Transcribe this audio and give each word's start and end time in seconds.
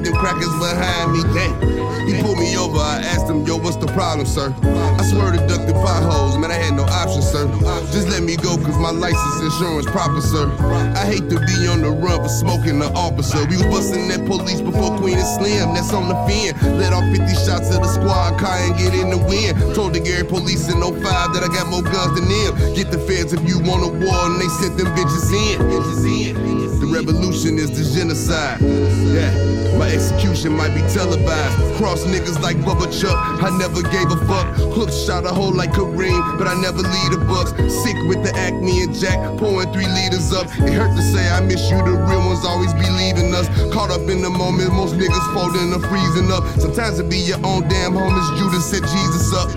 them 0.00 0.14
crackers 0.14 0.54
behind 0.58 1.12
me. 1.12 1.22
Dang. 1.34 1.82
He 2.06 2.20
pulled 2.20 2.38
me 2.38 2.56
over, 2.56 2.78
I 2.78 2.98
asked 3.14 3.30
him, 3.30 3.46
yo, 3.46 3.56
what's 3.56 3.76
the 3.76 3.86
problem, 3.94 4.26
sir? 4.26 4.50
I 4.98 5.02
swear 5.06 5.30
to 5.30 5.38
duck 5.46 5.62
the 5.66 5.72
potholes, 5.72 6.36
man, 6.36 6.50
I 6.50 6.58
had 6.58 6.74
no 6.74 6.82
option, 6.82 7.22
sir. 7.22 7.46
Just 7.94 8.08
let 8.08 8.24
me 8.24 8.34
go, 8.34 8.58
cause 8.58 8.76
my 8.78 8.90
license 8.90 9.38
insurance 9.40 9.86
proper, 9.86 10.20
sir. 10.20 10.50
I 10.98 11.06
hate 11.06 11.30
to 11.30 11.38
be 11.38 11.66
on 11.70 11.80
the 11.82 11.90
run 11.90 12.20
for 12.20 12.28
smoking 12.28 12.80
the 12.80 12.90
officer. 12.92 13.46
We 13.46 13.56
was 13.56 13.66
busting 13.70 14.08
that 14.08 14.26
police 14.26 14.60
before 14.60 14.98
Queen 14.98 15.14
and 15.14 15.30
Slim, 15.38 15.74
that's 15.74 15.92
on 15.94 16.08
the 16.10 16.18
fin. 16.26 16.58
Let 16.78 16.92
off 16.92 17.06
50 17.06 17.22
shots 17.46 17.70
of 17.70 17.82
the 17.82 17.88
squad 17.88 18.38
car 18.38 18.58
and 18.58 18.76
get 18.76 18.94
in 18.94 19.10
the 19.10 19.18
wind. 19.22 19.54
Told 19.74 19.94
the 19.94 20.00
Gary 20.00 20.26
police 20.26 20.66
in 20.66 20.82
05 20.82 20.98
that 21.02 21.42
I 21.46 21.48
got 21.54 21.70
more 21.70 21.86
guns 21.86 22.18
than 22.18 22.26
them. 22.26 22.74
Get 22.74 22.90
the 22.90 22.98
feds 22.98 23.32
if 23.32 23.46
you 23.46 23.62
want 23.62 23.86
a 23.86 23.90
war, 23.94 24.26
and 24.26 24.42
they 24.42 24.50
sent 24.58 24.74
them 24.74 24.90
bitches 24.98 25.30
in. 25.30 25.62
Bitches 25.70 26.02
in. 26.02 26.51
Revolution 26.92 27.56
is 27.56 27.72
the 27.72 27.88
genocide. 27.96 28.60
Yeah, 28.60 29.32
my 29.80 29.88
execution 29.88 30.52
might 30.52 30.74
be 30.76 30.84
televised. 30.92 31.56
Cross 31.80 32.04
niggas 32.04 32.38
like 32.42 32.58
Bubba 32.58 32.92
Chuck, 32.92 33.16
I 33.42 33.48
never 33.56 33.80
gave 33.80 34.12
a 34.12 34.20
fuck. 34.28 34.46
Hook 34.76 34.90
shot 34.92 35.24
a 35.24 35.32
hole 35.32 35.56
like 35.56 35.72
Kareem, 35.72 36.36
but 36.36 36.46
I 36.46 36.54
never 36.60 36.84
lead 36.84 37.08
the 37.16 37.24
bucks. 37.24 37.56
Sick 37.82 37.96
with 38.12 38.22
the 38.22 38.36
acne 38.36 38.82
and 38.82 38.94
Jack, 38.94 39.16
pouring 39.38 39.72
three 39.72 39.88
liters 39.88 40.34
up. 40.36 40.46
It 40.68 40.76
hurt 40.76 40.94
to 40.94 41.02
say 41.02 41.24
I 41.32 41.40
miss 41.40 41.64
you, 41.70 41.78
the 41.78 41.96
real 41.96 42.20
ones 42.28 42.44
always 42.44 42.74
be 42.74 42.84
leaving 42.84 43.32
us. 43.32 43.48
Caught 43.72 43.90
up 43.90 44.04
in 44.12 44.20
the 44.20 44.28
moment, 44.28 44.74
most 44.74 44.94
niggas 44.94 45.26
folding 45.32 45.72
and 45.72 45.82
freezing 45.88 46.30
up. 46.30 46.44
Sometimes 46.60 46.98
it 46.98 47.08
be 47.08 47.16
your 47.16 47.40
own 47.40 47.66
damn 47.72 47.92
homies, 47.96 48.28
Judas 48.36 48.68
set 48.68 48.84
Jesus 48.84 49.32
up. 49.32 49.48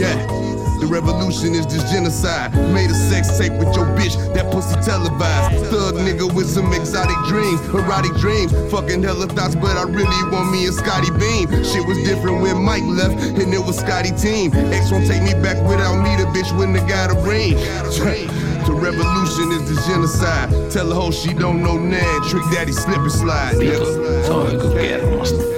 Yeah. 0.00 0.57
The 0.80 0.86
revolution 0.86 1.54
is 1.54 1.66
just 1.66 1.92
genocide. 1.92 2.54
Made 2.72 2.90
a 2.90 2.94
sex 2.94 3.36
tape 3.36 3.52
with 3.52 3.74
your 3.74 3.86
bitch, 3.98 4.14
that 4.34 4.50
pussy 4.52 4.78
televised. 4.80 5.66
Thug 5.66 5.94
nigga 5.96 6.32
with 6.32 6.48
some 6.48 6.72
exotic 6.72 7.16
dreams, 7.26 7.60
erotic 7.74 8.14
dreams. 8.14 8.52
Fucking 8.70 9.02
hella 9.02 9.26
thoughts, 9.26 9.54
but 9.54 9.76
I 9.76 9.82
really 9.82 10.22
want 10.30 10.52
me 10.52 10.66
and 10.66 10.74
Scotty 10.74 11.10
Beam. 11.18 11.50
Shit 11.64 11.86
was 11.86 11.98
different 12.06 12.42
when 12.42 12.62
Mike 12.62 12.84
left, 12.84 13.18
and 13.18 13.52
it 13.52 13.58
was 13.58 13.78
Scotty 13.78 14.12
team. 14.12 14.54
X 14.54 14.92
won't 14.92 15.06
take 15.06 15.22
me 15.22 15.34
back 15.42 15.58
without 15.66 15.98
me, 15.98 16.14
the 16.16 16.30
bitch 16.30 16.56
wouldn't 16.56 16.78
have 16.78 16.88
got 16.88 17.10
a 17.10 17.18
ring. 17.26 17.58
The 18.68 18.74
revolution 18.74 19.50
is 19.52 19.64
the 19.64 19.80
genocide. 19.88 20.50
Tell 20.70 20.90
the 20.90 20.94
hoe 20.94 21.10
she 21.10 21.32
don't 21.32 21.62
know 21.62 21.78
Nan. 21.78 22.04
Trick 22.28 22.44
daddy 22.52 22.72
slip 22.72 22.98
and 22.98 23.10
slide. 23.10 23.56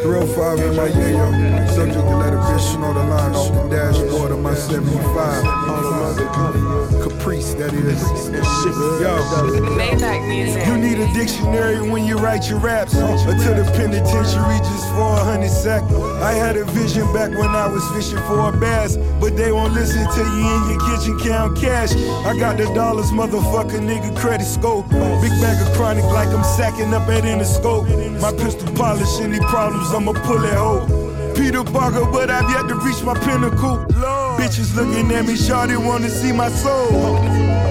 Real 0.04 0.26
five 0.34 0.58
in 0.58 0.74
my 0.74 0.88
yayo. 0.88 1.68
Subject 1.70 1.94
to 1.94 2.16
let 2.16 2.32
a 2.32 2.36
bitch 2.36 2.80
know 2.80 2.92
the 2.92 3.04
line 3.04 3.34
off 3.34 3.52
the 3.52 3.68
dashboard 3.68 4.32
of 4.32 4.40
my 4.40 4.54
75. 4.54 5.44
Caprice, 7.02 7.54
that 7.54 7.72
is. 7.72 8.02
Yo. 9.00 9.18
Maybach. 9.76 10.66
You 10.66 10.76
need 10.78 10.98
a 10.98 11.12
dictionary 11.12 11.80
when 11.88 12.04
you 12.04 12.16
write 12.16 12.48
your 12.48 12.58
raps. 12.58 12.94
Until 12.94 13.54
the 13.54 13.70
penitentiary 13.72 14.58
just 14.58 14.88
for 14.94 15.14
a 15.14 15.24
hundred 15.24 15.50
sack. 15.50 15.82
I 16.22 16.32
had 16.32 16.56
a 16.56 16.64
vision 16.64 17.12
back 17.12 17.30
when 17.30 17.50
I 17.50 17.66
was 17.68 17.86
fishing 17.90 18.18
for 18.26 18.48
a 18.48 18.52
bass. 18.56 18.96
But 19.20 19.36
they 19.36 19.52
won't 19.52 19.74
listen 19.74 20.02
to 20.02 20.20
you 20.20 20.48
in 20.56 20.70
your 20.70 20.80
kitchen 20.88 21.18
count 21.20 21.56
cash. 21.56 21.92
I 22.26 22.36
got 22.38 22.56
the 22.56 22.66
dollars, 22.74 23.10
motherfucker, 23.10 23.78
nigga, 23.80 24.16
credit 24.16 24.46
scope. 24.46 24.88
Big 24.88 25.34
bag 25.40 25.60
of 25.64 25.72
chronic 25.76 26.04
like 26.04 26.28
I'm 26.28 26.44
sacking 26.44 26.92
up 26.92 27.08
at 27.08 27.24
Interscope. 27.24 27.86
My 28.20 28.32
pistol 28.40 28.72
polish, 28.74 29.20
any 29.20 29.38
problems, 29.38 29.92
I'ma 29.92 30.12
pull 30.24 30.44
it 30.44 30.54
hoe. 30.54 30.84
Peter 31.36 31.64
Parker, 31.64 32.06
but 32.10 32.30
I've 32.30 32.50
yet 32.50 32.68
to 32.68 32.74
reach 32.76 33.02
my 33.02 33.14
pinnacle. 33.14 33.76
Bitches 34.38 34.74
looking 34.74 35.10
at 35.12 35.26
me, 35.26 35.34
shawty 35.34 35.76
wanna 35.76 36.08
see 36.08 36.32
my 36.32 36.48
soul. 36.48 37.16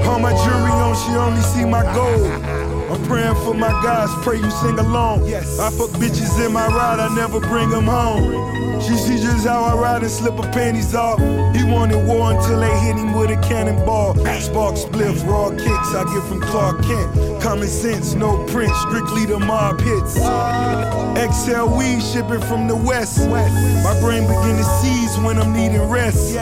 All 0.07 0.19
my 0.19 0.31
jewelry 0.31 0.71
on, 0.71 0.95
she 0.95 1.15
only 1.15 1.41
see 1.41 1.65
my 1.65 1.83
gold. 1.93 2.48
I'm 2.89 3.03
praying 3.05 3.35
for 3.45 3.53
my 3.53 3.69
guys, 3.83 4.09
pray 4.23 4.37
you 4.37 4.49
sing 4.49 4.79
along. 4.79 5.27
Yes. 5.27 5.59
I 5.59 5.69
fuck 5.69 5.89
bitches 6.01 6.43
in 6.43 6.51
my 6.53 6.67
ride, 6.67 6.99
I 6.99 7.13
never 7.15 7.39
bring 7.39 7.69
them 7.69 7.85
home. 7.85 8.81
She 8.81 8.95
see 8.95 9.17
just 9.17 9.45
how 9.45 9.63
I 9.63 9.75
ride 9.75 10.01
and 10.01 10.09
slip 10.09 10.33
her 10.35 10.51
panties 10.51 10.95
off. 10.95 11.19
He 11.55 11.63
wanted 11.63 12.07
war 12.07 12.31
until 12.31 12.59
they 12.59 12.79
hit 12.79 12.95
him 12.95 13.13
with 13.13 13.29
a 13.29 13.37
cannonball. 13.47 14.15
Spark 14.39 14.75
spliff, 14.75 15.23
raw 15.27 15.49
kicks 15.49 15.93
I 15.93 16.03
get 16.13 16.23
from 16.27 16.41
Clark 16.41 16.81
Kent. 16.83 17.41
Common 17.43 17.67
sense, 17.67 18.15
no 18.15 18.43
print, 18.47 18.73
strictly 18.87 19.25
the 19.25 19.37
mob 19.37 19.81
hits. 19.81 20.15
XL 20.15 21.65
weed 21.77 22.01
shipping 22.01 22.41
from 22.47 22.67
the 22.67 22.75
west. 22.75 23.19
My 23.27 23.99
brain 24.01 24.23
begin 24.23 24.57
to 24.57 24.63
seize 24.81 25.17
when 25.19 25.37
I'm 25.37 25.53
needing 25.53 25.83
rest. 25.89 26.33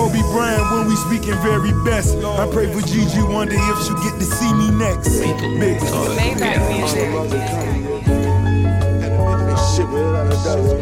Kobe 0.00 0.22
Bryant 0.32 0.64
when 0.72 0.88
we 0.88 0.96
speaking 0.96 1.36
very 1.42 1.72
best. 1.84 2.16
I 2.16 2.48
pray 2.50 2.72
for 2.72 2.80
Gigi 2.80 3.22
Wonder 3.22 3.52
if 3.54 3.84
she 3.84 3.92
get 4.00 4.18
to 4.18 4.24
see 4.24 4.50
me 4.54 4.70
next. 4.70 5.20
Big 5.20 5.36
Maybach 5.60 6.56
music. 6.72 7.10
Shit 9.76 9.88
without 9.90 10.26
a 10.26 10.36
dollar. 10.42 10.78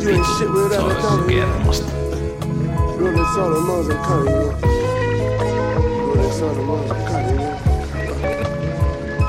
You 0.00 0.08
ain't 0.08 0.26
shit 0.38 0.50
without 0.50 0.90
a 0.90 0.94
dollar. 1.02 1.28
Rolling 2.96 3.28
Solomon's 3.34 3.88
and 3.88 4.00
Cunny, 4.06 4.30
yeah. 4.30 4.64
Rolling 6.06 6.32
Solomon's 6.32 6.90
and 6.90 7.04
Cunny, 7.08 7.34
yeah. 7.40 7.58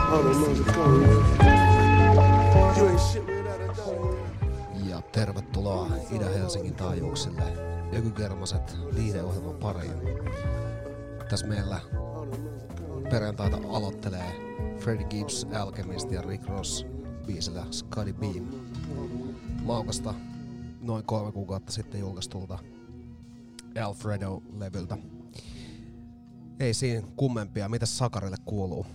Solomon's 0.10 0.60
and 0.60 0.68
Cunny, 0.68 1.02
yeah. 1.44 2.78
You 2.78 2.84
ain't 2.88 3.02
shit 3.12 3.31
Itä-Helsingin 6.52 6.76
taajuuksille 6.76 7.44
Ökykermaset 7.94 8.78
viihdeohjelman 8.96 9.56
pariin. 9.56 9.94
Tässä 11.30 11.48
meillä 11.48 11.82
perjantaita 13.10 13.58
aloittelee 13.58 14.34
Freddie 14.80 15.08
Gibbs, 15.08 15.48
Alchemist 15.60 16.12
ja 16.12 16.22
Rick 16.22 16.48
Ross 16.48 16.86
biisillä 17.26 17.66
Scotty 17.72 18.14
Beam. 18.14 18.48
Maukasta 19.64 20.14
noin 20.82 21.06
kolme 21.06 21.32
kuukautta 21.32 21.72
sitten 21.72 22.00
julkaistulta 22.00 22.60
Alfredo-levyltä. 23.84 24.98
Ei 26.60 26.74
siinä 26.74 27.08
kummempia. 27.16 27.70
Mitä 27.70 27.86
Sakarille 27.86 28.38
kuuluu? 28.46 28.86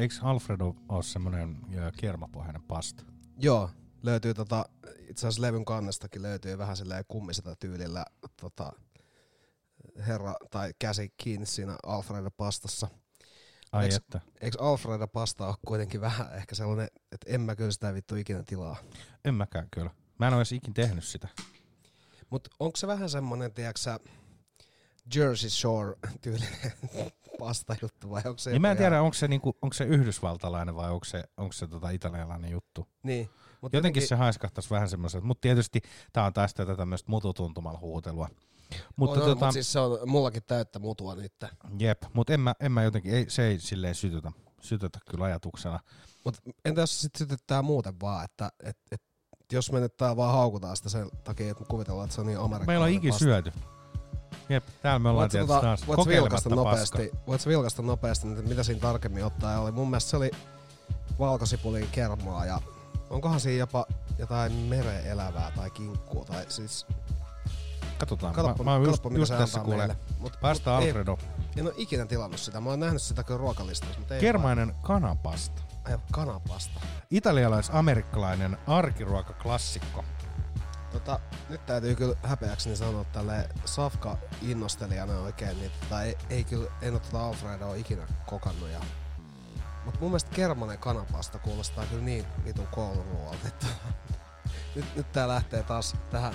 Eikö 0.00 0.14
Alfredo 0.22 0.76
ole 0.88 1.02
semmoinen 1.02 1.56
ää, 1.78 1.92
kiermapohjainen 1.96 2.62
pasta? 2.62 3.04
Joo, 3.38 3.70
löytyy 4.02 4.34
tota, 4.34 4.64
itse 5.08 5.26
asiassa 5.26 5.42
levyn 5.42 5.64
kannestakin 5.64 6.22
löytyy 6.22 6.58
vähän 6.58 6.76
silleen 6.76 7.04
kummiseta 7.08 7.56
tyylillä 7.56 8.04
tota, 8.40 8.72
herra 10.06 10.34
tai 10.50 10.72
käsi 10.78 11.14
kiinni 11.16 11.46
siinä 11.46 11.76
Alfredo 11.86 12.30
pastassa. 12.30 12.88
Ai 13.72 13.88
Eiks- 13.88 13.96
että. 13.96 14.20
Eikö 14.40 14.56
Alfredo 14.60 15.08
pasta 15.08 15.46
ole 15.46 15.54
kuitenkin 15.66 16.00
vähän 16.00 16.34
ehkä 16.34 16.54
sellainen, 16.54 16.88
että 17.12 17.26
en 17.30 17.40
mä 17.40 17.56
kyllä 17.56 17.70
sitä 17.70 17.94
vittu 17.94 18.16
ikinä 18.16 18.42
tilaa. 18.42 18.76
En 19.24 19.34
mäkään 19.34 19.68
kyllä. 19.70 19.90
Mä 20.18 20.26
en 20.26 20.32
ole 20.32 20.40
edes 20.40 20.52
ikin 20.52 20.74
tehnyt 20.74 21.04
sitä. 21.04 21.28
Mutta 22.30 22.50
onko 22.60 22.76
se 22.76 22.86
vähän 22.86 23.10
semmoinen, 23.10 23.52
tiedätkö 23.52 23.80
sä, 23.80 24.00
Jersey 25.14 25.50
Shore 25.50 25.96
tyylinen 26.20 26.72
pasta 27.38 27.76
juttu 27.82 28.10
vai 28.10 28.22
onko 28.24 28.38
se 28.38 28.50
Niin 28.50 28.62
mä 28.62 28.70
en 28.70 28.76
tiedä, 28.76 29.02
onko 29.02 29.14
se, 29.14 29.28
niinku, 29.28 29.56
onko 29.62 29.74
se 29.74 29.84
yhdysvaltalainen 29.84 30.76
vai 30.76 30.90
onko 30.90 31.04
se, 31.04 31.24
onko 31.36 31.52
se 31.52 31.66
tota 31.66 31.90
italialainen 31.90 32.50
juttu. 32.50 32.88
Niin. 33.02 33.30
Mut 33.60 33.72
Jotenkin 33.72 34.08
se 34.08 34.14
haiskahtaisi 34.14 34.70
vähän 34.70 34.88
semmoiselta, 34.88 35.26
mutta 35.26 35.40
tietysti 35.40 35.80
tää 36.12 36.24
on 36.24 36.32
taas 36.32 36.54
tätä 36.54 36.76
tämmöistä 36.76 37.10
mututuntumalla 37.10 37.78
huutelua. 37.78 38.28
Mutta 38.96 39.16
on, 39.16 39.22
on, 39.22 39.28
tota, 39.28 39.46
mut 39.46 39.52
siis 39.52 39.72
se 39.72 39.80
on 39.80 39.98
mullakin 40.06 40.42
täyttä 40.46 40.78
mutua 40.78 41.14
nyt. 41.14 41.32
jep, 41.78 42.02
mutta 42.12 42.32
en 42.32 42.40
mä, 42.40 42.54
en 42.60 42.72
mä 42.72 42.82
jotenkin, 42.82 43.14
ei, 43.14 43.30
se 43.30 43.46
ei 43.46 43.58
silleen 43.58 43.94
sytytä, 43.94 44.32
sytytä 44.60 44.98
kyllä 45.10 45.24
ajatuksena. 45.24 45.80
Mutta 46.24 46.40
entä 46.64 46.80
jos 46.80 46.96
se 46.96 47.00
sit 47.00 47.16
sytyttää 47.16 47.62
muuten 47.62 48.00
vaan, 48.00 48.24
että 48.24 48.52
et, 48.64 48.78
et, 48.92 49.02
jos 49.52 49.72
me 49.72 49.80
nyt 49.80 49.96
tää 49.96 50.16
vaan 50.16 50.34
haukutaan 50.34 50.76
sitä 50.76 50.88
sen 50.88 51.10
takia, 51.24 51.50
että 51.50 51.62
me 51.62 51.66
kuvitellaan, 51.66 52.04
että 52.04 52.14
se 52.14 52.20
on 52.20 52.26
niin 52.26 52.38
amerikkalainen 52.38 52.66
Meillä 52.66 52.84
on 52.84 52.90
iki 52.90 53.08
pasta. 53.08 53.24
syöty. 53.24 53.52
Jep, 54.48 54.64
täällä 54.82 54.98
me 54.98 55.08
ollaan 55.08 55.22
Voitko, 55.22 55.32
tietysti 55.32 55.54
tota, 55.54 55.60
taas 55.60 55.80
vilkasta 55.80 55.96
kokeilematta 55.96 56.54
nopeasti, 56.54 57.10
voitko 57.26 57.48
vilkasta 57.48 57.82
nopeasti, 57.82 58.26
mitä 58.26 58.62
siinä 58.62 58.80
tarkemmin 58.80 59.24
ottaa 59.24 59.60
oli? 59.60 59.72
Mun 59.72 59.90
mielestä 59.90 60.10
se 60.10 60.16
oli 60.16 60.30
valkosipulin 61.18 61.88
kermaa 61.92 62.46
ja 62.46 62.60
onkohan 63.10 63.40
siinä 63.40 63.58
jopa 63.58 63.86
jotain 64.18 64.52
mereen 64.52 65.06
elävää 65.06 65.52
tai 65.56 65.70
kinkkua 65.70 66.24
tai 66.24 66.44
siis 66.48 66.86
Katsotaan. 67.98 68.34
Katoppa, 68.34 68.64
mä, 68.64 68.70
mä 68.70 68.72
oon 68.72 68.82
just, 68.82 68.90
katoppa, 68.90 69.08
mitä 69.10 69.20
just 69.20 69.36
tässä 69.36 69.60
kuulee. 69.60 69.78
meille. 69.78 69.96
Mut, 70.18 70.32
Päästä 70.40 70.70
mut 70.70 70.82
ei- 70.82 70.88
Alfredo. 70.88 71.18
En 71.56 71.64
ole 71.66 71.74
ikinä 71.76 72.06
tilannut 72.06 72.40
sitä. 72.40 72.60
Mä 72.60 72.70
oon 72.70 72.80
nähnyt 72.80 73.02
sitä 73.02 73.24
kyllä 73.24 73.38
ruokalistassa, 73.38 73.98
mutta 73.98 74.14
ei 74.14 74.20
Kermainen 74.20 74.74
kanapasta. 74.82 75.62
Ai, 75.84 75.98
kanapasta. 76.12 76.80
Italialais-amerikkalainen 77.10 78.58
arkiruokaklassikko. 78.66 80.04
Tota, 80.92 81.20
nyt 81.48 81.66
täytyy 81.66 81.94
kyllä 81.94 82.16
häpeäkseni 82.22 82.76
sanoa 82.76 83.04
tälle 83.04 83.48
Safka 83.64 84.16
innostelijana 84.42 85.18
oikein, 85.18 85.58
niin 85.58 85.70
tota, 85.80 86.02
ei, 86.02 86.16
ei 86.30 86.44
kyllä, 86.44 86.70
en 86.82 86.92
ole 86.92 87.00
tota 87.00 87.26
Alfredoa 87.26 87.74
ikinä 87.74 88.06
kokannut. 88.26 88.68
Ja, 88.68 88.80
mut 89.84 90.00
mun 90.00 90.10
mielestä 90.10 90.30
kermanen 90.34 90.78
kanapasta 90.78 91.38
kuulostaa 91.38 91.86
kyllä 91.86 92.02
niin 92.02 92.26
vitun 92.44 92.66
kouluruoalta, 92.66 93.48
että 93.48 93.66
nyt, 94.74 94.96
nyt 94.96 95.12
tää 95.12 95.28
lähtee 95.28 95.62
taas 95.62 95.96
tähän 96.10 96.34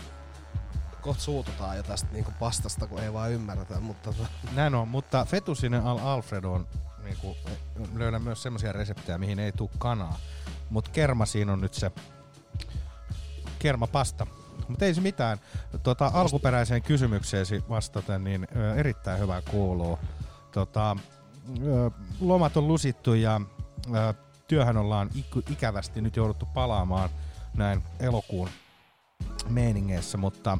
kohta 1.06 1.24
suututaan 1.24 1.77
jo 1.77 1.83
tästä 1.83 2.07
niinku 2.12 2.31
pastasta, 2.39 2.88
kun 2.88 3.00
ei 3.00 3.13
vaan 3.13 3.31
ymmärretä, 3.31 3.80
mutta 3.80 4.13
tota, 4.13 4.30
Näin 4.56 4.75
on, 4.75 4.88
mutta 4.88 5.25
fettuccine 5.25 5.77
al 5.77 5.97
Alfredo 5.97 6.51
on, 6.51 6.68
niinku, 7.03 7.38
löydän 7.95 8.21
myös 8.21 8.44
semmoisia 8.44 8.71
reseptejä, 8.71 9.18
mihin 9.18 9.39
ei 9.39 9.51
tule 9.51 9.69
kanaa. 9.77 10.18
Mutta 10.69 10.92
kerma 10.92 11.25
siinä 11.25 11.53
on 11.53 11.62
nyt 11.62 11.74
se 11.74 11.92
kermapasta. 13.59 14.27
Mutta 14.68 14.86
ei 14.86 14.94
se 14.94 15.01
mitään. 15.01 15.38
Tota, 15.83 16.12
alkuperäiseen 16.13 16.83
kysymykseesi 16.83 17.63
vastaten, 17.69 18.24
niin 18.24 18.47
erittäin 18.75 19.19
hyvää 19.19 19.42
kuuluu. 19.42 20.00
Tota, 20.51 20.97
lomat 22.21 22.57
on 22.57 22.68
lusittu 22.68 23.13
ja 23.13 23.42
työhön 24.47 24.77
ollaan 24.77 25.09
ikävästi 25.51 26.01
nyt 26.01 26.15
jouduttu 26.15 26.47
palaamaan 26.53 27.09
näin 27.57 27.83
elokuun 28.00 28.50
meiningeissä, 29.50 30.18
mutta, 30.18 30.57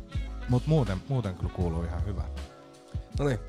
mutta 0.49 0.69
muuten, 0.69 1.01
muuten 1.09 1.35
kyllä 1.35 1.53
kuuluu 1.53 1.83
ihan 1.83 2.05
hyvä. 2.05 2.23
No 3.19 3.25
niin. 3.25 3.39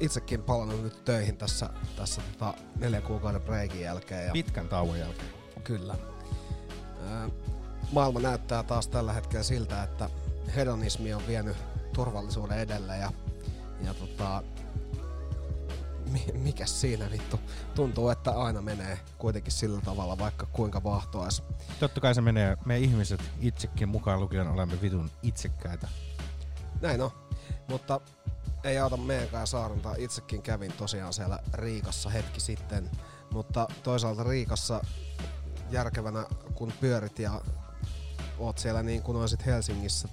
Itsekin 0.00 0.42
palannut 0.42 0.82
nyt 0.82 1.04
töihin 1.04 1.36
tässä, 1.36 1.70
tässä 1.96 2.22
tota 2.32 2.54
neljän 2.76 3.02
kuukauden 3.02 3.42
breikin 3.42 3.80
jälkeen. 3.80 4.26
Ja 4.26 4.32
Pitkän 4.32 4.68
tauon 4.68 4.98
jälkeen. 4.98 5.30
Kyllä. 5.64 5.94
Maailma 7.92 8.20
näyttää 8.20 8.62
taas 8.62 8.88
tällä 8.88 9.12
hetkellä 9.12 9.42
siltä, 9.42 9.82
että 9.82 10.10
hedonismi 10.56 11.14
on 11.14 11.26
vienyt 11.26 11.56
turvallisuuden 11.94 12.58
edelle 12.58 12.96
ja, 12.96 13.12
ja 13.84 13.94
tota, 13.94 14.42
mi- 16.08 16.32
mikäs 16.32 16.80
siinä 16.80 17.10
vittu? 17.10 17.40
Tuntuu, 17.74 18.08
että 18.08 18.30
aina 18.30 18.62
menee 18.62 19.00
kuitenkin 19.18 19.52
sillä 19.52 19.80
tavalla, 19.80 20.18
vaikka 20.18 20.46
kuinka 20.46 20.82
vahtois. 20.84 21.42
Totta 21.80 22.00
kai 22.00 22.14
se 22.14 22.20
menee, 22.20 22.56
me 22.64 22.78
ihmiset 22.78 23.20
itsekin 23.40 23.88
mukaan 23.88 24.20
lukien 24.20 24.48
olemme 24.48 24.80
vitun 24.82 25.10
itsekkäitä. 25.22 25.88
Näin 26.80 27.00
on. 27.00 27.10
Mutta 27.68 28.00
ei 28.64 28.78
auta 28.78 28.96
meidänkään 28.96 29.46
saarnata. 29.46 29.94
Itsekin 29.98 30.42
kävin 30.42 30.72
tosiaan 30.72 31.12
siellä 31.12 31.38
Riikassa 31.52 32.10
hetki 32.10 32.40
sitten. 32.40 32.90
Mutta 33.32 33.68
toisaalta 33.82 34.22
Riikassa 34.22 34.80
järkevänä 35.70 36.26
kun 36.54 36.72
pyörit 36.80 37.18
ja 37.18 37.40
oot 38.38 38.58
siellä 38.58 38.82
niin 38.82 39.02
kuin 39.02 39.16
olisit 39.16 39.46
Helsingissä, 39.46 40.08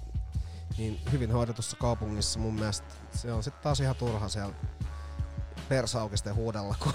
niin 0.78 1.00
hyvin 1.12 1.32
hoidetussa 1.32 1.76
kaupungissa 1.76 2.38
mun 2.38 2.54
mielestä 2.54 2.86
se 3.14 3.32
on 3.32 3.42
sitten 3.42 3.62
taas 3.62 3.80
ihan 3.80 3.96
turha 3.96 4.28
siellä 4.28 4.54
persaukisten 5.68 6.34
huudella, 6.34 6.74
kun, 6.82 6.92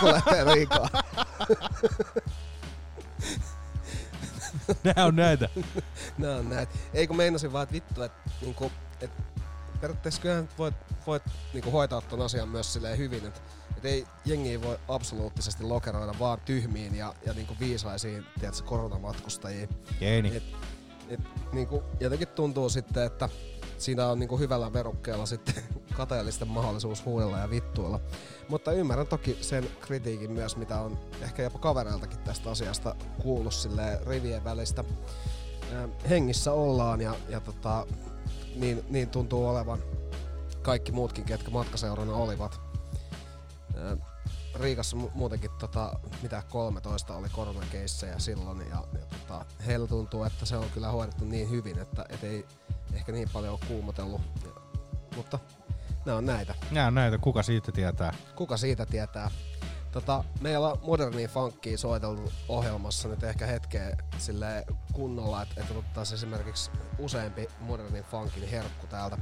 kun 0.00 0.12
lähtee 0.12 0.44
Riikaan. 0.54 0.90
Nää 4.84 5.06
on 5.06 5.16
näitä. 5.16 5.48
Nää 6.18 6.36
on 6.36 6.48
näet. 6.48 6.68
Ei 6.94 7.06
kun 7.06 7.16
meinasin 7.16 7.52
vaan, 7.52 7.62
että 7.62 7.72
vittu, 7.72 8.02
että 8.02 8.30
niinku, 8.40 8.72
et 9.00 9.10
periaatteessa 9.80 10.22
kyllähän 10.22 10.48
voit, 10.58 10.74
voit 11.06 11.22
niinku 11.52 11.70
hoitaa 11.70 12.00
ton 12.00 12.22
asian 12.22 12.48
myös 12.48 12.72
silleen 12.72 12.98
hyvin, 12.98 13.26
että 13.26 13.40
et 13.76 13.84
ei 13.84 14.06
jengiä 14.24 14.62
voi 14.62 14.78
absoluuttisesti 14.88 15.64
lokeroida 15.64 16.14
vaan 16.18 16.40
tyhmiin 16.40 16.94
ja, 16.94 17.14
ja 17.26 17.32
niinku 17.32 17.54
viisaisiin, 17.60 18.26
tiedätkö, 18.40 18.62
koronamatkustajiin. 18.62 19.68
Geeni. 19.98 20.36
Et, 20.36 20.42
et, 21.08 21.20
niinku, 21.52 21.82
jotenkin 22.00 22.28
tuntuu 22.28 22.68
sitten, 22.68 23.06
että 23.06 23.28
siinä 23.82 24.06
on 24.06 24.18
niinku 24.18 24.38
hyvällä 24.38 24.72
verukkeella 24.72 25.26
sitten 25.26 25.54
kateellisten 25.96 26.48
mahdollisuus 26.48 27.04
huudella 27.04 27.38
ja 27.38 27.50
vittuilla. 27.50 28.00
Mutta 28.48 28.72
ymmärrän 28.72 29.06
toki 29.06 29.38
sen 29.40 29.66
kritiikin 29.80 30.32
myös, 30.32 30.56
mitä 30.56 30.80
on 30.80 30.98
ehkä 31.22 31.42
jopa 31.42 31.58
kavereiltakin 31.58 32.18
tästä 32.18 32.50
asiasta 32.50 32.94
kuullut 33.22 33.54
sille 33.54 34.00
rivien 34.06 34.44
välistä. 34.44 34.84
Hengissä 36.10 36.52
ollaan 36.52 37.00
ja, 37.00 37.14
ja 37.28 37.40
tota, 37.40 37.86
niin, 38.54 38.84
niin 38.88 39.08
tuntuu 39.08 39.48
olevan 39.48 39.78
kaikki 40.62 40.92
muutkin, 40.92 41.24
ketkä 41.24 41.50
matkaseurana 41.50 42.14
olivat. 42.14 42.60
Riikassa 44.54 44.96
mu- 44.96 45.10
muutenkin 45.14 45.50
tota, 45.58 45.98
mitä 46.22 46.42
13 46.50 47.16
oli 47.16 47.28
koronakeissejä 47.28 48.18
silloin 48.18 48.58
ja, 48.58 48.84
ja 48.92 49.06
tota, 49.06 49.44
heillä 49.66 49.86
tuntuu, 49.86 50.24
että 50.24 50.46
se 50.46 50.56
on 50.56 50.70
kyllä 50.74 50.88
hoidettu 50.88 51.24
niin 51.24 51.50
hyvin, 51.50 51.78
että 51.78 52.06
et 52.08 52.24
ei 52.24 52.46
ehkä 52.94 53.12
niin 53.12 53.28
paljon 53.32 53.52
ole 53.52 53.60
kuumotellut. 53.68 54.20
Mutta 55.16 55.38
nämä 56.04 56.18
on 56.18 56.26
näitä. 56.26 56.54
Nää 56.70 56.86
on 56.86 56.94
näitä, 56.94 57.18
kuka 57.18 57.42
siitä 57.42 57.72
tietää. 57.72 58.14
Kuka 58.36 58.56
siitä 58.56 58.86
tietää? 58.86 59.30
Tota, 59.92 60.24
meillä 60.40 60.68
on 60.68 60.78
modernia 60.82 61.28
funkkia 61.28 61.78
soiteltu 61.78 62.32
ohjelmassa 62.48 63.08
nyt 63.08 63.24
ehkä 63.24 63.46
hetkeä 63.46 63.96
sille 64.18 64.64
kunnolla, 64.92 65.42
että, 65.42 65.60
että 65.60 65.74
otettaisiin 65.74 66.16
esimerkiksi 66.16 66.70
useampi 66.98 67.48
modernin 67.60 68.04
funkin 68.04 68.48
herkku 68.48 68.86
täältä. 68.86 69.18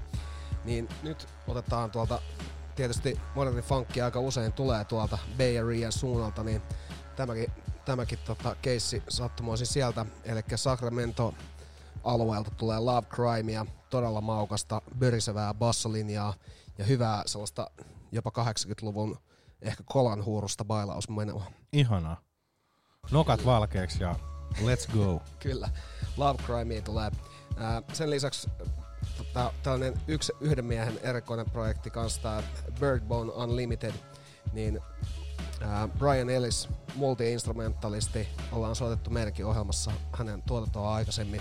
Niin 0.64 0.88
nyt 1.02 1.28
otetaan 1.48 1.90
tuolta, 1.90 2.22
tietysti 2.76 3.20
moderni 3.34 3.62
funkki 3.62 4.02
aika 4.02 4.20
usein 4.20 4.52
tulee 4.52 4.84
tuolta 4.84 5.18
Bay 5.38 5.58
Arean 5.58 5.92
suunnalta, 5.92 6.42
niin 6.42 6.62
tämäkin, 7.16 7.52
tämäkin 7.84 8.18
tota, 8.24 8.56
keissi 8.62 9.02
sattumoisin 9.08 9.66
sieltä, 9.66 10.06
eli 10.24 10.40
Sacramento 10.54 11.34
alueelta 12.04 12.50
tulee 12.50 12.78
Love 12.78 13.06
Crimea, 13.06 13.66
todella 13.90 14.20
maukasta, 14.20 14.82
börisevää 14.98 15.54
bassolinjaa 15.54 16.34
ja 16.78 16.84
hyvää 16.84 17.22
sellaista 17.26 17.70
jopa 18.12 18.30
80-luvun 18.30 19.18
ehkä 19.62 19.82
kolan 19.86 20.24
huurusta 20.24 20.64
bailausmenoa. 20.64 21.44
Ihanaa. 21.72 22.20
Nokat 23.10 23.44
valkeaksi 23.44 24.02
ja 24.02 24.14
let's 24.60 24.92
go. 24.92 25.22
Kyllä, 25.42 25.68
Love 26.16 26.42
Crimea 26.42 26.82
tulee. 26.82 27.10
Ää, 27.56 27.82
sen 27.92 28.10
lisäksi 28.10 28.50
tota, 29.18 29.52
tällainen 29.62 30.00
yksi, 30.08 30.32
yhden 30.40 30.64
miehen 30.64 30.98
erikoinen 31.02 31.50
projekti 31.50 31.90
kanssa, 31.90 32.22
tää 32.22 32.42
Birdbone 32.80 33.32
Unlimited, 33.32 33.94
niin 34.52 34.80
ää, 35.60 35.88
Brian 35.88 36.30
Ellis, 36.30 36.68
multi-instrumentalisti, 36.94 38.28
ollaan 38.52 38.76
soitettu 38.76 39.10
meidänkin 39.10 39.46
ohjelmassa 39.46 39.92
hänen 40.12 40.42
tuotantoa 40.42 40.94
aikaisemmin. 40.94 41.40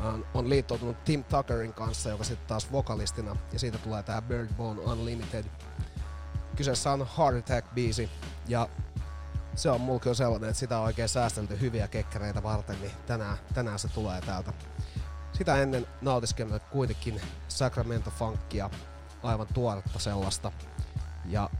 On, 0.00 0.26
on 0.34 0.50
liittoutunut 0.50 1.04
Tim 1.04 1.24
Tuckerin 1.24 1.72
kanssa, 1.72 2.10
joka 2.10 2.24
sitten 2.24 2.48
taas 2.48 2.72
vokalistina, 2.72 3.36
ja 3.52 3.58
siitä 3.58 3.78
tulee 3.78 4.02
tää 4.02 4.22
Birdbone 4.22 4.80
Unlimited. 4.80 5.44
Kyseessä 6.56 6.92
on 6.92 7.08
Heart 7.18 7.36
Attack-biisi, 7.36 8.08
ja 8.48 8.68
se 9.54 9.70
on 9.70 9.80
mulla 9.80 10.00
kyllä 10.00 10.14
sellainen, 10.14 10.50
että 10.50 10.60
sitä 10.60 10.78
on 10.78 10.84
oikein 10.84 11.08
säästelty 11.08 11.60
hyviä 11.60 11.88
kekkereitä 11.88 12.42
varten, 12.42 12.80
niin 12.80 12.92
tänään, 13.06 13.38
tänään 13.54 13.78
se 13.78 13.88
tulee 13.88 14.20
täältä. 14.20 14.52
Sitä 15.32 15.62
ennen 15.62 15.86
nautiskelemme 16.00 16.58
kuitenkin 16.58 17.20
Sacramento 17.48 18.10
Funkia, 18.10 18.70
aivan 19.22 19.46
tuoretta 19.54 19.98
sellaista. 19.98 20.52
Ja 21.24 21.50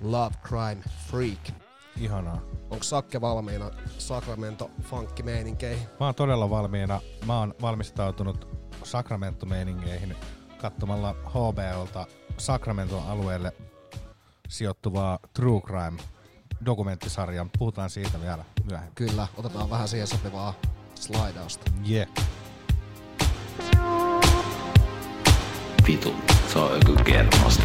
Love 0.00 0.34
Crime 0.46 0.82
Freak. 1.10 1.63
Ihanaa. 2.00 2.40
Onko 2.70 2.84
Sakke 2.84 3.20
valmiina 3.20 3.70
Sacramento 3.98 4.70
Funkki-meininkeihin? 4.82 5.86
Mä 6.00 6.06
oon 6.06 6.14
todella 6.14 6.50
valmiina. 6.50 7.00
Mä 7.26 7.38
oon 7.38 7.54
valmistautunut 7.62 8.48
Sacramento-meiningeihin 8.84 10.16
katsomalla 10.58 11.14
HBOlta 11.28 12.06
Sacramenton 12.38 13.02
alueelle 13.08 13.52
sijoittuvaa 14.48 15.18
True 15.34 15.60
Crime 15.60 16.02
dokumenttisarjan. 16.64 17.50
Puhutaan 17.58 17.90
siitä 17.90 18.20
vielä 18.20 18.44
myöhemmin. 18.70 18.94
Kyllä, 18.94 19.26
otetaan 19.36 19.70
vähän 19.70 19.88
siihen 19.88 20.06
sopivaa 20.06 20.54
slaidausta. 20.94 21.70
Yeah. 21.90 22.08
Vitu, 25.88 26.14
se 26.52 26.58
on 26.58 26.74
joku 26.74 27.04
kermasta. 27.04 27.62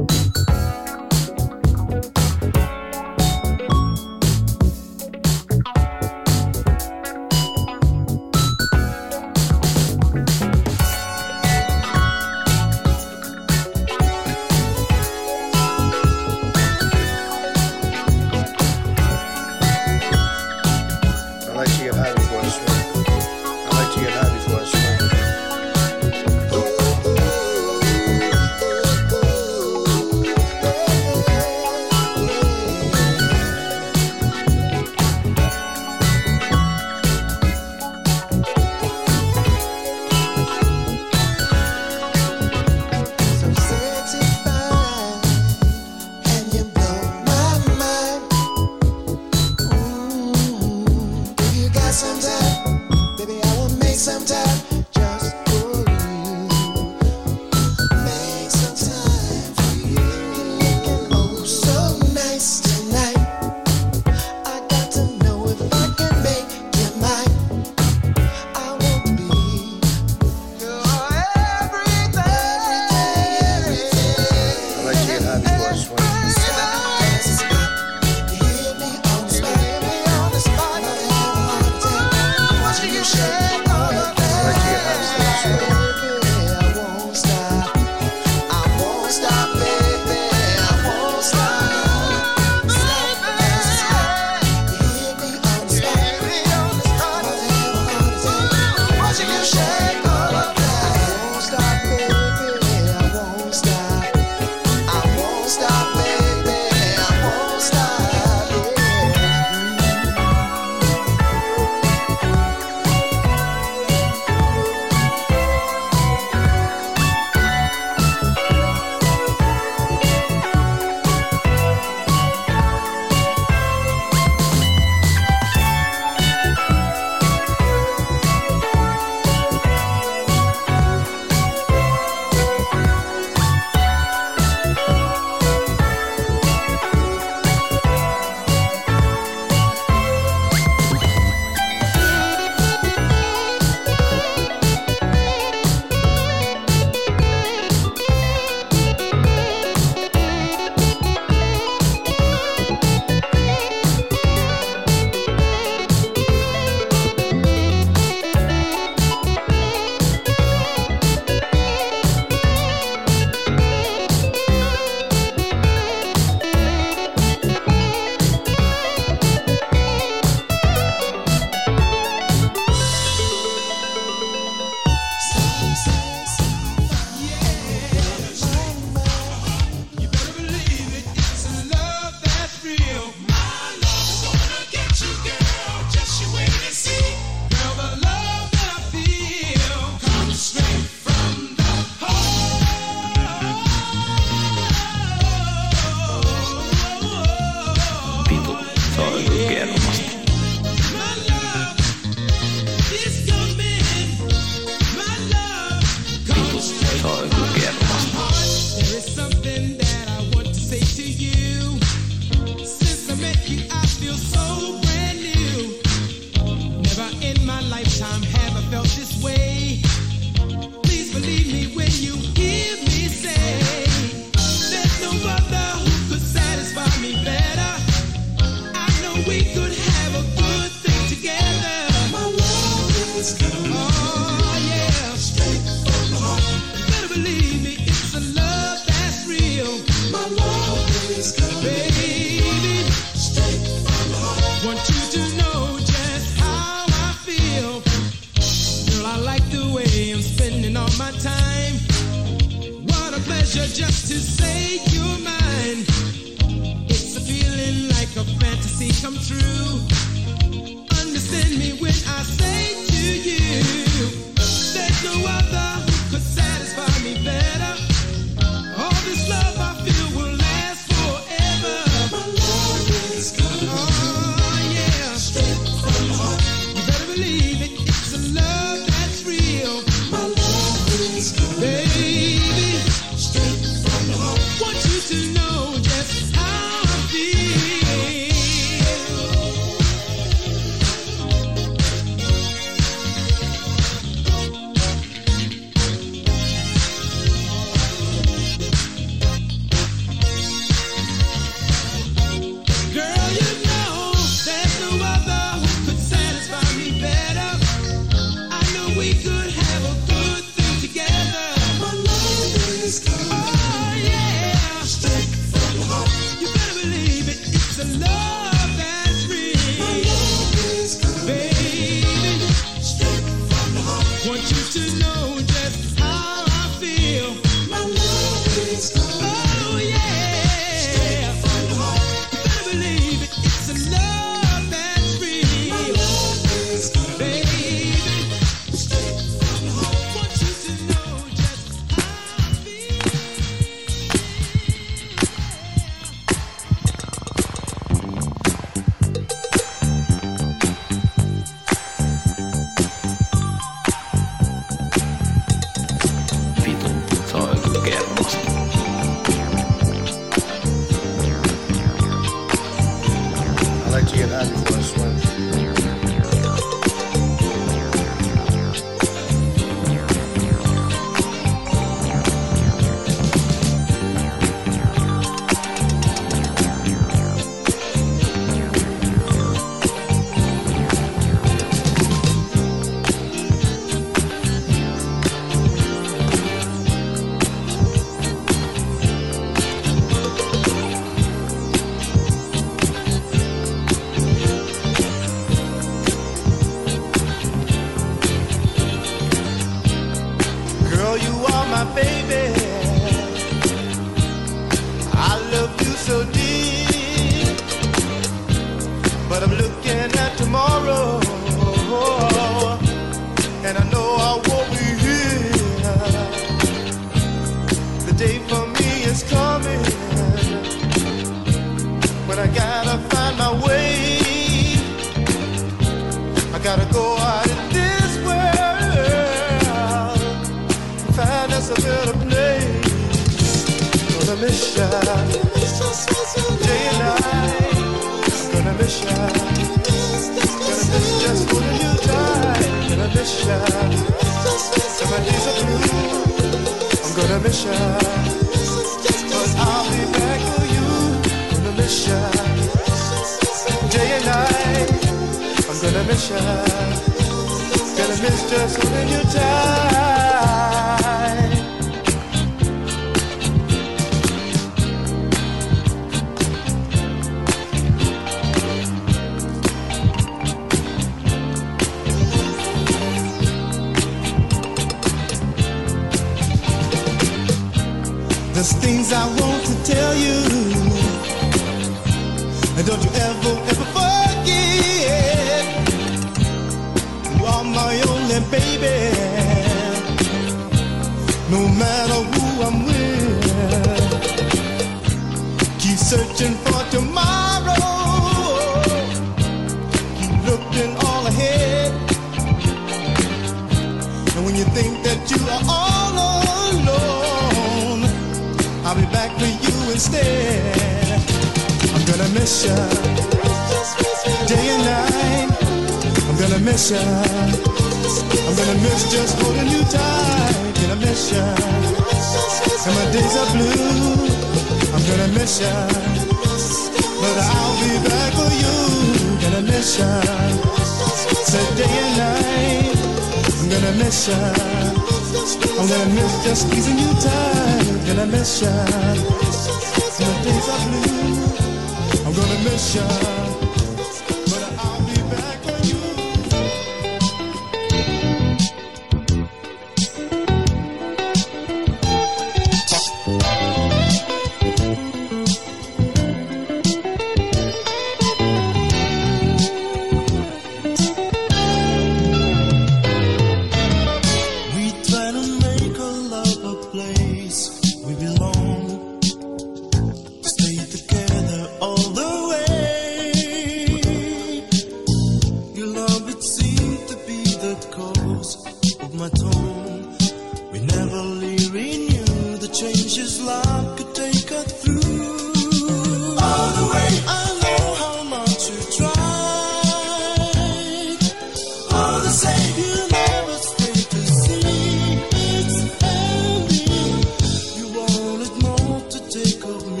Take 599.31 599.63
of 599.63 599.87
me 599.97 600.00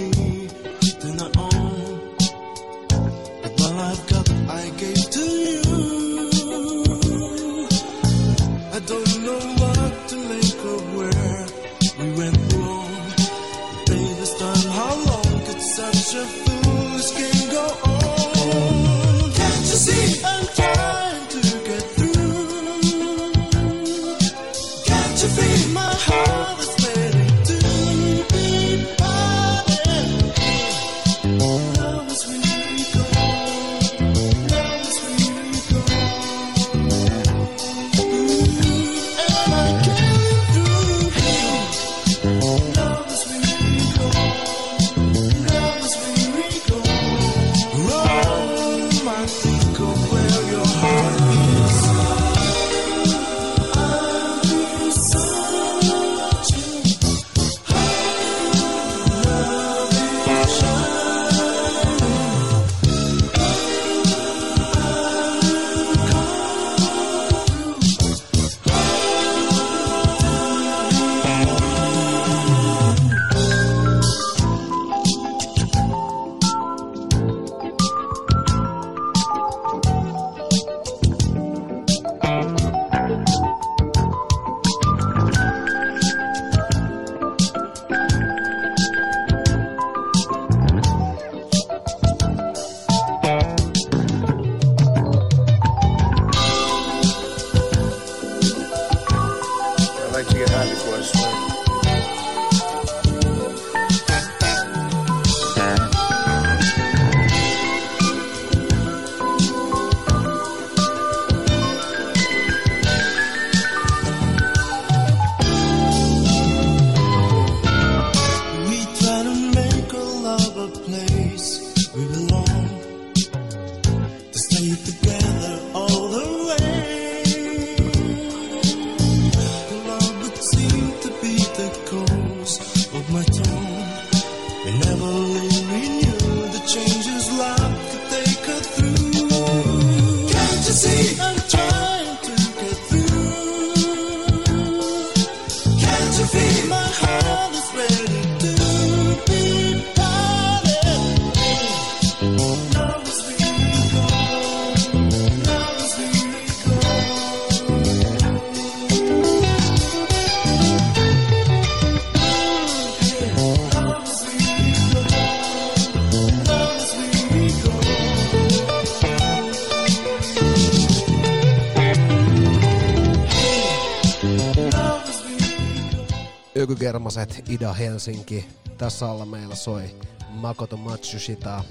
Ykygermaset 177.11 177.49
Ida 177.49 177.73
Helsinki. 177.73 178.45
Tässä 178.77 179.11
alla 179.11 179.25
meillä 179.25 179.55
soi 179.55 179.83
Makoto 180.29 180.77
Matsushita. 180.77 181.63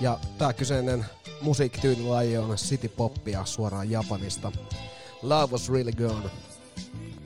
Ja 0.00 0.18
tää 0.38 0.52
kyseinen 0.52 1.06
musiikkityylilaji 1.40 2.38
on 2.38 2.56
city 2.56 2.88
poppia 2.88 3.44
suoraan 3.44 3.90
Japanista. 3.90 4.52
Love 5.22 5.52
was 5.52 5.68
really 5.68 5.92
gone. 5.92 6.30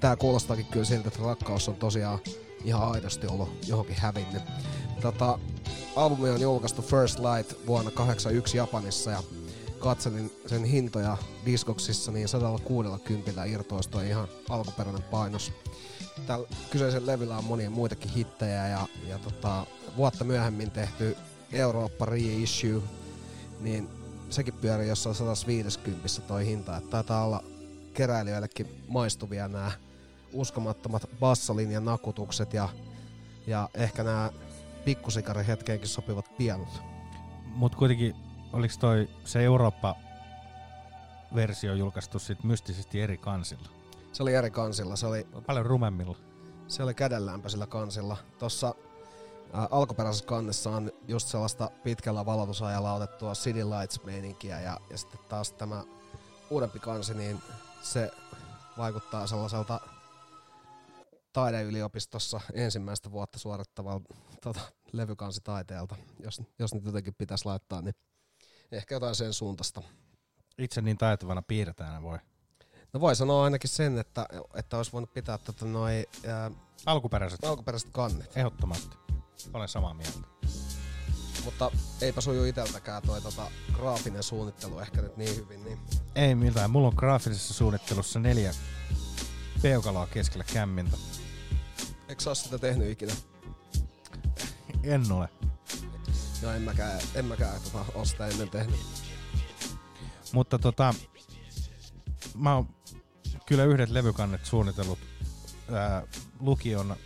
Tää 0.00 0.16
kuulostaakin 0.16 0.66
kyllä 0.66 0.84
siltä, 0.84 1.08
että 1.08 1.22
rakkaus 1.22 1.68
on 1.68 1.76
tosiaan 1.76 2.18
ihan 2.64 2.90
aidosti 2.90 3.26
ollut 3.26 3.66
johonkin 3.68 3.96
hävinnyt. 3.98 4.42
Tota, 5.00 5.38
albumi 5.96 6.30
on 6.30 6.40
julkaistu 6.40 6.82
First 6.82 7.18
Light 7.18 7.66
vuonna 7.66 7.90
81 7.90 8.56
Japanissa 8.56 9.11
ja 9.11 9.22
katselin 9.78 10.30
sen 10.46 10.64
hintoja 10.64 11.16
diskoksissa, 11.44 12.12
niin 12.12 12.28
160 12.28 13.44
irtoisi 13.44 13.90
toi 13.90 14.08
ihan 14.08 14.28
alkuperäinen 14.48 15.02
painos. 15.02 15.52
Tällä 16.29 16.49
kyseisen 16.71 17.07
levyllä 17.07 17.38
on 17.38 17.45
monia 17.45 17.71
muitakin 17.71 18.11
hittejä 18.11 18.69
ja, 18.69 18.87
ja 19.09 19.19
tota, 19.19 19.67
vuotta 19.97 20.25
myöhemmin 20.25 20.71
tehty 20.71 21.17
Eurooppa 21.53 22.05
reissue, 22.05 22.83
niin 23.61 23.88
sekin 24.31 24.55
pyörii 24.55 24.88
jossain 24.88 25.14
150 25.14 26.09
toi 26.29 26.47
hinta. 26.47 26.77
Että 26.77 26.91
taitaa 26.91 27.25
olla 27.25 27.45
keräilijöillekin 27.95 28.85
maistuvia 28.88 29.49
nämä 29.49 29.71
uskomattomat 30.33 31.03
bassolinjan 31.21 31.85
nakutukset 31.85 32.53
ja, 32.53 32.69
ja 33.47 33.69
ehkä 33.75 34.03
nämä 34.03 34.31
pikkusikari 34.85 35.47
hetkeenkin 35.47 35.88
sopivat 35.88 36.37
pielut. 36.37 36.83
Mut 37.45 37.75
kuitenkin, 37.75 38.14
oliko 38.53 38.75
toi 38.81 39.09
se 39.25 39.45
Eurooppa-versio 39.45 41.75
julkaistu 41.75 42.19
sit 42.19 42.45
mystisesti 42.45 43.01
eri 43.01 43.19
kansilla? 43.19 43.78
Se 44.18 44.22
oli 44.22 44.35
eri 44.35 44.50
kansilla, 44.50 44.96
se 44.96 45.07
oli, 45.07 45.26
Paljon 45.46 45.66
rumemmilla. 45.66 46.16
se 46.68 46.83
oli 46.83 46.94
kädenlämpöisellä 46.94 47.66
kansilla. 47.66 48.16
Tuossa 48.38 48.74
alkuperäisessä 49.70 50.26
kannessa 50.26 50.70
on 50.70 50.92
just 51.09 51.28
sellaista 51.28 51.70
pitkällä 51.85 52.26
valotusajalla 52.26 52.92
otettua 52.92 53.33
City 53.33 53.64
Lights-meininkiä 53.64 54.61
ja, 54.61 54.81
ja 54.90 54.98
sitten 54.98 55.20
taas 55.28 55.52
tämä 55.52 55.85
uudempi 56.50 56.78
kansi, 56.78 57.14
niin 57.14 57.42
se 57.83 58.11
vaikuttaa 58.78 59.26
sellaiselta 59.26 59.81
taideyliopistossa 61.33 62.40
ensimmäistä 62.52 63.11
vuotta 63.11 63.38
suorittavalta 63.38 64.14
tota, 64.42 64.61
levykansitaiteelta. 64.92 65.96
Jos, 66.20 66.42
jos 66.59 66.74
nyt 66.74 66.85
jotenkin 66.85 67.14
pitäisi 67.18 67.44
laittaa, 67.44 67.83
niin 67.83 67.94
ehkä 68.72 68.94
jotain 68.94 69.14
sen 69.14 69.33
suuntaista. 69.33 69.83
Itse 70.59 70.81
niin 70.83 70.98
taitavana 70.98 71.42
piirtäjänä 71.42 72.02
voi. 72.02 72.18
No 72.92 73.01
voi 73.01 73.16
sanoa 73.16 73.44
ainakin 73.44 73.70
sen, 73.70 73.98
että, 73.98 74.27
että 74.55 74.77
olisi 74.77 74.92
voinut 74.92 75.12
pitää 75.14 75.38
tota 75.38 75.64
noi, 75.64 76.07
ää, 76.27 76.51
Alkuperäiset, 76.87 77.44
alkuperäiset 77.44 77.88
kannet. 77.92 78.37
ehdottomasti. 78.37 78.96
Olen 79.55 79.68
samaa 79.68 79.94
mieltä. 79.94 80.18
Mutta 81.44 81.70
eipä 82.01 82.20
suju 82.20 82.44
iteltäkään 82.44 83.03
toi 83.03 83.20
tota, 83.20 83.51
graafinen 83.72 84.22
suunnittelu 84.22 84.79
ehkä 84.79 85.03
nyt 85.03 85.16
niin 85.16 85.37
hyvin. 85.37 85.64
Niin 85.64 85.79
Ei 86.14 86.35
mitään. 86.35 86.70
Mulla 86.70 86.88
on 86.88 86.94
graafisessa 86.96 87.55
suunnittelussa 87.55 88.18
neljä 88.20 88.55
peukaloa 89.62 90.07
keskellä 90.07 90.44
kämmintä. 90.53 90.96
Eikö 92.09 92.22
sä 92.22 92.35
sitä 92.35 92.59
tehnyt 92.59 92.90
ikinä? 92.90 93.12
En 94.83 95.12
ole. 95.12 95.29
No 96.42 96.51
en 96.51 96.62
mäkään, 96.62 97.01
en 97.14 97.24
mäkään 97.24 97.61
tota, 97.62 97.85
oo 97.94 98.05
sitä 98.05 98.27
ennen 98.27 98.51
tehnyt. 98.51 98.81
Mutta 100.33 100.59
tota, 100.59 100.94
mä 102.35 102.55
oon 102.55 102.68
kyllä 103.48 103.64
yhdet 103.64 103.90
levykannet 103.90 104.44
suunnitellut 104.44 104.98
ää, 105.72 106.02
lukion 106.40 106.96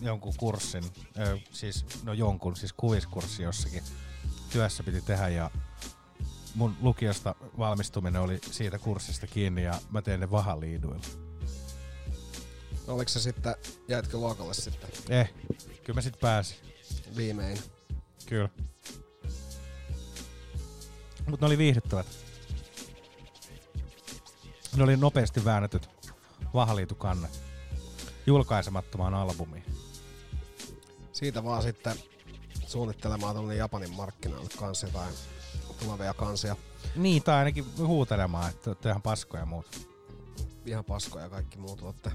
jonkun 0.00 0.32
kurssin, 0.36 0.84
ää, 1.16 1.36
siis 1.52 1.86
no 2.02 2.12
jonkun, 2.12 2.56
siis 2.56 2.72
kuviskurssi 2.72 3.42
jossakin 3.42 3.82
työssä 4.52 4.82
piti 4.82 5.00
tehdä 5.00 5.28
ja 5.28 5.50
mun 6.54 6.76
lukiosta 6.80 7.34
valmistuminen 7.58 8.22
oli 8.22 8.38
siitä 8.50 8.78
kurssista 8.78 9.26
kiinni 9.26 9.62
ja 9.62 9.74
mä 9.90 10.02
tein 10.02 10.20
ne 10.20 10.30
vahaliiduilla. 10.30 11.04
No, 12.86 12.94
oliko 12.94 13.08
se 13.08 13.20
sitten, 13.20 13.54
jäitkö 13.88 14.16
luokalle 14.16 14.54
sitten 14.54 14.90
Eh, 15.08 15.34
kyllä 15.84 15.94
mä 15.96 16.00
sit 16.00 16.20
pääsin. 16.20 16.56
viimein? 17.16 17.58
Kyllä. 18.26 18.48
Mutta 21.26 21.44
ne 21.44 21.46
oli 21.46 21.58
viihdyttävät. 21.58 22.23
Ne 24.76 24.84
oli 24.84 24.96
nopeasti 24.96 25.44
väännetyt 25.44 25.88
vahaliitukannet 26.54 27.42
julkaisemattomaan 28.26 29.14
albumiin. 29.14 29.64
Siitä 31.12 31.44
vaan 31.44 31.62
sitten 31.62 31.96
suunnittelemaan 32.66 33.36
tuonne 33.36 33.54
Japanin 33.54 33.94
markkinoille 33.94 34.50
kanssa 34.58 34.86
jotain 34.86 35.14
tulevia 35.80 36.14
kansia. 36.14 36.56
Niin, 36.96 37.22
tai 37.22 37.36
ainakin 37.36 37.64
huutelemaan, 37.78 38.50
että 38.50 38.70
olette 38.70 38.88
ihan 38.88 39.02
paskoja 39.02 39.42
ja 39.42 39.46
muut. 39.46 39.88
Ihan 40.66 40.84
paskoja 40.84 41.24
ja 41.24 41.30
kaikki 41.30 41.58
muut 41.58 41.82
olette. 41.82 42.12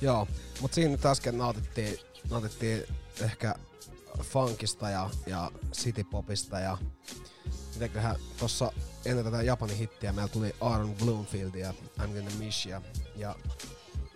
Joo, 0.00 0.28
mutta 0.60 0.74
siinä 0.74 0.90
nyt 0.90 1.06
äsken 1.06 1.38
nautittiin, 1.38 1.98
nautittiin 2.30 2.82
ehkä 3.20 3.54
funkista 4.22 4.90
ja, 4.90 5.10
ja 5.26 5.50
citypopista 5.72 6.60
ja 6.60 6.78
mitenköhän 7.74 8.16
tossa 8.38 8.72
ennen 9.04 9.24
tätä 9.24 9.42
Japanin 9.42 9.76
hittiä 9.76 10.12
meillä 10.12 10.28
tuli 10.28 10.54
Aaron 10.60 10.94
Bloomfield 10.94 11.54
ja 11.54 11.74
I'm 11.98 12.08
Gonna 12.08 12.30
Miss 12.38 12.66
Ya, 12.66 12.82
ja 13.16 13.34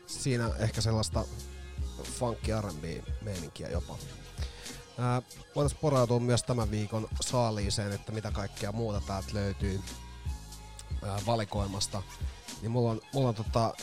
siinä 0.07 0.51
ehkä 0.59 0.81
sellaista 0.81 1.25
funkki 2.03 2.51
R&B 2.61 3.05
meininkiä 3.23 3.69
jopa. 3.69 3.99
Voitais 5.57 5.75
porautua 5.75 6.21
myös 6.21 6.43
tämän 6.43 6.71
viikon 6.71 7.09
saaliiseen, 7.21 7.93
että 7.93 8.13
mitä 8.13 8.31
kaikkea 8.31 8.73
muuta 8.73 9.01
täältä 9.07 9.29
löytyy 9.33 9.81
ää, 11.03 11.21
valikoimasta. 11.27 12.03
Niin 12.61 12.71
mulla 12.71 12.91
on, 12.91 13.01
mulla 13.15 13.29
on 13.29 13.35
tota 13.35 13.75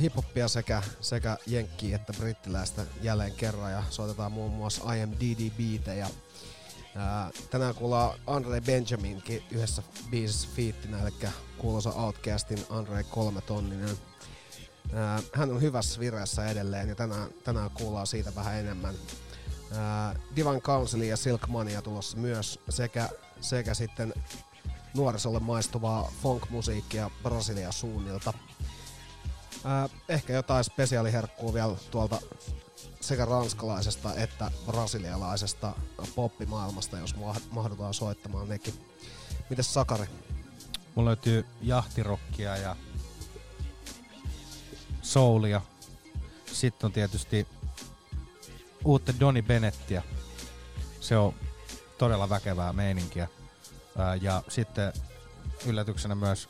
hiphoppia 0.00 0.48
sekä, 0.48 0.82
sekä 1.00 1.36
jenkkiä 1.46 1.96
että 1.96 2.12
brittiläistä 2.12 2.86
jälleen 3.02 3.32
kerran 3.32 3.72
ja 3.72 3.82
soitetaan 3.90 4.32
muun 4.32 4.52
muassa 4.52 4.94
I 4.94 5.02
Am 5.02 5.10
DDB 5.10 5.86
ja 5.98 6.08
ää, 6.96 7.30
tänään 7.50 7.74
kuullaan 7.74 8.18
Andre 8.26 8.60
Benjaminkin 8.60 9.42
yhdessä 9.50 9.82
biisissä 10.10 10.48
fiittinä, 10.54 11.02
eli 11.02 11.10
kuuluisa 11.58 11.90
Outcastin 11.90 12.66
Andre 12.70 13.04
kolme 13.04 13.40
tonninen. 13.40 13.98
Ää, 14.92 15.22
hän 15.32 15.50
on 15.50 15.60
hyvässä 15.60 16.00
vireessä 16.00 16.46
edelleen 16.46 16.88
ja 16.88 16.94
tänään, 16.94 17.30
tänään 17.44 17.70
kuullaan 17.70 18.06
siitä 18.06 18.34
vähän 18.34 18.54
enemmän. 18.54 18.94
Ää, 19.72 20.16
Divan 20.36 20.60
Council 20.60 21.00
ja 21.00 21.16
Silk 21.16 21.46
Mania 21.48 21.82
tulossa 21.82 22.16
myös 22.16 22.60
sekä, 22.68 23.08
sekä 23.40 23.74
sitten 23.74 24.14
nuorisolle 24.94 25.40
maistuvaa 25.40 26.12
funk-musiikkia 26.22 27.10
Brasilia 27.22 27.72
suunnilta. 27.72 28.32
Ehkä 30.08 30.32
jotain 30.32 30.64
spesiaaliherkkuu 30.64 31.54
vielä 31.54 31.76
tuolta 31.90 32.20
sekä 33.08 33.24
ranskalaisesta 33.24 34.14
että 34.14 34.50
brasilialaisesta 34.66 35.72
poppimaailmasta, 36.14 36.98
jos 36.98 37.16
ma- 37.16 37.34
mahdutaan 37.50 37.94
soittamaan 37.94 38.48
nekin. 38.48 38.74
Mites 39.50 39.74
Sakari? 39.74 40.06
Mulla 40.94 41.08
löytyy 41.08 41.46
jahtirokkia 41.62 42.56
ja 42.56 42.76
soulia. 45.02 45.60
Sitten 46.52 46.86
on 46.86 46.92
tietysti 46.92 47.46
uutta 48.84 49.20
Donny 49.20 49.42
Bennettiä. 49.42 50.02
Se 51.00 51.16
on 51.16 51.34
todella 51.98 52.28
väkevää 52.28 52.72
meininkiä. 52.72 53.28
Ja 54.20 54.42
sitten 54.48 54.92
yllätyksenä 55.66 56.14
myös 56.14 56.48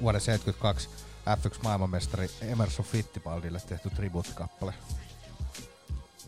vuoden 0.00 0.20
72 0.20 0.88
F1 1.26 1.62
maailmanmestari 1.62 2.30
Emerson 2.40 2.84
Fittipaldille 2.84 3.60
tehty 3.60 3.90
tribuuttikappale. 3.90 4.74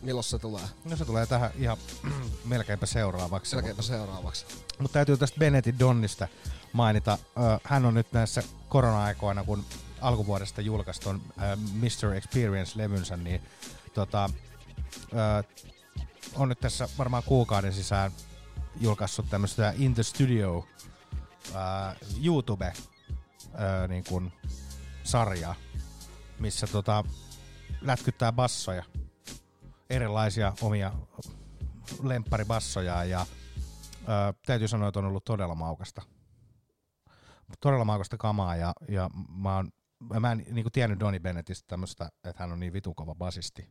Milloin 0.01 0.23
se 0.23 0.39
tulee? 0.39 0.63
No 0.85 0.97
se 0.97 1.05
tulee 1.05 1.25
tähän 1.25 1.51
ihan 1.55 1.77
melkeinpä 2.45 2.85
seuraavaksi. 2.85 3.51
Selkeäpä 3.51 3.81
seuraavaksi. 3.81 4.45
Mutta 4.79 4.93
täytyy 4.93 5.17
tästä 5.17 5.39
Benetin 5.39 5.79
Donnista 5.79 6.27
mainita. 6.73 7.17
Hän 7.63 7.85
on 7.85 7.93
nyt 7.93 8.13
näissä 8.13 8.43
korona-aikoina, 8.69 9.43
kun 9.43 9.65
alkuvuodesta 10.01 10.61
julkaistu 10.61 11.09
on 11.09 11.21
ö, 11.41 11.55
Mr. 11.55 12.13
Experience-levynsä, 12.13 13.17
niin 13.17 13.41
tota, 13.93 14.29
on 16.35 16.49
nyt 16.49 16.59
tässä 16.59 16.89
varmaan 16.97 17.23
kuukauden 17.23 17.73
sisään 17.73 18.11
julkaissut 18.79 19.29
tämmöistä 19.29 19.73
In 19.77 19.93
the 19.93 20.03
Studio 20.03 20.67
YouTube 22.23 22.73
ö, 23.83 23.87
niin 23.87 24.03
kun, 24.03 24.31
sarjaa, 25.03 25.55
missä 26.39 26.67
tota, 26.67 27.03
lätkyttää 27.81 28.31
bassoja, 28.31 28.83
erilaisia 29.89 30.53
omia 30.61 30.91
lempparibassoja 32.03 33.03
ja 33.03 33.25
Öö, 34.09 34.33
täytyy 34.45 34.67
sanoa, 34.67 34.87
että 34.87 34.99
on 34.99 35.05
ollut 35.05 35.25
todella 35.25 35.55
maukasta. 35.55 36.01
Todella 37.59 37.85
maukasta 37.85 38.17
kamaa 38.17 38.55
ja, 38.55 38.73
ja 38.87 39.09
mä, 39.29 39.55
oon, 39.55 39.71
mä 40.19 40.31
en 40.31 40.45
niin 40.51 40.71
tiennyt 40.71 40.99
Donny 40.99 41.19
Bennettistä 41.19 41.67
tämmöistä, 41.67 42.09
että 42.23 42.43
hän 42.43 42.51
on 42.51 42.59
niin 42.59 42.73
vitun 42.73 42.95
kova 42.95 43.15
basisti. 43.15 43.69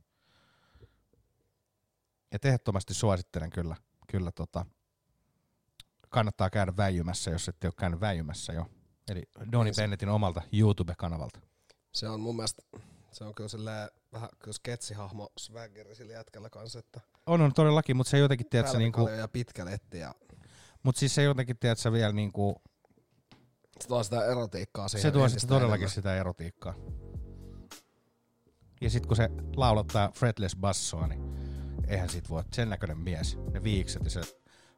Ja 2.32 2.38
ehdottomasti 2.44 2.94
suosittelen 2.94 3.50
kyllä, 3.50 3.76
kyllä 4.06 4.32
tota, 4.32 4.66
kannattaa 6.08 6.50
käydä 6.50 6.76
väijymässä, 6.76 7.30
jos 7.30 7.48
ette 7.48 7.66
ole 7.66 7.74
käynyt 7.78 8.00
väijymässä 8.00 8.52
jo. 8.52 8.66
Eli 9.08 9.22
Donny 9.52 9.70
Bennettin 9.76 10.08
omalta 10.08 10.42
YouTube-kanavalta. 10.52 11.40
Se 11.92 12.08
on 12.08 12.20
mun 12.20 12.36
mielestä, 12.36 12.62
se 13.12 13.24
on 13.24 13.34
kyllä 13.34 13.48
silleen 13.48 13.88
vähän 14.12 14.28
kyllä 14.38 14.54
sketsihahmo 14.54 15.32
swaggeri 15.38 15.94
sillä 15.94 16.12
jätkällä 16.12 16.50
kanssa, 16.50 16.78
että 16.78 17.00
On, 17.26 17.40
on 17.40 17.52
todellakin, 17.52 17.96
mutta 17.96 18.10
se 18.10 18.16
ei 18.16 18.20
jotenkin, 18.20 18.46
tiedät, 18.50 18.70
se 18.70 18.78
niinku, 18.78 19.08
ja 19.08 19.28
pitkä 19.28 19.64
letti 19.64 19.98
ja 19.98 20.14
mutta 20.82 20.98
siis 20.98 21.14
se 21.14 21.22
jotenkin, 21.22 21.58
tiedät, 21.58 21.78
se 21.78 21.92
vielä 21.92 22.12
niinku, 22.12 22.62
se 23.80 23.88
tuo 23.88 24.02
sitä 24.02 24.24
erotiikkaa 24.24 24.88
siihen 24.88 25.02
se 25.02 25.10
tuo 25.10 25.28
sitten 25.28 25.48
todellakin 25.48 25.74
enemmän. 25.74 25.94
sitä 25.94 26.16
erotiikkaa. 26.16 26.74
Ja 28.80 28.90
sitten 28.90 29.08
kun 29.08 29.16
se 29.16 29.28
laulattaa 29.56 30.10
fretless 30.14 30.56
bassoa, 30.56 31.06
niin 31.06 31.22
eihän 31.88 32.08
sit 32.08 32.30
voi. 32.30 32.42
Sen 32.52 32.70
näköinen 32.70 32.98
mies. 32.98 33.38
Ne 33.52 33.62
viikset 33.62 34.04
ja 34.04 34.10
se 34.10 34.20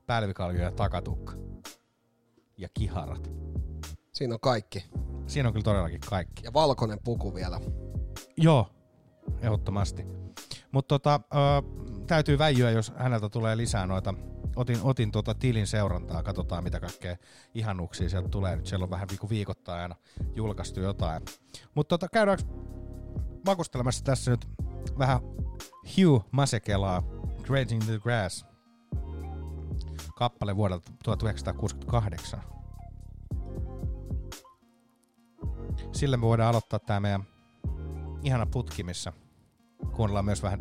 pälvikaljo 0.07 0.63
ja 0.63 0.73
takatukka. 0.73 1.33
Ja 2.57 2.69
kiharat. 2.75 3.31
Siinä 4.13 4.35
on 4.35 4.41
kaikki. 4.41 4.85
Siinä 5.27 5.49
on 5.49 5.53
kyllä 5.53 5.65
todellakin 5.65 6.01
kaikki. 6.01 6.45
Ja 6.45 6.53
valkoinen 6.53 6.99
puku 7.05 7.35
vielä. 7.35 7.61
Joo, 8.37 8.71
ehdottomasti. 9.41 10.07
Mutta 10.73 10.99
tota, 10.99 11.21
täytyy 12.07 12.39
väijyä, 12.39 12.71
jos 12.71 12.93
häneltä 12.97 13.29
tulee 13.29 13.57
lisää 13.57 13.87
noita. 13.87 14.15
Otin, 14.57 14.79
otin 14.83 15.11
tota 15.11 15.35
tilin 15.35 15.67
seurantaa, 15.67 16.23
katsotaan 16.23 16.65
mitä 16.65 16.81
kaikkea 16.81 17.17
ihanuksia 17.55 18.09
sieltä 18.09 18.29
tulee. 18.29 18.57
Nyt 18.57 18.67
siellä 18.67 18.85
on 18.85 18.91
vähän 18.91 19.09
viikko 19.09 19.29
viikoittain 19.29 19.83
aina 19.83 19.97
julkaistu 20.35 20.81
jotain. 20.81 21.23
Mutta 21.75 21.89
tota, 21.89 22.09
käydäänkö 22.13 22.45
makustelemassa 23.47 24.05
tässä 24.05 24.31
nyt 24.31 24.49
vähän 24.99 25.21
Hugh 25.97 26.25
Masekelaa, 26.31 27.03
Grazing 27.43 27.83
the 27.83 27.99
Grass, 27.99 28.47
kappale 30.17 30.57
vuodelta 30.57 30.93
1968. 31.05 32.43
Sillä 35.93 36.17
me 36.17 36.21
voidaan 36.21 36.49
aloittaa 36.49 36.79
tämä 36.79 37.01
meidän 37.01 37.27
ihana 38.23 38.47
putki, 38.47 38.83
missä 38.83 39.13
kuunnellaan 39.97 40.25
myös 40.25 40.43
vähän 40.43 40.61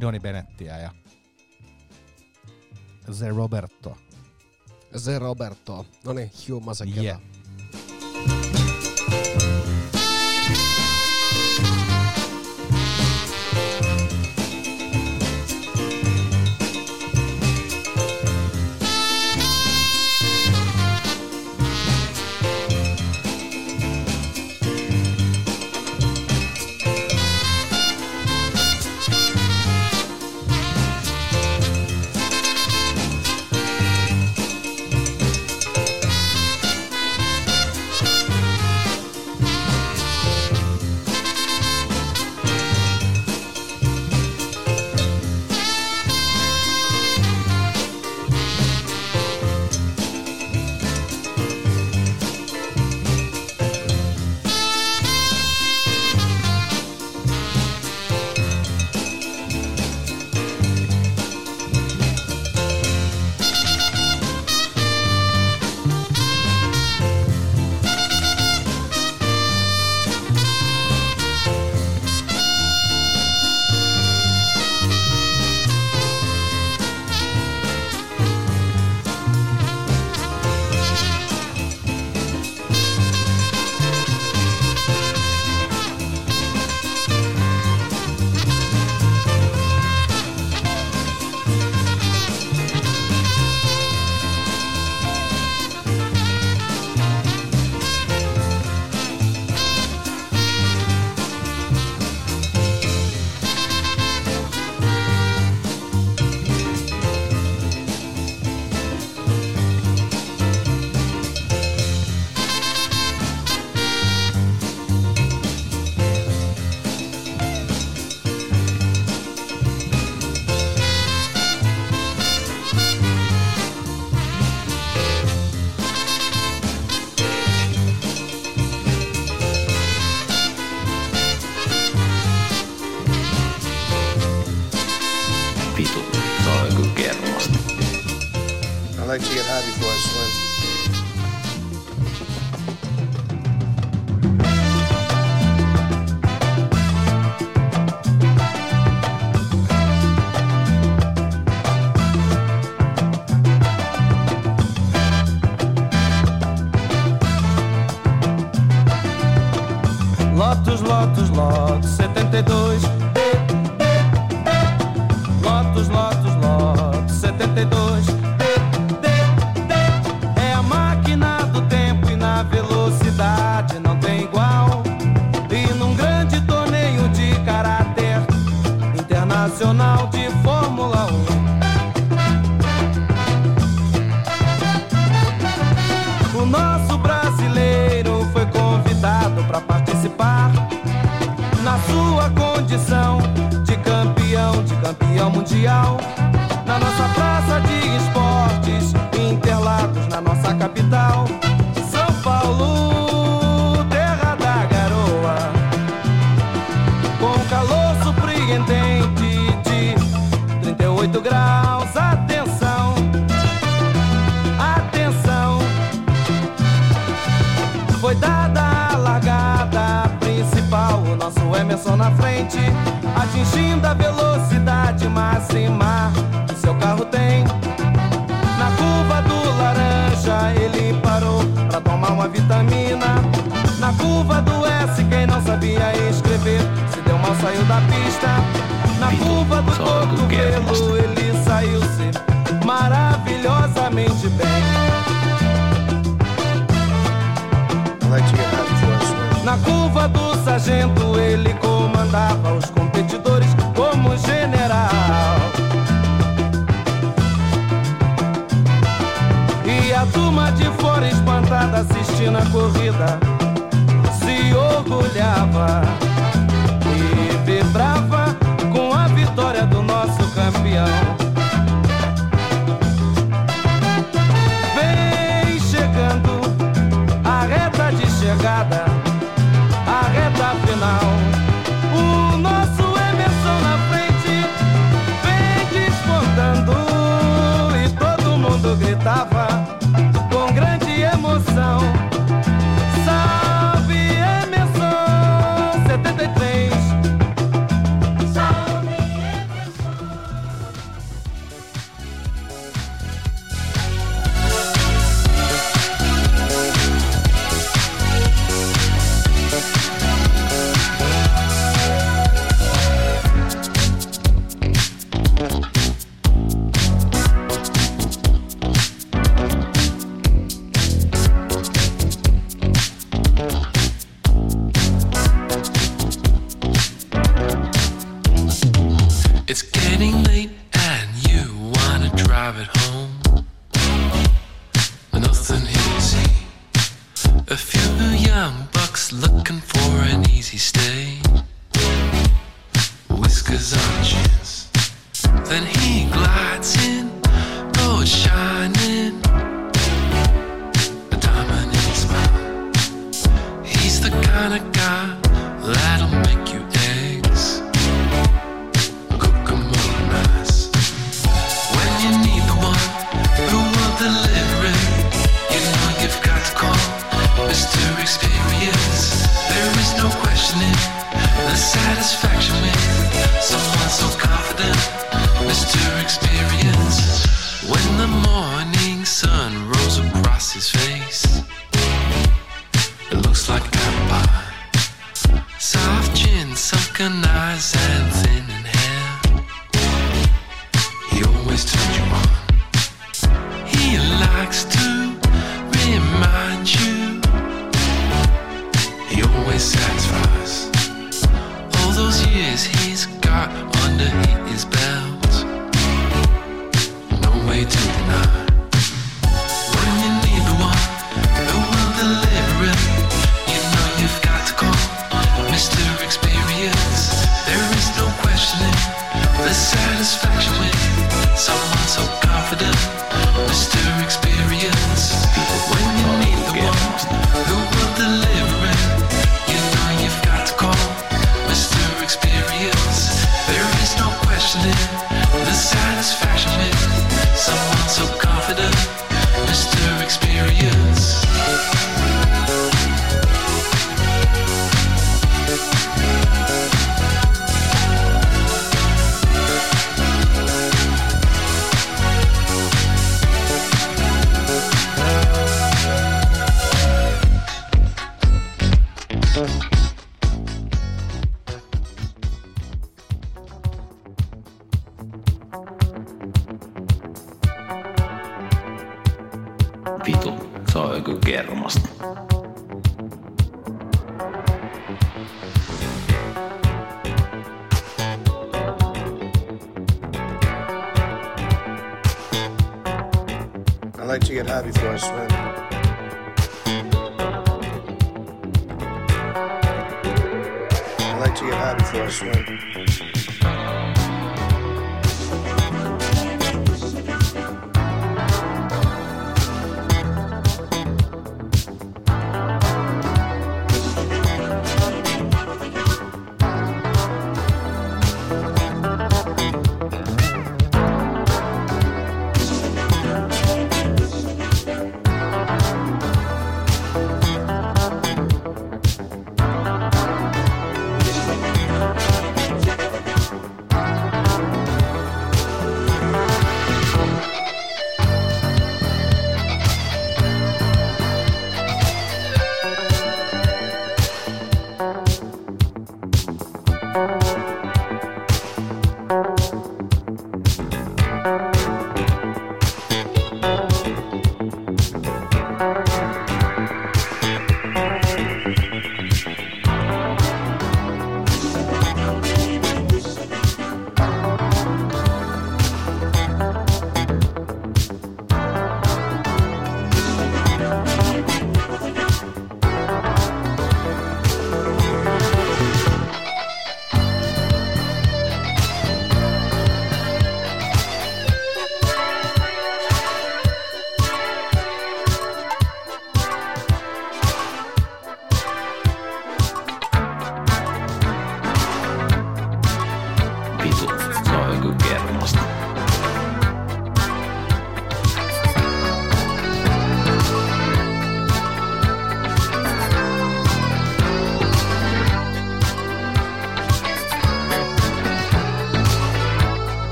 Donny 0.00 0.20
Bennettiä 0.20 0.78
ja 0.78 0.90
Se 3.12 3.28
Roberto. 3.28 3.96
Se 4.96 5.18
Roberto. 5.18 5.86
No 6.04 6.12
niin, 6.12 6.30
Hugh 6.48 6.64
Masekela. 6.64 7.02
Yeah. 7.02 7.20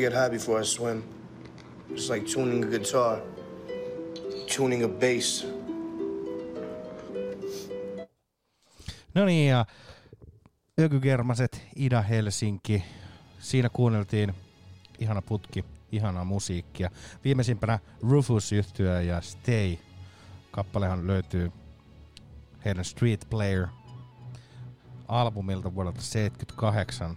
Get 0.00 0.12
high 0.12 0.30
before 0.30 0.60
I 0.60 0.64
swim. 0.64 1.02
It's 1.90 2.08
like 2.08 2.26
tuning 2.26 2.64
a 2.64 2.66
guitar, 2.66 3.20
tuning 4.56 4.84
a 4.84 4.88
bass. 4.88 5.46
No 9.14 9.24
niin, 9.24 9.48
ja 9.48 9.66
Ökygermaset, 10.80 11.62
Ida-Helsinki. 11.76 12.82
Siinä 13.38 13.68
kuunneltiin 13.68 14.34
ihana 14.98 15.22
putki, 15.22 15.64
ihanaa 15.92 16.24
musiikkia. 16.24 16.90
Viimeisimpänä 17.24 17.78
Rufus 18.02 18.52
yhtyö 18.52 19.02
ja 19.02 19.20
Stay. 19.20 19.76
Kappalehan 20.50 21.06
löytyy 21.06 21.52
heidän 22.64 22.84
Street 22.84 23.26
Player 23.30 23.66
albumilta 25.08 25.74
vuodelta 25.74 26.00
78. 26.02 27.16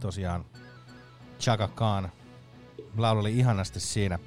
Tosiaan 0.00 0.44
Chaka 1.42 1.68
Khan 1.68 2.12
lauleli 2.96 3.38
ihanasti 3.38 3.80
siinä 3.80 4.18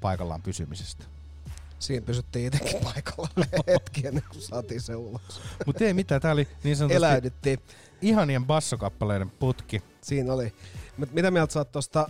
paikallaan 0.00 0.42
pysymisestä. 0.42 1.04
Siinä 1.78 2.06
pysyttiin 2.06 2.46
itsekin 2.46 2.80
paikalla 2.84 3.28
hetki 3.66 4.06
ennen 4.06 4.22
kuin 4.30 4.42
saatiin 4.42 4.80
se 4.80 4.96
ulos. 4.96 5.40
Mutta 5.66 5.84
ei 5.84 5.94
mitään, 5.94 6.20
tää 6.20 6.32
oli 6.32 6.48
niin 6.64 6.76
sanotusti 6.76 6.96
Eläydyttiin. 6.96 7.58
ihanien 8.02 8.44
bassokappaleiden 8.44 9.30
putki. 9.30 9.82
Siinä 10.02 10.32
oli. 10.32 10.54
Mitä 11.12 11.30
mieltä 11.30 11.52
sä 11.52 11.60
oot 11.60 11.72
tosta 11.72 12.08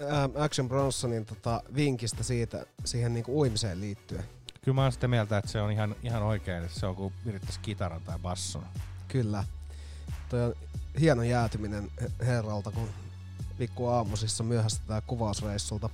ähm, 0.00 0.42
Action 0.42 0.68
Bronsonin 0.68 1.26
tota, 1.26 1.62
vinkistä 1.74 2.22
siitä, 2.22 2.66
siihen 2.84 3.14
niinku 3.14 3.40
uimiseen 3.40 3.80
liittyen? 3.80 4.24
Kyllä 4.62 4.74
mä 4.74 4.82
oon 4.82 4.92
sitä 4.92 5.08
mieltä, 5.08 5.38
että 5.38 5.50
se 5.50 5.60
on 5.60 5.72
ihan, 5.72 5.96
ihan 6.02 6.22
oikein, 6.22 6.64
että 6.64 6.80
se 6.80 6.86
on 6.86 6.96
kuin 6.96 7.14
virittäisi 7.26 7.60
kitaran 7.60 8.02
tai 8.02 8.18
basson. 8.18 8.64
Kyllä. 9.08 9.44
Toi 10.28 10.42
on 10.44 10.54
hieno 11.00 11.22
jäätyminen 11.22 11.90
he- 12.00 12.26
herralta, 12.26 12.70
kun 12.70 12.88
pikku 13.58 13.86
aamusissa 13.86 14.44
myöhästetään 14.44 15.02
kuvausreissulta. 15.06 15.90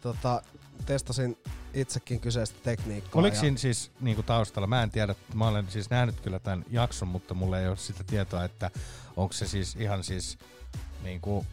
Tota, 0.00 0.42
testasin 0.86 1.38
itsekin 1.74 2.20
kyseistä 2.20 2.58
tekniikkaa. 2.62 3.20
Oliko 3.20 3.34
ja- 3.34 3.40
siinä 3.40 3.56
siis 3.58 3.90
niinku 4.00 4.22
taustalla, 4.22 4.66
mä 4.66 4.82
en 4.82 4.90
tiedä, 4.90 5.14
mä 5.34 5.48
olen 5.48 5.66
siis 5.70 5.90
nähnyt 5.90 6.20
kyllä 6.20 6.38
tämän 6.38 6.64
jakson, 6.70 7.08
mutta 7.08 7.34
mulla 7.34 7.58
ei 7.60 7.68
ole 7.68 7.76
sitä 7.76 8.04
tietoa, 8.04 8.44
että 8.44 8.70
onko 9.16 9.32
se 9.32 9.46
siis 9.46 9.76
ihan 9.76 10.04
siis 10.04 10.38
niinku, 11.02 11.46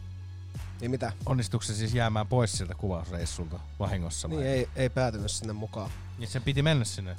Niin 0.80 0.90
mitä? 0.90 1.12
onnistuiko 1.26 1.62
se 1.64 1.74
siis 1.74 1.94
jäämään 1.94 2.26
pois 2.26 2.52
sieltä 2.52 2.74
kuvausreissulta 2.74 3.60
vahingossa 3.78 4.30
vai? 4.30 4.36
Niin 4.36 4.48
ei, 4.50 4.68
ei 4.76 4.90
päätynyt 4.90 5.30
sinne 5.30 5.52
mukaan. 5.52 5.90
Niin 6.18 6.28
sen 6.28 6.42
piti 6.42 6.62
mennä 6.62 6.84
sinne? 6.84 7.16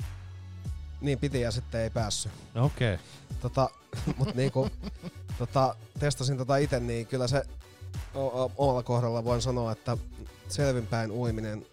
Niin 1.03 1.19
piti 1.19 1.41
ja 1.41 1.51
sitten 1.51 1.81
ei 1.81 1.89
päässyt. 1.89 2.31
No 2.53 2.65
Okei. 2.65 2.93
Okay. 2.93 3.05
Tota, 3.41 3.69
mut 4.17 4.35
niinku, 4.35 4.69
tota, 5.37 5.75
testasin 5.99 6.37
tota 6.37 6.57
itse, 6.57 6.79
niin 6.79 7.07
kyllä 7.07 7.27
se 7.27 7.43
o- 8.15 8.43
o- 8.43 8.51
omalla 8.57 8.83
kohdalla 8.83 9.23
voin 9.23 9.41
sanoa, 9.41 9.71
että 9.71 9.97
selvinpäin 10.49 11.11
uiminen, 11.11 11.65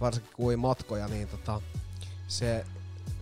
varsinkin 0.00 0.32
kun 0.36 0.44
ui 0.46 0.56
matkoja, 0.56 1.08
niin 1.08 1.28
tota, 1.28 1.60
se, 2.28 2.64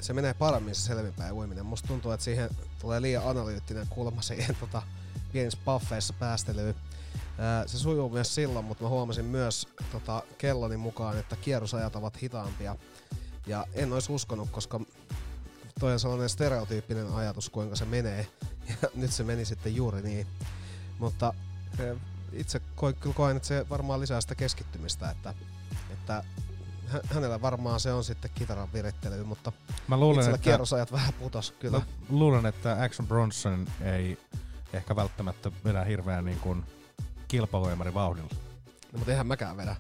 se 0.01 0.13
menee 0.13 0.35
paremmin 0.35 0.75
se 0.75 0.83
selvinpäin 0.83 1.33
uiminen. 1.33 1.67
Musta 1.67 1.89
tuntuu, 1.89 2.13
että 2.13 2.25
siihen 2.25 2.51
tulee 2.81 3.03
liian 3.03 3.29
analyyttinen 3.29 3.87
kulma 3.91 4.23
siihen 4.23 4.57
tota, 4.61 4.83
pienissä 5.33 5.59
paffeissa 5.65 6.15
päästelyyn. 6.19 6.75
Ää, 7.39 7.69
Se 7.69 7.79
sujuu 7.79 8.11
myös 8.11 8.35
silloin, 8.35 8.65
mutta 8.65 8.85
mä 8.85 8.91
huomasin 8.91 9.25
myös 9.25 9.69
tota, 9.93 10.23
kelloni 10.39 10.77
mukaan, 10.77 11.19
että 11.19 11.37
kierrosajat 11.37 11.97
ovat 11.97 12.23
hitaampia. 12.23 12.77
Ja 13.47 13.67
en 13.75 13.93
olisi 13.93 14.13
uskonut, 14.13 14.51
koska 14.51 14.81
toi 15.81 15.93
on 15.93 16.01
sellainen 16.01 16.29
stereotyyppinen 16.29 17.13
ajatus, 17.13 17.51
kuinka 17.51 17.77
se 17.77 17.85
menee. 17.85 18.27
Ja 18.83 18.89
nyt 18.95 19.13
se 19.13 19.25
meni 19.25 19.45
sitten 19.45 19.77
juuri 19.77 20.03
niin. 20.03 20.27
Mutta 20.99 21.35
itse 22.33 22.61
koin, 22.75 22.95
kyllä 22.95 23.15
koen, 23.15 23.37
että 23.37 23.49
se 23.49 23.67
varmaan 23.71 24.01
lisää 24.01 24.21
sitä 24.21 24.35
keskittymistä, 24.35 25.11
että, 25.11 25.35
että 25.93 26.25
hä- 26.87 27.01
hänellä 27.15 27.41
varmaan 27.43 27.81
se 27.81 27.93
on 27.93 28.05
sitten 28.05 28.31
kitaran 28.35 28.73
virittely, 28.73 29.25
mutta 29.25 29.53
Mä 29.89 29.97
luulen, 29.97 30.19
itsellä 30.21 30.35
että- 30.35 30.45
kierrosajat 30.45 30.93
vähän 30.93 31.13
putos 31.15 31.51
kyllä. 31.61 31.79
Mä 31.79 31.85
luulen, 32.09 32.47
että 32.47 32.83
Action 32.83 33.09
Bronson 33.09 33.67
ei 33.83 34.19
ehkä 34.73 34.97
välttämättä 34.97 35.53
vedä 35.65 35.85
hirveän 35.85 36.25
niin 36.25 36.41
kuin 36.41 36.65
kilpavoimari 37.29 37.95
vauhdilla. 37.95 38.31
No, 38.93 38.99
mutta 38.99 39.11
eihän 39.11 39.27
mäkään 39.27 39.57
vedä. 39.57 39.77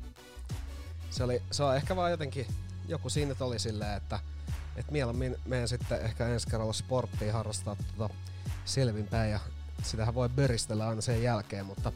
Se, 1.10 1.24
oli, 1.24 1.42
se 1.50 1.62
on 1.62 1.76
ehkä 1.76 1.96
vaan 1.96 2.10
jotenkin, 2.10 2.46
joku 2.88 3.08
siinä 3.10 3.34
oli 3.40 3.58
silleen, 3.58 3.96
että, 3.96 4.20
että 4.76 4.92
mieluummin 4.92 5.36
menen 5.46 5.68
sitten 5.68 6.00
ehkä 6.00 6.28
ensi 6.28 6.48
kerralla 6.48 6.72
sporttiin 6.72 7.32
harrastaa 7.32 7.76
tota 7.76 8.14
selvinpäin 8.64 9.30
ja 9.30 9.40
sitähän 9.82 10.14
voi 10.14 10.28
böristellä 10.28 10.88
aina 10.88 11.00
sen 11.00 11.22
jälkeen, 11.22 11.66
mutta 11.66 11.92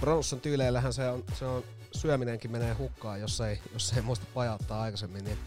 Bronson 0.00 0.40
tyyleillähän 0.40 0.92
se 0.92 1.08
on, 1.08 1.24
se 1.34 1.44
on, 1.44 1.64
syöminenkin 1.92 2.50
menee 2.50 2.74
hukkaan, 2.74 3.20
jos 3.20 3.40
ei, 3.40 3.60
jos 3.72 3.92
ei 3.92 4.02
muista 4.02 4.26
pajauttaa 4.34 4.82
aikaisemmin, 4.82 5.24
niin 5.24 5.38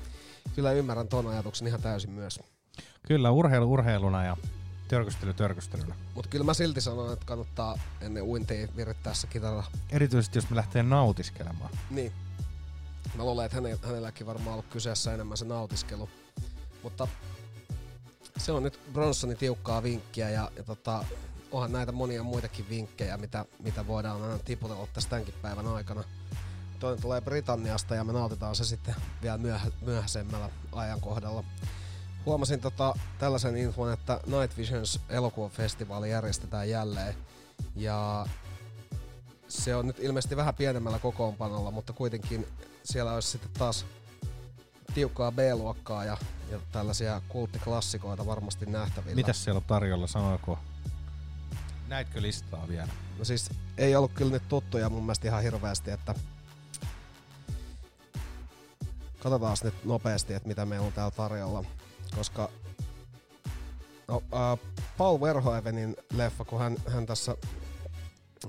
kyllä 0.55 0.71
ymmärrän 0.71 1.07
ton 1.07 1.27
ajatuksen 1.27 1.67
ihan 1.67 1.81
täysin 1.81 2.11
myös. 2.11 2.39
Kyllä, 3.07 3.31
urheilu 3.31 3.71
urheiluna 3.71 4.25
ja 4.25 4.37
törkystely 4.87 5.33
törkystelynä. 5.33 5.95
Mutta 6.15 6.29
kyllä 6.29 6.45
mä 6.45 6.53
silti 6.53 6.81
sanon, 6.81 7.13
että 7.13 7.25
kannattaa 7.25 7.79
ennen 8.01 8.23
uintia 8.23 8.67
virittää 8.75 9.13
se 9.13 9.27
kitara 9.27 9.63
Erityisesti 9.89 10.37
jos 10.37 10.49
me 10.49 10.55
lähtee 10.55 10.83
nautiskelemaan. 10.83 11.69
Niin. 11.89 12.11
Mä 13.17 13.23
luulen, 13.23 13.45
että 13.45 13.55
häne- 13.57 13.79
hänelläkin 13.81 14.27
varmaan 14.27 14.53
ollut 14.53 14.65
kyseessä 14.69 15.13
enemmän 15.13 15.37
se 15.37 15.45
nautiskelu. 15.45 16.09
Mutta 16.83 17.07
se 18.37 18.51
on 18.51 18.63
nyt 18.63 18.79
Bronsonin 18.93 19.37
tiukkaa 19.37 19.83
vinkkiä 19.83 20.29
ja, 20.29 20.51
ja 20.55 20.63
tota, 20.63 21.05
onhan 21.51 21.71
näitä 21.71 21.91
monia 21.91 22.23
muitakin 22.23 22.69
vinkkejä, 22.69 23.17
mitä, 23.17 23.45
mitä 23.59 23.87
voidaan 23.87 24.21
aina 24.21 24.39
tiputella 24.39 24.87
tässä 24.93 25.09
tämänkin 25.09 25.33
päivän 25.41 25.67
aikana. 25.67 26.03
Toinen 26.79 27.01
tulee 27.01 27.21
Britanniasta 27.21 27.95
ja 27.95 28.03
me 28.03 28.13
nautitaan 28.13 28.55
se 28.55 28.65
sitten 28.65 28.95
vielä 29.21 29.37
myöhä, 29.37 29.71
myöhäisemmällä 29.81 30.49
ajankohdalla. 30.71 31.43
Huomasin 32.25 32.59
tota, 32.59 32.93
tällaisen 33.19 33.57
infon, 33.57 33.93
että 33.93 34.19
Night 34.25 34.57
Visions 34.57 34.99
elokuvafestivaali 35.09 36.09
järjestetään 36.09 36.69
jälleen. 36.69 37.15
Ja 37.75 38.25
se 39.47 39.75
on 39.75 39.87
nyt 39.87 39.99
ilmeisesti 39.99 40.35
vähän 40.35 40.55
pienemmällä 40.55 40.99
kokoonpanolla, 40.99 41.71
mutta 41.71 41.93
kuitenkin 41.93 42.47
siellä 42.83 43.13
olisi 43.13 43.27
sitten 43.27 43.51
taas 43.51 43.85
tiukkaa 44.93 45.31
B-luokkaa 45.31 46.05
ja, 46.05 46.17
ja 46.51 46.59
tällaisia 46.71 47.21
kulttiklassikoita 47.27 48.25
varmasti 48.25 48.65
nähtävillä. 48.65 49.15
Mitäs 49.15 49.43
siellä 49.43 49.57
on 49.57 49.63
tarjolla, 49.63 50.07
sanoiko? 50.07 50.59
Näitkö 51.87 52.21
listaa 52.21 52.67
vielä? 52.67 52.89
No 53.17 53.25
siis 53.25 53.49
ei 53.77 53.95
ollut 53.95 54.11
kyllä 54.13 54.31
nyt 54.31 54.47
tuttuja 54.49 54.89
mun 54.89 55.03
mielestä 55.03 55.27
ihan 55.27 55.43
hirveästi, 55.43 55.91
että 55.91 56.15
katsotaan 59.19 59.57
nyt 59.63 59.85
nopeasti, 59.85 60.33
että 60.33 60.47
mitä 60.47 60.65
meillä 60.65 60.87
on 60.87 60.93
täällä 60.93 61.11
tarjolla, 61.11 61.63
koska 62.15 62.49
no, 64.07 64.23
äh, 64.33 64.69
Paul 64.97 65.21
Verhoevenin 65.21 65.95
leffa, 66.13 66.45
kun 66.45 66.59
hän, 66.59 66.77
hän 66.87 67.05
tässä 67.05 67.35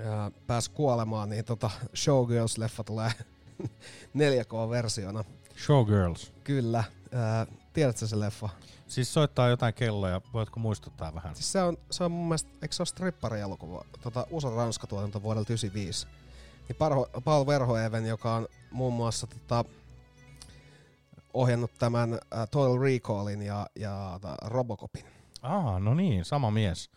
äh, 0.01 0.33
pääsi 0.47 0.71
kuolemaan, 0.71 1.31
niin 1.31 1.45
tota 1.45 1.71
Showgirls-leffa 1.97 2.85
tulee 2.85 3.11
4K-versiona. 4.21 5.25
Showgirls. 5.67 6.33
Kyllä. 6.45 6.79
Äh, 6.79 7.57
tiedätkö 7.73 8.07
se 8.07 8.21
leffa? 8.21 8.49
Siis 8.87 9.15
soittaa 9.15 9.49
jotain 9.49 9.75
kelloja, 9.75 10.21
voitko 10.33 10.61
muistuttaa 10.61 11.15
vähän? 11.15 11.35
Siis 11.35 11.53
se 11.53 11.63
on, 11.63 11.77
se 11.91 12.05
on 12.05 12.13
mun 12.13 12.29
mielestä, 12.29 12.51
eikö 12.63 12.75
se 12.75 12.83
ole 12.83 12.87
strippari-elokuva, 12.87 13.85
tota, 14.03 14.27
USA 14.31 14.51
Ranska 14.51 14.87
tuotanto 14.87 15.23
vuodelta 15.23 15.53
95. 15.53 16.07
Niin 16.69 16.77
Parho, 16.77 17.09
Paul 17.25 17.47
Verhoeven, 17.47 18.07
joka 18.07 18.35
on 18.35 18.49
muun 18.71 18.95
muassa 18.95 19.27
tota, 19.27 19.65
ohjannut 21.35 21.71
tämän 21.79 22.13
äh, 22.13 22.49
Total 22.51 22.79
Recallin 22.79 23.43
ja, 23.43 23.67
ja 23.77 24.19
ta, 24.21 24.37
Robocopin. 24.45 25.05
Aa, 25.43 25.81
no 25.81 25.95
niin, 25.95 26.25
sama 26.25 26.51
mies. 26.51 26.91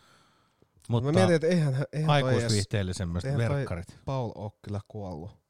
Mutta 0.90 1.12
Mä 1.12 1.12
mietin, 1.12 1.36
että 1.36 1.48
eihän, 1.48 1.86
eihän 1.94 2.10
aikuisviihteellisemmät 2.10 3.24
verkkarit. 3.24 4.00
Paul 4.06 4.32
ole 4.36 4.52
kyllä 4.62 4.80
kuollut. 4.88 5.43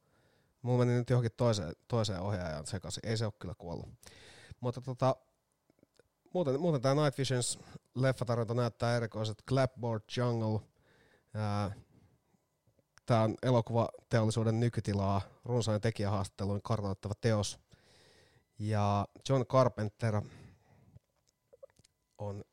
Mulla 0.63 0.85
meni 0.85 0.97
nyt 0.97 1.09
johonkin 1.09 1.31
toiseen, 1.37 1.73
toiseen 1.87 2.21
ohjaajaan 2.21 2.67
sekaisin. 2.67 3.09
Ei 3.09 3.17
se 3.17 3.25
ole 3.25 3.33
kyllä 3.39 3.55
kuollut. 3.57 3.89
Mutta 4.59 4.81
tota, 4.81 5.15
muuten, 6.33 6.61
muuten 6.61 6.81
tämä 6.81 7.03
Night 7.03 7.17
Visions 7.17 7.59
leffatarjonta 7.95 8.53
näyttää 8.53 8.97
erikoiset. 8.97 9.43
Clapboard 9.49 10.03
Jungle. 10.17 10.59
Tämä 13.05 13.21
on 13.21 13.35
elokuvateollisuuden 13.41 14.59
nykytilaa 14.59 15.21
runsain 15.45 15.81
tekijähaastatteluin 15.81 16.61
kartoittava 16.63 17.13
teos. 17.21 17.59
Ja 18.59 19.07
John 19.29 19.45
Carpenter 19.45 20.21
on 22.17 22.43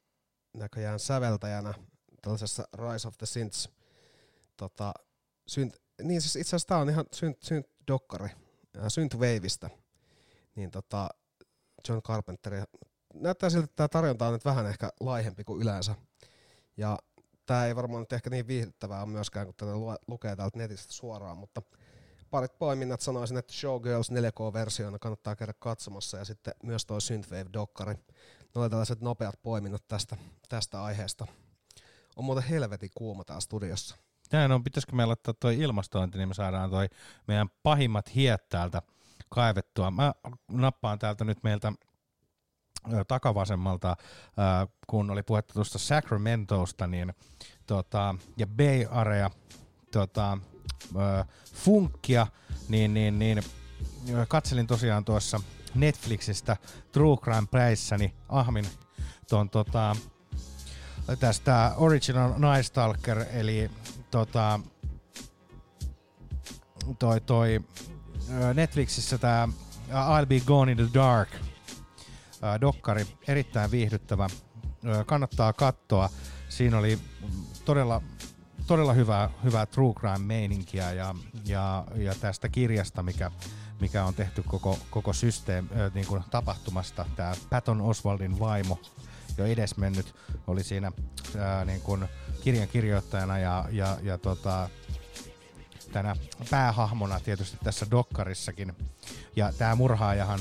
näköjään 0.55 0.99
säveltäjänä 0.99 1.75
tällaisessa 2.23 2.69
Rise 2.75 3.09
of 3.09 3.19
the 3.19 3.27
Synths 3.27 3.69
tota, 4.57 4.95
synt, 5.47 5.77
niin 6.03 6.21
siis 6.21 6.37
itse 6.37 6.57
asiassa 6.57 6.69
tää 6.69 6.79
on 6.79 6.91
ihan 6.91 7.05
synt, 7.13 7.43
synt 7.43 7.67
dokkari, 7.91 8.29
Synthwaveista, 8.89 9.71
niin 10.55 10.71
tota, 10.71 11.09
John 11.89 12.03
Carpenter, 12.03 12.67
näyttää 13.15 13.51
siltä, 13.51 13.65
että 13.65 13.77
tämä 13.77 13.89
tarjonta 13.89 14.27
on 14.27 14.33
nyt 14.33 14.45
vähän 14.45 14.67
ehkä 14.67 14.91
laihempi 15.01 15.45
kuin 15.45 15.63
yleensä. 15.63 15.95
Ja 16.77 16.99
tää 17.47 17.67
ei 17.67 17.77
varmaan 17.77 18.03
nyt 18.03 18.13
ehkä 18.13 18.31
niin 18.31 18.47
viihdyttävää 18.47 19.03
ole 19.03 19.11
myöskään, 19.11 19.47
kun 19.47 19.55
tätä 19.55 19.73
lukee 20.09 20.37
täältä 20.37 20.59
netistä 20.59 20.93
suoraan, 20.93 21.37
mutta 21.37 21.63
parit 22.31 22.59
poiminnat 22.59 23.01
sanoisin, 23.01 23.37
että 23.37 23.53
Showgirls 23.53 24.11
4K-versiona 24.11 24.99
kannattaa 24.99 25.37
käydä 25.37 25.53
katsomassa 25.59 26.19
ja 26.19 26.25
sitten 26.25 26.55
myös 26.63 26.87
toi 26.87 27.01
Synthwave-dokkari. 27.01 27.95
Ne 28.55 28.69
tällaiset 28.69 29.01
nopeat 29.01 29.43
poiminnat 29.43 29.89
tästä, 29.89 30.17
tästä 30.49 30.83
aiheesta. 30.83 31.27
On 32.17 32.25
muuten 32.25 32.45
helvetin 32.45 32.91
kuuma 32.95 33.25
täällä 33.25 33.41
studiossa. 33.41 33.97
Näin 34.33 34.53
on, 34.53 34.65
pitäisikö 34.65 34.97
meillä 34.97 35.13
ottaa 35.13 35.35
toi 35.35 35.59
ilmastointi, 35.59 36.19
niin 36.19 36.29
me 36.29 36.35
saadaan 36.35 36.71
toi 36.71 36.89
meidän 37.27 37.49
pahimmat 37.63 38.15
hiet 38.15 38.49
täältä 38.49 38.83
kaivettua. 39.29 39.91
Mä 39.91 40.15
nappaan 40.53 40.99
täältä 40.99 41.25
nyt 41.25 41.43
meiltä 41.43 41.73
takavasemmalta, 43.09 43.97
kun 44.87 45.11
oli 45.11 45.23
puhetta 45.23 45.55
tuosta 45.55 45.79
Sacramentosta, 45.79 46.87
niin 46.87 47.15
tota, 47.67 48.15
ja 48.37 48.47
Bay 48.47 48.87
Area 48.91 49.31
tota, 49.93 50.39
funkkia, 51.55 52.27
niin, 52.69 52.95
niin, 52.95 53.19
niin 53.19 53.43
katselin 54.29 54.67
tosiaan 54.67 55.05
tuossa 55.05 55.41
Netflixistä 55.75 56.57
True 56.93 57.17
Crime 57.17 57.47
Priceäni 57.51 58.15
ahmin 58.29 58.67
ton 59.29 59.51
tota, 59.51 59.97
tästä 61.17 61.73
Original 61.77 62.31
Night 62.31 62.67
Stalker, 62.67 63.25
eli 63.33 63.71
tota, 64.11 64.61
toi, 66.99 67.21
toi 67.21 67.61
Netflixissä 68.55 69.19
tämä 69.19 69.49
I'll 69.89 70.27
Be 70.27 70.41
Gone 70.41 70.73
in 70.73 70.79
the 70.79 70.89
Dark 70.95 71.29
ö, 71.35 72.61
dokkari, 72.61 73.07
erittäin 73.29 73.71
viihdyttävä, 73.71 74.29
kannattaa 75.07 75.53
katsoa. 75.53 76.09
Siinä 76.49 76.79
oli 76.79 76.99
todella, 77.65 78.03
todella 78.67 78.93
hyvää, 78.93 79.31
hyvää 79.45 79.67
true 79.67 79.95
crime 79.95 80.19
meininkiä 80.19 80.93
ja, 80.93 81.15
ja, 81.47 81.85
ja 81.97 82.15
tästä 82.15 82.49
kirjasta, 82.49 83.03
mikä, 83.03 83.31
mikä 83.81 84.05
on 84.05 84.15
tehty 84.15 84.43
koko, 84.43 84.79
koko 84.91 85.13
systeemi, 85.13 85.69
niin 85.95 86.07
kuin 86.07 86.25
tapahtumasta, 86.31 87.07
tämä 87.17 87.33
Patton 87.51 87.81
Oswaldin 87.81 88.39
vaimo, 88.39 88.81
jo 89.41 89.47
edesmennyt, 89.47 90.15
oli 90.47 90.65
siinä 90.65 90.93
ää, 91.39 91.65
niin 91.65 91.81
kuin 91.81 92.09
kirjan 92.41 92.69
kirjoittajana 92.69 93.39
ja, 93.39 93.65
ja, 93.71 93.99
ja 94.03 94.19
tota, 94.19 94.69
tänä 95.93 96.17
päähahmona 96.51 97.21
tietysti 97.21 97.59
tässä 97.65 97.87
dokkarissakin. 97.91 98.73
Ja 99.37 99.53
tämä 99.53 99.75
murhaajahan 99.75 100.41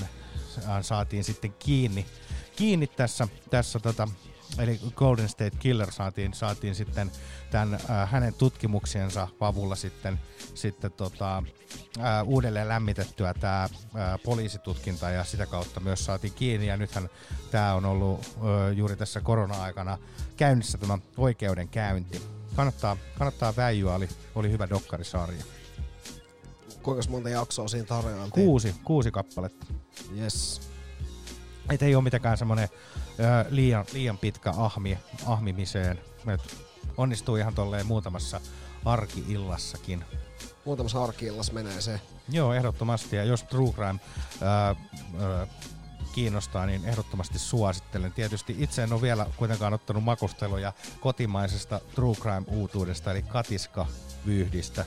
saatiin 0.81 1.23
sitten 1.23 1.53
kiinni, 1.59 2.05
kiinni 2.55 2.87
tässä, 2.87 3.27
tässä 3.49 3.79
tota, 3.79 4.07
eli 4.57 4.79
Golden 4.95 5.29
State 5.29 5.57
Killer 5.59 5.91
saatiin, 5.91 6.33
saatiin 6.33 6.75
sitten 6.75 7.11
tämän 7.51 7.73
äh, 7.73 8.11
hänen 8.11 8.33
tutkimuksiensa 8.33 9.27
avulla 9.39 9.75
sitten, 9.75 10.19
sitten 10.53 10.91
tota, 10.91 11.43
äh, 11.97 12.27
uudelleen 12.27 12.67
lämmitettyä 12.67 13.33
tämä 13.33 13.63
äh, 13.63 13.69
poliisitutkinta 14.23 15.09
ja 15.09 15.23
sitä 15.23 15.45
kautta 15.45 15.79
myös 15.79 16.05
saatiin 16.05 16.33
kiinni 16.33 16.67
ja 16.67 16.77
nythän 16.77 17.09
tämä 17.51 17.73
on 17.73 17.85
ollut 17.85 18.19
äh, 18.25 18.77
juuri 18.77 18.95
tässä 18.95 19.21
korona-aikana 19.21 19.97
käynnissä 20.37 20.77
tämä 20.77 20.97
oikeudenkäynti. 21.17 22.21
Kannattaa, 22.55 22.97
kannattaa 23.17 23.55
väijyä, 23.57 23.95
oli, 23.95 24.09
oli 24.35 24.51
hyvä 24.51 24.69
dokkarisarja. 24.69 25.43
Kuinka 26.83 27.03
monta 27.09 27.29
jaksoa 27.29 27.67
siinä 27.67 27.85
tarjoiltiin? 27.85 28.31
Kuusi, 28.31 28.75
kuusi 28.83 29.11
kappaletta. 29.11 29.65
Yes. 30.17 30.68
Et 31.69 31.81
ei 31.81 31.95
ole 31.95 32.03
mitenkään 32.03 32.37
semmoinen 32.37 32.69
liian, 33.49 33.85
liian 33.93 34.17
pitkä 34.17 34.53
ahmi, 34.57 34.97
ahmimiseen. 35.25 35.99
Et 36.33 36.55
onnistuu 36.97 37.35
ihan 37.35 37.55
tolleen 37.55 37.85
muutamassa 37.85 38.41
arkiillassakin. 38.85 40.05
Muutamassa 40.65 41.03
arkiillas 41.03 41.51
menee 41.51 41.81
se. 41.81 42.01
Joo, 42.29 42.53
ehdottomasti. 42.53 43.15
Ja 43.15 43.23
jos 43.23 43.43
True 43.43 43.71
Crime 43.71 43.99
ää, 44.41 44.65
ää, 44.67 45.47
kiinnostaa, 46.13 46.65
niin 46.65 46.85
ehdottomasti 46.85 47.39
suosittelen. 47.39 48.13
Tietysti 48.13 48.55
itse 48.59 48.83
en 48.83 48.93
ole 48.93 49.01
vielä 49.01 49.25
kuitenkaan 49.37 49.73
ottanut 49.73 50.03
makusteluja 50.03 50.73
kotimaisesta 50.99 51.81
True 51.95 52.15
Crime-uutuudesta, 52.15 53.11
eli 53.11 53.21
Katiska-vyyhdistä, 53.21 54.85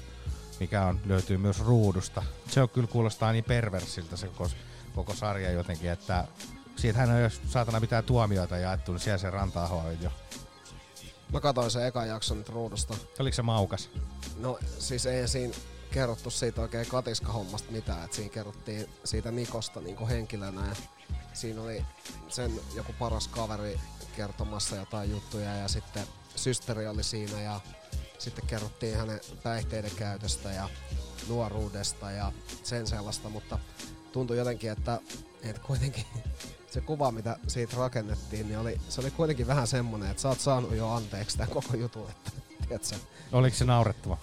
mikä 0.61 0.87
on, 0.87 1.01
löytyy 1.07 1.37
myös 1.37 1.61
ruudusta. 1.61 2.23
Se 2.49 2.63
on 2.63 2.69
kyllä 2.69 2.89
kuulostaa 2.89 3.33
niin 3.33 3.45
perversiltä 3.45 4.17
se 4.17 4.31
koko 4.95 5.15
sarja 5.15 5.51
jotenkin, 5.51 5.91
että 5.91 6.25
siitähän 6.77 7.11
on 7.11 7.23
jos 7.23 7.41
saatana 7.49 7.81
mitään 7.81 8.05
tuomioita 8.05 8.59
jaettu, 8.59 8.93
niin 8.93 9.01
siellä 9.01 9.19
se 9.19 9.31
rantaa 9.31 9.85
jo. 10.01 10.11
Mä 11.33 11.41
katsoin 11.41 11.71
sen 11.71 11.87
ekan 11.87 12.09
jakson 12.09 12.39
nyt 12.39 12.49
ruudusta. 12.49 12.95
Oliko 13.19 13.35
se 13.35 13.43
maukas? 13.43 13.91
No 14.37 14.59
siis 14.79 15.07
ei 15.07 15.29
siinä 15.29 15.55
kerrottu 15.91 16.31
siitä 16.31 16.61
oikein 16.61 16.87
katiskahommasta 16.87 17.73
mitään, 17.73 18.05
että 18.05 18.17
siinä 18.17 18.31
kerrottiin 18.31 18.89
siitä 19.05 19.31
Nikosta 19.31 19.81
niin 19.81 20.09
henkilönä 20.09 20.67
ja 20.69 20.77
siinä 21.33 21.63
oli 21.63 21.85
sen 22.29 22.61
joku 22.75 22.93
paras 22.99 23.29
kaveri 23.29 23.81
kertomassa 24.17 24.77
jotain 24.77 25.11
juttuja 25.11 25.57
ja 25.57 25.69
sitten 25.69 26.07
systeri 26.37 26.87
oli 26.87 27.03
siinä 27.03 27.41
ja 27.41 27.61
sitten 28.19 28.47
kerrottiin 28.47 28.97
hänen 28.97 29.21
päihteiden 29.43 29.91
käytöstä 29.97 30.53
ja 30.53 30.69
nuoruudesta 31.29 32.11
ja 32.11 32.33
sen 32.63 32.87
sellaista, 32.87 33.29
mutta 33.29 33.59
tuntui 34.13 34.37
jotenkin, 34.37 34.71
että, 34.71 35.01
että 35.43 35.63
kuitenkin 35.63 36.07
se 36.73 36.81
kuva, 36.81 37.11
mitä 37.11 37.37
siitä 37.47 37.77
rakennettiin, 37.77 38.49
niin 38.49 38.59
oli, 38.59 38.81
se 38.89 39.01
oli 39.01 39.11
kuitenkin 39.11 39.47
vähän 39.47 39.67
semmonen, 39.67 40.11
että 40.11 40.23
sä 40.23 40.29
oot 40.29 40.41
saanut 40.41 40.77
jo 40.77 40.91
anteeksi 40.91 41.39
tämän 41.39 41.53
koko 41.53 41.77
jutun, 41.77 42.11
että 42.11 42.31
tiedätkö, 42.69 42.97
Oliko 43.33 43.57
se 43.57 43.65
naurettava? 43.65 44.19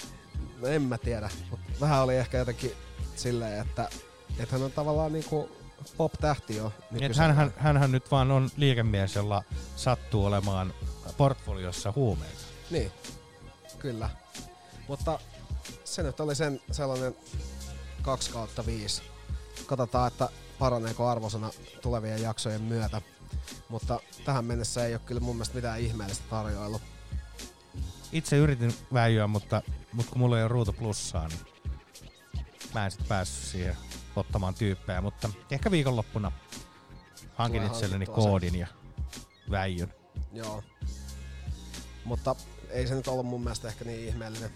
No 0.62 0.68
en 0.68 0.82
mä 0.82 0.98
tiedä, 0.98 1.30
mutta 1.50 1.66
vähän 1.82 2.02
oli 2.02 2.16
ehkä 2.16 2.38
jotenkin 2.38 2.72
silleen, 3.16 3.62
että, 3.62 3.90
että 4.40 4.56
hän 4.56 4.64
on 4.64 4.72
tavallaan 4.72 5.14
niinku 5.14 5.50
pop-tähti 5.98 6.56
jo 6.56 6.74
Niin, 6.92 7.04
Et 7.04 7.18
hänhän, 7.18 7.54
hänhän 7.58 7.92
nyt 7.92 8.12
vaan 8.12 8.32
on 8.32 8.50
liikemies, 8.58 9.16
jolla 9.16 9.44
sattuu 9.76 10.26
olemaan 10.26 10.74
portfoliossa 11.18 11.94
huumeita. 11.96 12.42
Niin, 12.70 12.92
kyllä. 13.80 14.10
Mutta 14.88 15.20
se 15.84 16.04
nyt 16.04 16.20
oli 16.20 16.36
sen 16.36 16.62
sellainen 16.72 17.16
2 18.02 18.32
kautta 18.32 18.66
5. 18.66 19.02
Katsotaan, 19.66 20.08
että 20.08 20.30
paraneeko 20.60 21.08
arvosana 21.08 21.50
tulevien 21.82 22.22
jaksojen 22.22 22.62
myötä. 22.62 23.02
Mutta 23.70 24.00
tähän 24.26 24.46
mennessä 24.46 24.86
ei 24.86 24.94
ole 24.94 25.02
kyllä 25.06 25.22
mun 25.22 25.36
mielestä 25.36 25.56
mitään 25.56 25.80
ihmeellistä 25.80 26.24
tarjoilu. 26.30 26.82
Itse 28.12 28.38
yritin 28.38 28.74
väijyä, 28.94 29.28
mutta, 29.28 29.62
mutta 29.94 30.12
kun 30.12 30.20
mulla 30.20 30.38
ei 30.38 30.44
ole 30.44 30.48
ruutu 30.48 30.74
plussaa, 30.74 31.28
niin 31.28 31.40
mä 32.74 32.86
en 32.86 32.92
sit 32.92 33.08
päässyt 33.08 33.52
siihen 33.52 33.78
ottamaan 34.16 34.54
tyyppejä, 34.54 35.02
mutta 35.02 35.30
ehkä 35.52 35.72
viikonloppuna 35.72 36.32
hankin 37.36 37.62
Tulee 37.62 37.74
itselleni 37.74 38.06
koodin 38.06 38.56
ja 38.56 38.68
väijyn. 39.52 39.94
Joo. 40.34 40.64
Mutta 42.06 42.36
ei 42.70 42.88
se 42.88 42.96
nyt 42.96 43.08
ollut 43.08 43.26
mun 43.26 43.42
mielestä 43.42 43.68
ehkä 43.68 43.86
niin 43.86 44.08
ihmeellinen. 44.08 44.52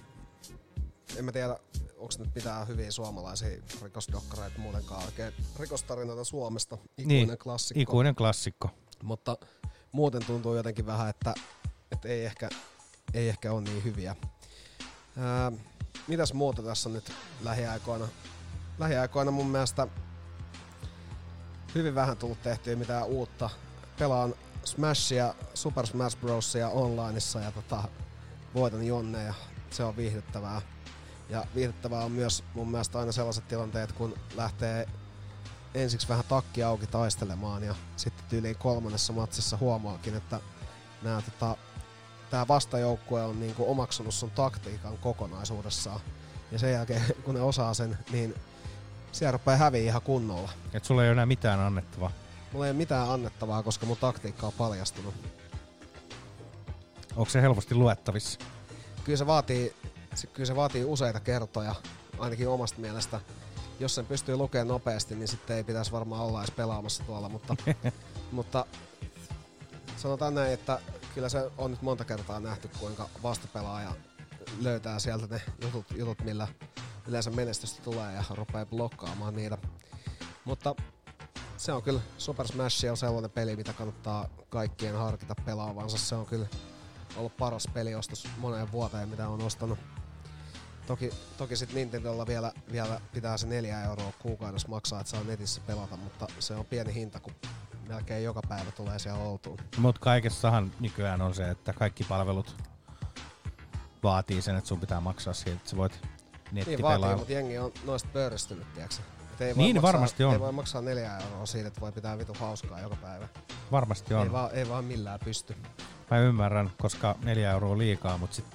En 1.18 1.26
mä 1.26 1.32
tiedä, 1.32 1.60
onko 2.04 2.16
nyt 2.20 2.36
mitään 2.36 2.68
hyviä 2.68 2.92
suomalaisia 2.92 3.62
rikosdokkareita 3.82 4.60
muutenkaan 4.60 5.06
oikein. 5.06 5.34
Rikostarinoita 5.60 6.24
Suomesta, 6.24 6.78
ikuinen 6.98 7.28
niin, 7.28 7.38
klassikko. 7.38 7.82
Ikuinen 7.82 8.16
klassikko. 8.16 8.70
Mutta 9.04 9.38
muuten 9.92 10.26
tuntuu 10.26 10.56
jotenkin 10.56 10.86
vähän, 10.86 11.10
että, 11.10 11.34
että 11.92 12.08
ei, 12.08 12.26
ehkä, 12.26 12.50
ei 13.14 13.30
ehkä 13.30 13.54
ole 13.54 13.62
niin 13.62 13.84
hyviä. 13.84 14.16
Ää, 15.18 15.52
mitäs 16.08 16.34
muuta 16.34 16.64
tässä 16.64 16.90
nyt 16.90 17.12
lähiaikoina? 17.42 18.08
Lähiaikoina 18.80 19.32
mun 19.32 19.48
mielestä 19.48 19.88
hyvin 21.76 21.96
vähän 21.96 22.18
tullut 22.18 22.42
tehtyä 22.44 22.76
mitään 22.76 23.06
uutta. 23.06 23.50
Pelaan 24.00 24.36
Smashia, 24.64 25.36
Super 25.54 25.88
Smash 25.88 26.18
Brosia 26.18 26.70
onlineissa 26.70 27.40
ja 27.40 27.52
tota, 27.52 27.84
voitan 28.56 28.88
Jonne 28.88 29.24
ja 29.24 29.34
se 29.70 29.84
on 29.84 29.98
viihdyttävää. 29.98 30.62
Ja 31.30 31.46
viihdyttävää 31.56 32.04
on 32.04 32.12
myös 32.12 32.44
mun 32.54 32.72
mielestä 32.72 33.00
aina 33.00 33.12
sellaiset 33.12 33.48
tilanteet, 33.48 33.92
kun 33.92 34.16
lähtee 34.36 34.88
ensiksi 35.74 36.10
vähän 36.10 36.26
takki 36.30 36.64
auki 36.64 36.88
taistelemaan 36.88 37.64
ja 37.64 37.76
sitten 37.96 38.26
tyyliin 38.30 38.56
kolmannessa 38.56 39.14
matsissa 39.14 39.58
huomaakin, 39.58 40.16
että 40.16 40.40
nää, 41.02 41.22
tota, 41.22 41.58
tää 42.30 42.48
vastajoukkue 42.48 43.24
on 43.24 43.40
niinku 43.40 43.72
omaksunut 43.72 44.14
sun 44.14 44.32
taktiikan 44.32 44.98
kokonaisuudessaan. 44.98 46.00
Ja 46.52 46.60
sen 46.60 46.72
jälkeen, 46.72 47.02
kun 47.26 47.36
ne 47.36 47.42
osaa 47.42 47.74
sen, 47.74 47.98
niin 48.12 48.36
siellä 49.12 49.32
rupeaa 49.32 49.58
häviä 49.58 49.82
ihan 49.82 50.02
kunnolla. 50.02 50.50
Et 50.74 50.86
sulla 50.86 51.04
ei 51.04 51.08
ole 51.08 51.12
enää 51.12 51.26
mitään 51.26 51.60
annettavaa. 51.60 52.12
Mulla 52.52 52.66
ei 52.66 52.72
ole 52.72 52.78
mitään 52.78 53.10
annettavaa, 53.10 53.64
koska 53.64 53.86
mun 53.86 53.98
taktiikka 53.98 54.48
on 54.48 54.54
paljastunut. 54.58 55.14
Onko 57.16 57.30
se 57.30 57.42
helposti 57.42 57.76
luettavissa? 57.76 58.40
Kyllä 59.04 59.18
se 59.18 59.28
vaatii, 59.28 59.76
se- 60.16 60.28
kyllä 60.28 60.48
se 60.48 60.56
vaatii 60.56 60.86
useita 60.86 61.20
kertoja, 61.20 61.76
ainakin 62.20 62.50
omasta 62.50 62.82
mielestä. 62.82 63.20
Jos 63.80 63.96
sen 63.96 64.06
pystyy 64.06 64.36
lukemaan 64.36 64.68
nopeasti, 64.68 65.16
niin 65.16 65.28
sitten 65.28 65.58
ei 65.58 65.64
pitäisi 65.64 65.92
varmaan 65.92 66.22
olla 66.22 66.40
edes 66.40 66.52
pelaamassa 66.52 67.04
tuolla, 67.04 67.30
mutta, 67.30 67.56
mutta 68.32 68.66
sanotaan 69.98 70.36
näin, 70.36 70.54
että 70.54 70.80
kyllä 71.16 71.30
se 71.30 71.52
on 71.58 71.72
nyt 71.72 71.82
monta 71.82 72.06
kertaa 72.06 72.40
nähty, 72.40 72.70
kuinka 72.80 73.10
vastapelaaja 73.24 73.92
löytää 74.62 75.00
sieltä 75.00 75.28
ne 75.28 75.42
jutut, 75.62 75.86
jutut 75.96 76.22
millä 76.24 76.48
yleensä 77.08 77.32
menestystä 77.32 77.82
tulee 77.84 78.14
ja 78.14 78.24
rupeaa 78.30 78.66
blokkaamaan 78.66 79.36
niitä. 79.36 79.58
Mutta 80.46 80.76
se 81.58 81.72
on 81.74 81.84
kyllä 81.84 82.02
Super 82.18 82.48
Smash 82.48 82.90
on 82.90 82.98
sellainen 82.98 83.32
peli, 83.32 83.56
mitä 83.56 83.74
kannattaa 83.74 84.30
kaikkien 84.50 84.96
harkita 84.96 85.36
pelaavansa. 85.46 85.98
Se 85.98 86.16
on 86.16 86.26
kyllä 86.26 86.48
ollut 87.18 87.38
paras 87.38 87.68
peliostos 87.74 88.28
moneen 88.38 88.72
vuoteen, 88.72 89.10
mitä 89.10 89.28
on 89.30 89.42
ostanut. 89.42 89.80
Toki, 90.88 91.10
toki 91.38 91.56
sitten 91.56 91.76
Nintendolla 91.76 92.28
vielä, 92.28 92.52
vielä 92.72 93.02
pitää 93.14 93.38
se 93.38 93.48
4 93.48 93.84
euroa 93.84 94.12
kuukaudessa 94.20 94.68
maksaa, 94.68 95.00
että 95.02 95.12
saa 95.12 95.24
netissä 95.24 95.62
pelata, 95.68 95.98
mutta 95.98 96.28
se 96.40 96.56
on 96.56 96.66
pieni 96.66 96.94
hinta, 96.94 97.20
kun 97.20 97.34
melkein 97.88 98.24
joka 98.24 98.42
päivä 98.50 98.72
tulee 98.72 99.00
siellä 99.00 99.24
oltuun. 99.24 99.58
Mutta 99.78 100.02
kaikessahan 100.02 100.72
nykyään 100.80 101.22
on 101.22 101.36
se, 101.36 101.50
että 101.50 101.74
kaikki 101.74 102.04
palvelut 102.04 102.56
vaatii 104.04 104.42
sen, 104.42 104.56
että 104.56 104.68
sun 104.68 104.80
pitää 104.80 105.00
maksaa 105.00 105.34
siitä, 105.34 105.52
että 105.58 105.70
sä 105.70 105.78
voit 105.78 106.00
Niin 106.02 106.12
nettipelaa. 106.52 107.00
vaatii, 107.00 107.18
mutta 107.18 107.34
jengi 107.34 107.58
on 107.58 107.72
noista 107.86 108.10
pöyristynyt, 108.14 108.74
tiedätkö? 108.74 108.96
Et 109.34 109.42
ei 109.42 109.54
Niin, 109.54 109.76
maksaa, 109.76 109.94
varmasti 109.94 110.24
on. 110.24 110.34
Ei 110.34 110.40
voi 110.40 110.52
maksaa 110.52 110.82
4 110.82 111.18
euroa 111.18 111.46
siitä, 111.46 111.68
että 111.68 111.82
voi 111.82 111.92
pitää 111.92 112.18
vitu 112.18 112.34
hauskaa 112.40 112.80
joka 112.80 112.96
päivä. 112.96 113.28
Varmasti 113.72 114.14
Ei 114.14 114.20
on. 114.20 114.32
vaan, 114.32 114.50
ei 114.54 114.70
vaan 114.70 114.86
millään 114.86 115.20
pysty. 115.26 115.56
Mä 116.12 116.20
ymmärrän, 116.20 116.72
koska 116.82 117.16
neljä 117.24 117.52
euroa 117.52 117.72
on 117.72 117.78
liikaa, 117.78 118.18
mutta 118.18 118.36
sit 118.36 118.46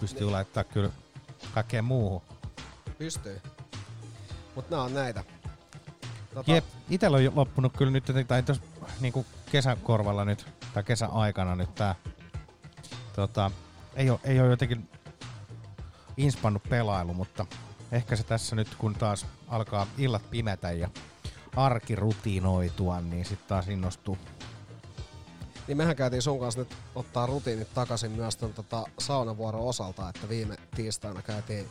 pystyy 0.00 0.20
Niin. 0.20 0.32
laittaa 0.32 0.64
kyllä 0.64 0.90
kaikkeen 1.54 1.84
muuhun. 1.84 2.22
Pystyy. 2.98 3.40
Mut 4.54 4.70
nää 4.70 4.82
on 4.82 4.94
näitä. 4.94 5.24
Tota, 6.34 6.52
Jep, 6.52 6.64
itellä 6.90 7.16
on 7.16 7.36
loppunut 7.36 7.76
kyllä 7.76 7.92
nyt, 7.92 8.04
tai 8.28 8.42
tos, 8.42 8.62
niinku 9.00 9.26
kesäkorvalla 9.52 10.24
nyt, 10.24 10.46
tai 10.74 10.82
kesän 10.82 11.10
aikana 11.10 11.56
nyt 11.56 11.74
tää, 11.74 11.94
tota, 13.16 13.50
ei 13.94 14.10
ole, 14.10 14.20
ei 14.24 14.40
ole 14.40 14.48
jotenkin 14.48 14.88
inspannut 16.16 16.62
pelailu, 16.62 17.14
mutta 17.14 17.46
ehkä 17.92 18.16
se 18.16 18.22
tässä 18.22 18.56
nyt, 18.56 18.74
kun 18.74 18.94
taas 18.94 19.26
alkaa 19.48 19.86
illat 19.98 20.30
pimetä 20.30 20.72
ja 20.72 20.88
arki 21.56 21.96
rutiinoitua, 21.96 23.00
niin 23.00 23.24
sitten 23.24 23.48
taas 23.48 23.68
innostuu. 23.68 24.18
Niin 25.68 25.76
mehän 25.76 25.96
käytiin 25.96 26.22
sun 26.22 26.40
kanssa 26.40 26.60
nyt 26.60 26.76
ottaa 26.94 27.26
rutiinit 27.26 27.74
takaisin 27.74 28.10
myös 28.10 28.36
ton 28.36 28.54
tota 28.54 28.84
saunavuoron 28.98 29.62
osalta, 29.62 30.08
että 30.08 30.28
viime 30.28 30.56
tiistaina 30.74 31.22
käytiin... 31.22 31.68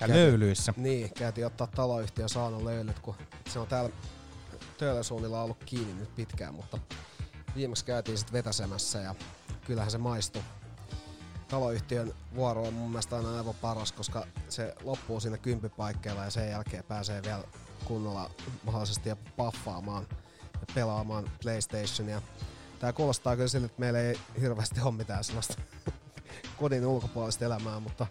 Ja 0.00 0.08
löylyissä. 0.08 0.74
Niin, 0.76 1.14
käytiin 1.14 1.46
ottaa 1.46 1.66
taloyhtiön 1.66 2.28
saunan 2.28 2.64
löylyt, 2.64 2.98
kun 2.98 3.14
se 3.50 3.58
on 3.58 3.66
täällä 3.66 3.90
Töölösuunnilla 4.78 5.42
ollut 5.42 5.64
kiinni 5.64 5.94
nyt 5.94 6.14
pitkään, 6.14 6.54
mutta 6.54 6.78
viimeksi 7.56 7.84
käytiin 7.84 8.18
sitten 8.18 8.32
vetäsemässä 8.32 8.98
ja 8.98 9.14
kyllähän 9.66 9.90
se 9.90 9.98
maistui. 9.98 10.42
Taloyhtiön 11.48 12.14
vuoro 12.34 12.62
on 12.62 12.74
mun 12.74 12.90
mielestä 12.90 13.16
aina 13.16 13.36
aivan 13.36 13.54
paras, 13.54 13.92
koska 13.92 14.26
se 14.48 14.74
loppuu 14.82 15.20
siinä 15.20 15.38
kympipaikkeilla 15.38 16.24
ja 16.24 16.30
sen 16.30 16.50
jälkeen 16.50 16.84
pääsee 16.84 17.22
vielä 17.22 17.44
kunnolla 17.84 18.30
mahdollisesti 18.64 19.08
jopa 19.08 19.30
paffaamaan 19.36 20.06
ja 20.52 20.66
pelaamaan 20.74 21.30
PlayStationia. 21.42 22.22
Tää 22.84 22.92
kuulostaa 22.92 23.36
kyllä 23.36 23.48
siltä, 23.48 23.66
että 23.66 23.80
meillä 23.80 23.98
ei 23.98 24.18
hirveästi 24.40 24.80
ole 24.80 24.94
mitään 24.94 25.24
sellaista 25.24 25.54
kodin 26.60 26.86
ulkopuolista 26.86 27.44
elämää, 27.44 27.80
mutta 27.80 28.06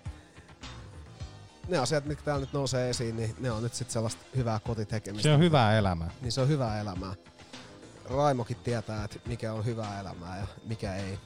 ne 1.67 1.77
asiat, 1.77 2.05
mitkä 2.05 2.23
täällä 2.23 2.41
nyt 2.41 2.53
nousee 2.53 2.89
esiin, 2.89 3.15
niin 3.17 3.35
ne 3.39 3.51
on 3.51 3.63
nyt 3.63 3.73
sitten 3.73 3.93
sellaista 3.93 4.25
hyvää 4.35 4.59
kotitekemistä. 4.59 5.23
Se 5.23 5.33
on 5.33 5.39
hyvää 5.39 5.77
elämää. 5.77 6.09
Niin 6.21 6.31
se 6.31 6.41
on 6.41 6.47
hyvää 6.47 6.81
elämää. 6.81 7.13
Raimokin 8.09 8.57
tietää, 8.63 9.03
että 9.03 9.19
mikä 9.25 9.53
on 9.53 9.65
hyvää 9.65 9.99
elämää 9.99 10.37
ja 10.37 10.47
mikä 10.65 10.95
ei. 10.95 11.19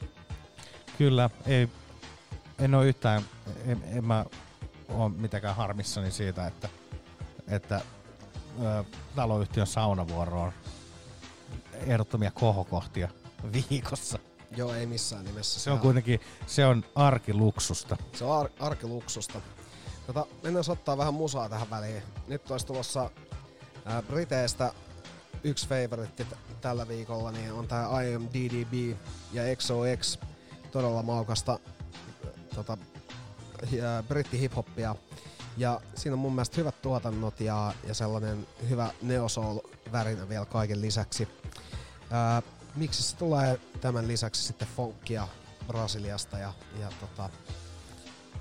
Kyllä, 0.98 1.30
ei, 1.46 1.70
en 2.60 2.76
ole 2.76 2.88
yhtään, 2.88 3.22
en, 3.66 3.84
en 3.86 4.06
mä 4.06 4.26
ole 4.90 5.10
mitenkään 5.10 5.56
harmissani 5.56 6.12
siitä, 6.12 6.48
että, 6.48 6.70
että 7.48 7.82
ö, 8.64 8.84
taloyhtiön 9.16 9.68
saunavuoro 9.68 10.42
on 10.42 10.52
ehdottomia 11.74 12.32
kohokohtia 12.32 13.10
viikossa. 13.70 14.20
Joo, 14.58 14.74
ei 14.74 14.86
missään 14.86 15.26
nimessä. 15.26 15.60
Se 15.60 15.72
on 15.72 15.80
kuitenkin, 15.80 16.20
se 16.48 16.66
on 16.66 16.84
arkiluksusta. 16.96 17.98
Se 18.14 18.26
on 18.26 18.40
ar- 18.40 18.50
arkiluksusta. 18.60 19.42
Tota, 20.08 20.26
mennään 20.44 20.66
ottaa 20.70 20.98
vähän 20.98 21.14
musaa 21.14 21.50
tähän 21.50 21.70
väliin. 21.70 22.04
Nyt 22.28 22.52
olisi 22.52 22.66
tulossa 22.66 23.10
ää, 23.86 24.02
Briteistä 24.02 24.74
yksi 25.44 25.68
favoritti 25.68 26.26
t- 26.26 26.62
tällä 26.62 26.88
viikolla, 26.88 27.32
niin 27.32 27.54
on 27.54 27.68
tää 27.68 28.02
I 28.04 28.16
Am 28.16 28.28
DDB 28.28 28.98
ja 29.34 29.56
XOX. 29.56 30.18
Todella 30.72 31.04
maukasta 31.04 31.60
tota, 32.56 32.78
britti 34.08 34.40
hiphoppia. 34.40 34.96
Ja 35.58 35.82
siinä 35.96 36.14
on 36.14 36.20
mun 36.20 36.34
mielestä 36.36 36.58
hyvät 36.58 36.82
tuotannot 36.82 37.40
ja, 37.40 37.74
ja 37.88 37.94
sellainen 37.94 38.48
hyvä 38.70 38.90
neosoul 39.02 39.60
värinä 39.92 40.30
vielä 40.30 40.46
kaiken 40.46 40.82
lisäksi. 40.82 41.28
Ää, 42.12 42.42
miksi 42.78 43.04
se 43.04 43.18
tulee 43.18 43.60
tämän 43.82 44.08
lisäksi 44.08 44.44
sitten 44.44 44.68
funkia 44.76 45.28
Brasiliasta 45.68 46.38
ja, 46.38 46.54
ja 46.80 46.90
tota, 47.00 47.30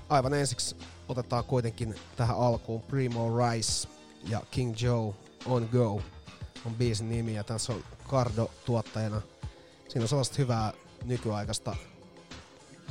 aivan 0.09 0.33
ensiksi 0.33 0.75
otetaan 1.09 1.43
kuitenkin 1.43 1.95
tähän 2.15 2.37
alkuun 2.37 2.81
Primo 2.81 3.37
Rice 3.37 3.87
ja 4.29 4.41
King 4.51 4.81
Joe 4.81 5.13
On 5.45 5.69
Go 5.71 6.01
on 6.65 6.75
biisin 6.77 7.09
nimi 7.09 7.35
ja 7.35 7.43
tässä 7.43 7.73
on 7.73 7.83
Cardo 8.07 8.51
tuottajana. 8.65 9.21
Siinä 9.89 10.03
on 10.03 10.07
sellaista 10.07 10.35
hyvää 10.37 10.73
nykyaikaista 11.03 11.75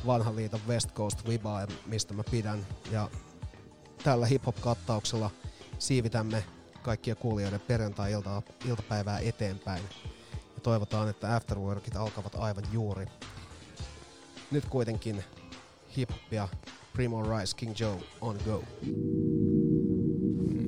vanhan 0.07 0.37
liiton 0.37 0.61
West 0.69 0.93
Coast 0.93 1.29
vibaa, 1.29 1.67
mistä 1.87 2.15
mä 2.15 2.23
pidän. 2.31 2.67
Ja 2.91 3.11
tällä 4.05 4.27
hip-hop-kattauksella 4.27 5.31
siivitämme 5.79 6.45
kaikkia 6.83 7.15
kuulijoiden 7.15 7.61
perjantai-iltapäivää 7.61 9.19
eteenpäin. 9.19 9.83
Ja 10.67 10.71
toivotaan, 10.71 11.09
että 11.09 11.37
afterworkit 11.37 11.97
alkavat 11.97 12.35
aivan 12.35 12.65
juuri. 12.73 13.07
Nyt 14.51 14.65
kuitenkin 14.71 15.25
hip-hopia 15.97 16.49
Primo 16.93 17.23
Rice, 17.23 17.57
King 17.57 17.73
Joe, 17.81 17.97
On 18.21 18.37
Go. 18.45 18.65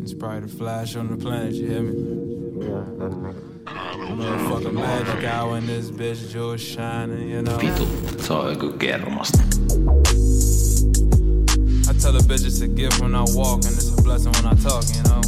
It's 0.03 0.15
probably 0.19 0.41
the 0.41 0.59
flash 0.59 0.97
on 0.97 1.09
the 1.09 1.17
planet, 1.17 1.55
you 1.55 1.69
hear 1.69 1.83
me? 1.83 1.93
Motherfucker 4.17 4.73
magic 4.73 5.25
hour 5.25 5.59
in 5.59 5.67
this 5.67 5.91
bitch, 5.91 6.33
jewel 6.33 6.57
shining, 6.59 7.31
you 7.33 7.43
know? 7.43 7.59
Vitu, 7.59 7.87
se 8.23 8.33
on 8.33 8.55
joku 8.55 8.79
kermasta. 8.79 9.39
I 11.91 11.95
tell 12.01 12.13
the 12.13 12.25
bitch 12.29 12.47
it's 12.47 12.61
a 12.61 12.69
gift 12.69 13.01
when 13.01 13.15
I 13.15 13.25
walk 13.35 13.65
and 13.65 13.75
it's 13.75 13.99
a 13.99 14.03
blessing 14.03 14.33
when 14.33 14.47
I 14.47 14.55
talk, 14.63 14.85
you 14.97 15.03
know? 15.03 15.21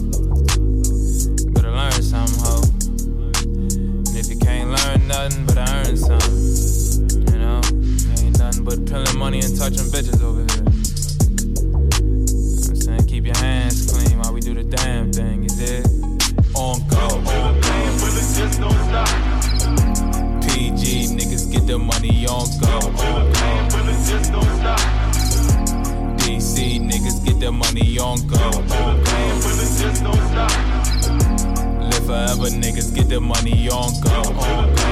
Better 1.52 1.72
learn 1.72 2.02
something, 2.02 2.69
nothing, 5.10 5.44
but 5.44 5.58
I 5.58 5.78
earn 5.80 5.96
something, 5.96 7.32
you 7.32 7.38
know? 7.38 7.60
Ain't 8.22 8.38
nothing 8.38 8.64
but 8.64 8.78
money 9.16 9.40
and 9.40 9.58
touching 9.58 9.90
bitches 9.90 10.22
over 10.22 10.40
here. 10.40 10.64
I'm 12.70 12.76
saying 12.76 13.06
keep 13.06 13.26
your 13.26 13.36
hands 13.38 13.90
clean 13.90 14.18
while 14.18 14.32
we 14.32 14.40
do 14.40 14.54
the 14.54 14.62
damn 14.62 15.12
thing, 15.12 15.42
you 15.42 15.48
dig? 15.48 15.84
On 16.54 16.78
go, 16.88 16.96
on 16.96 17.24
go. 17.24 17.90
PG 20.46 21.08
niggas 21.18 21.50
get 21.52 21.66
the 21.66 21.78
money 21.78 22.26
on 22.26 22.46
go, 22.60 22.68
on 22.68 22.94
go. 22.94 23.56
DC 26.22 26.80
niggas 26.80 27.24
get 27.24 27.40
the 27.40 27.50
money 27.50 27.98
on 27.98 28.26
go, 28.28 28.36
on 28.38 28.68
go. 30.64 30.69
Forever 32.10 32.50
niggas 32.50 32.92
get 32.92 33.08
the 33.08 33.20
money 33.20 33.68
on 33.68 33.92
go, 34.02 34.10
on 34.10 34.74
go. 34.74 34.90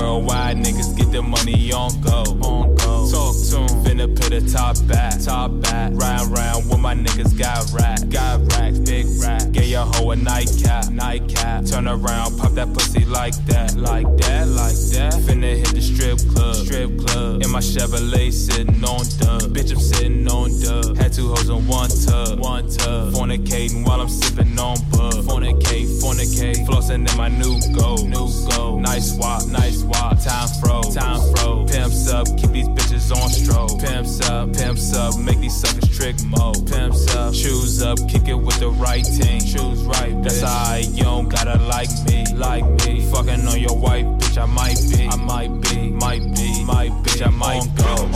Worldwide 0.00 0.56
niggas 0.56 0.96
get 0.96 1.12
the 1.12 1.20
money 1.20 1.70
on 1.74 2.00
go, 2.00 2.22
on 2.48 2.74
go. 2.76 3.10
Talk 3.10 3.36
to 3.36 3.58
'em, 3.58 3.84
finna 4.00 4.20
put 4.20 4.32
a 4.32 4.52
top 4.52 4.76
back, 4.86 5.20
top 5.20 5.60
back. 5.62 5.92
Round 5.94 6.30
round 6.30 6.70
with 6.70 6.78
my 6.78 6.94
niggas 6.94 7.38
got 7.38 7.70
racks, 7.72 8.04
got 8.04 8.40
racks, 8.52 8.78
big 8.78 9.06
rack. 9.20 9.52
Get 9.52 9.66
your 9.66 9.84
hoe 9.84 10.10
a 10.10 10.16
nightcap, 10.16 10.90
nightcap. 10.90 11.64
Turn 11.66 11.86
around, 11.86 12.38
pop 12.38 12.52
that 12.52 12.72
pussy 12.72 13.04
like 13.04 13.34
that, 13.46 13.76
like 13.76 14.06
that, 14.18 14.48
like 14.48 14.76
that. 14.92 15.12
Finna 15.24 15.56
hit 15.56 15.74
the 15.74 15.80
strip 15.80 16.18
club, 16.34 16.54
strip 16.54 16.98
club. 16.98 17.42
In 17.42 17.50
my 17.50 17.60
Chevrolet 17.60 18.32
sitting 18.32 18.82
on 18.84 19.04
dub, 19.18 19.52
bitch 19.54 19.72
I'm 19.72 19.80
sitting 19.80 20.28
on 20.28 20.50
dub. 20.60 20.96
Had 20.96 21.12
two 21.12 21.28
hoes 21.28 21.48
in 21.48 21.66
one 21.66 21.90
tub, 21.90 22.40
one 22.40 22.68
tub. 22.70 23.12
Fornicating 23.12 23.86
while 23.86 24.00
I'm 24.00 24.08
sipping 24.08 24.58
on 24.58 24.76
bub. 24.90 25.24
Fornicate, 25.24 25.88
fornicate. 26.00 26.66
Flossing 26.66 27.10
in 27.10 27.16
my 27.16 27.28
new 27.28 27.60
gold, 27.76 28.08
new 28.08 28.28
gold. 28.50 28.82
Nice 28.82 29.14
swap, 29.14 29.46
nice 29.46 29.80
swap. 29.80 30.18
Time 30.22 30.48
froze, 30.60 30.94
time 30.94 31.20
froze. 31.34 31.70
Pimps 31.70 32.08
up, 32.08 32.26
keep 32.38 32.50
these 32.50 32.68
bitches 32.68 33.14
on 33.14 33.28
stroke. 33.28 33.82
Pimps 33.90 34.20
up, 34.30 34.52
pimps 34.52 34.94
up, 34.94 35.18
make 35.18 35.40
these 35.40 35.56
suckers 35.60 35.88
trick 35.98 36.14
mode. 36.24 36.64
Pimps 36.70 37.12
up, 37.16 37.34
shoes 37.34 37.82
up, 37.82 37.98
kick 38.08 38.28
it 38.28 38.34
with 38.34 38.58
the 38.60 38.68
right 38.68 39.04
team. 39.04 39.40
Shoes 39.40 39.82
right, 39.82 40.14
bitch. 40.14 40.22
that's 40.22 40.38
side, 40.38 40.84
you 40.84 41.02
don't 41.02 41.28
gotta 41.28 41.60
like 41.64 41.90
me, 42.06 42.24
like 42.36 42.64
me. 42.86 43.04
Fucking 43.10 43.48
on 43.48 43.58
your 43.58 43.76
wife, 43.76 44.06
bitch, 44.06 44.38
I 44.40 44.46
might 44.46 44.78
be, 44.88 45.08
I 45.08 45.16
might 45.16 45.60
be, 45.62 45.90
might 45.90 46.22
be, 46.36 46.64
might 46.64 46.92
bitch, 47.02 47.26
I 47.26 47.30
might 47.30 47.66
go. 47.74 48.06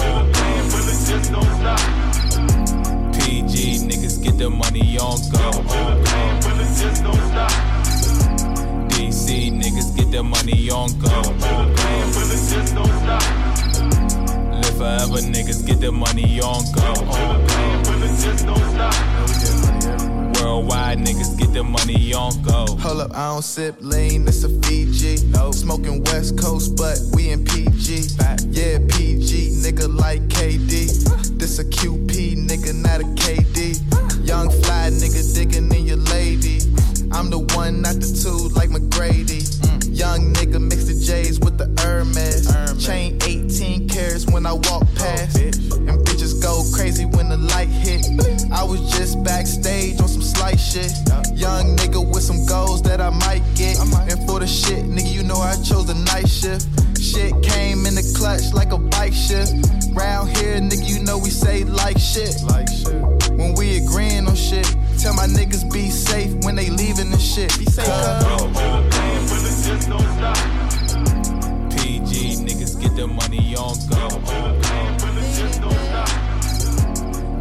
PG 3.18 3.78
niggas 3.88 4.22
get 4.22 4.38
the 4.38 4.48
money 4.48 4.96
on 4.98 5.18
go. 5.32 5.50
DC 8.90 9.50
niggas 9.50 9.96
get 9.96 10.12
the 10.12 10.22
money 10.22 10.70
on 10.70 10.96
go. 11.00 11.22
Live 13.04 13.43
forever, 14.76 15.20
niggas 15.22 15.66
get 15.66 15.80
the 15.80 15.92
money 15.92 16.40
on 16.40 16.64
go. 16.72 16.92
Worldwide 20.40 20.98
niggas 20.98 21.38
get 21.38 21.52
the 21.52 21.62
money 21.62 22.12
on 22.14 22.42
go. 22.42 22.66
Hold 22.76 23.00
up, 23.00 23.10
I 23.14 23.32
don't 23.32 23.42
sip 23.42 23.76
lean, 23.80 24.26
it's 24.26 24.44
a 24.44 24.48
Fiji. 24.62 25.26
No. 25.28 25.52
Smoking 25.52 26.02
West 26.04 26.38
Coast, 26.38 26.76
but 26.76 26.98
we 27.14 27.30
in 27.30 27.44
PG. 27.44 28.08
Yeah, 28.50 28.78
PG, 28.88 29.50
nigga 29.62 29.88
like 29.88 30.22
KD. 30.28 31.38
This 31.38 31.58
a 31.58 31.64
QP, 31.64 32.46
nigga, 32.46 32.74
not 32.74 33.00
a 33.00 33.04
KD. 33.04 34.26
Young 34.26 34.50
fly 34.50 34.90
nigga 34.90 35.34
digging 35.34 35.72
in 35.72 35.86
your 35.86 35.98
lady. 35.98 36.60
I'm 37.12 37.30
the 37.30 37.38
one, 37.54 37.82
not 37.82 37.96
the 37.96 38.06
two, 38.06 38.48
like 38.54 38.70
McGrady. 38.70 39.42
Mm. 39.42 39.96
Young 39.96 40.34
nigga 40.34 40.60
mix 40.60 40.84
the 40.84 40.94
J's 40.94 41.38
with 41.40 41.58
the 41.58 41.68
Hermes. 41.80 42.48
Chain 42.84 43.18
18 43.22 43.88
carats 43.88 44.26
when 44.26 44.46
I 44.46 44.52
walk 44.52 44.82
oh, 44.82 44.88
past. 44.96 45.36
And 45.36 46.00
bitches 46.06 46.42
go 46.42 46.64
crazy 46.74 47.04
when 47.04 47.28
the 47.28 47.36
light 47.36 47.68
hit. 47.68 48.04
I 48.52 48.64
was 48.64 48.80
just 48.90 49.22
backstage 49.22 50.00
on 50.00 50.08
some 50.08 50.22
slight 50.22 50.58
shit. 50.58 50.92
Young 51.34 51.76
nigga 51.76 52.04
with 52.04 52.22
some 52.22 52.44
goals 52.46 52.82
that 52.82 53.00
I 53.00 53.10
might 53.10 53.44
get. 53.54 53.78
And 53.78 54.26
for 54.26 54.40
the 54.40 54.46
shit, 54.46 54.84
nigga, 54.84 55.12
you 55.12 55.22
know 55.22 55.36
I 55.36 55.54
chose 55.62 55.86
the 55.86 55.94
night 55.94 56.28
shift. 56.28 56.66
Shit 57.00 57.32
came 57.42 57.86
in 57.86 57.94
the 57.94 58.14
clutch 58.16 58.52
like 58.52 58.72
a 58.72 58.78
bike 58.78 59.14
shift. 59.14 59.52
Round 59.92 60.28
here, 60.36 60.58
nigga, 60.58 60.88
you 60.88 61.04
know 61.04 61.18
we 61.18 61.30
say 61.30 61.64
like 61.64 61.98
shit. 61.98 62.42
Like 62.42 62.68
shit. 62.68 63.23
When 63.36 63.54
we 63.54 63.78
agreeing 63.78 64.26
on 64.28 64.36
shit, 64.36 64.64
tell 64.98 65.12
my 65.14 65.26
niggas 65.26 65.70
be 65.72 65.90
safe 65.90 66.32
when 66.44 66.54
they 66.54 66.70
leaving 66.70 67.10
the 67.10 67.18
shit. 67.18 67.56
Be 67.58 67.64
safe, 67.66 67.86
PG 71.70 72.36
niggas 72.46 72.80
get 72.80 72.94
the 72.94 73.06
money 73.06 73.56
on 73.56 73.74
go. 73.90 74.08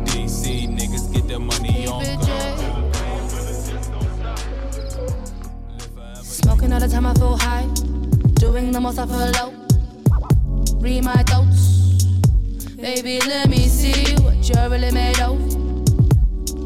DC 0.06 0.68
niggas 0.68 1.14
get 1.14 1.28
the 1.28 1.40
money 1.40 1.88
on 1.88 2.04
go. 2.04 2.38
Smoking 6.24 6.74
all 6.74 6.80
the 6.80 6.88
time, 6.88 7.06
I 7.06 7.14
feel 7.14 7.38
high. 7.38 7.68
Doing 8.34 8.72
the 8.72 8.80
most, 8.82 8.98
I 8.98 9.06
feel 9.06 9.32
low. 9.38 9.54
Read 10.80 11.04
my 11.04 11.22
thoughts. 11.24 12.06
Baby, 12.76 13.20
let 13.28 13.48
me 13.48 13.68
see 13.68 14.16
what 14.24 14.50
you're 14.50 14.70
really 14.70 14.92
made 14.92 15.20
of. 15.22 15.63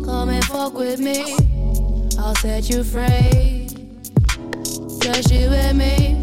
Come 0.08 0.30
and 0.30 0.46
fuck 0.46 0.74
with 0.74 1.02
me. 1.02 1.36
I'll 2.18 2.34
set 2.36 2.70
you 2.70 2.82
free. 2.82 3.68
Just 5.02 5.30
you 5.34 5.50
and 5.50 5.78
me. 5.78 6.22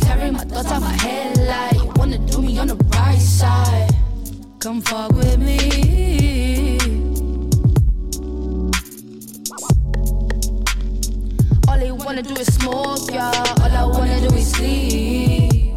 Tearing 0.00 0.32
my 0.32 0.42
thoughts 0.42 0.72
out 0.72 0.82
my 0.82 0.92
head 0.94 1.38
like 1.38 1.74
you 1.74 1.92
wanna 1.94 2.18
do 2.18 2.42
me 2.42 2.58
on 2.58 2.66
the 2.66 2.74
right 2.96 3.16
side. 3.16 3.94
Come 4.58 4.80
fuck 4.80 5.12
with 5.12 5.38
me. 5.38 6.78
All 11.68 11.78
they 11.78 11.92
wanna 11.92 12.22
do 12.22 12.34
is 12.34 12.52
smoke, 12.52 13.08
yeah. 13.12 13.30
All 13.62 13.70
I 13.70 13.84
wanna 13.84 14.28
do 14.28 14.34
is 14.34 14.50
sleep. 14.50 15.74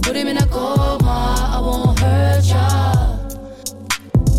Put 0.00 0.14
him 0.14 0.28
in 0.28 0.36
a 0.36 0.46
coma, 0.46 1.50
I 1.56 1.60
won't 1.60 1.98
hurt 1.98 2.44
ya. 2.44 3.05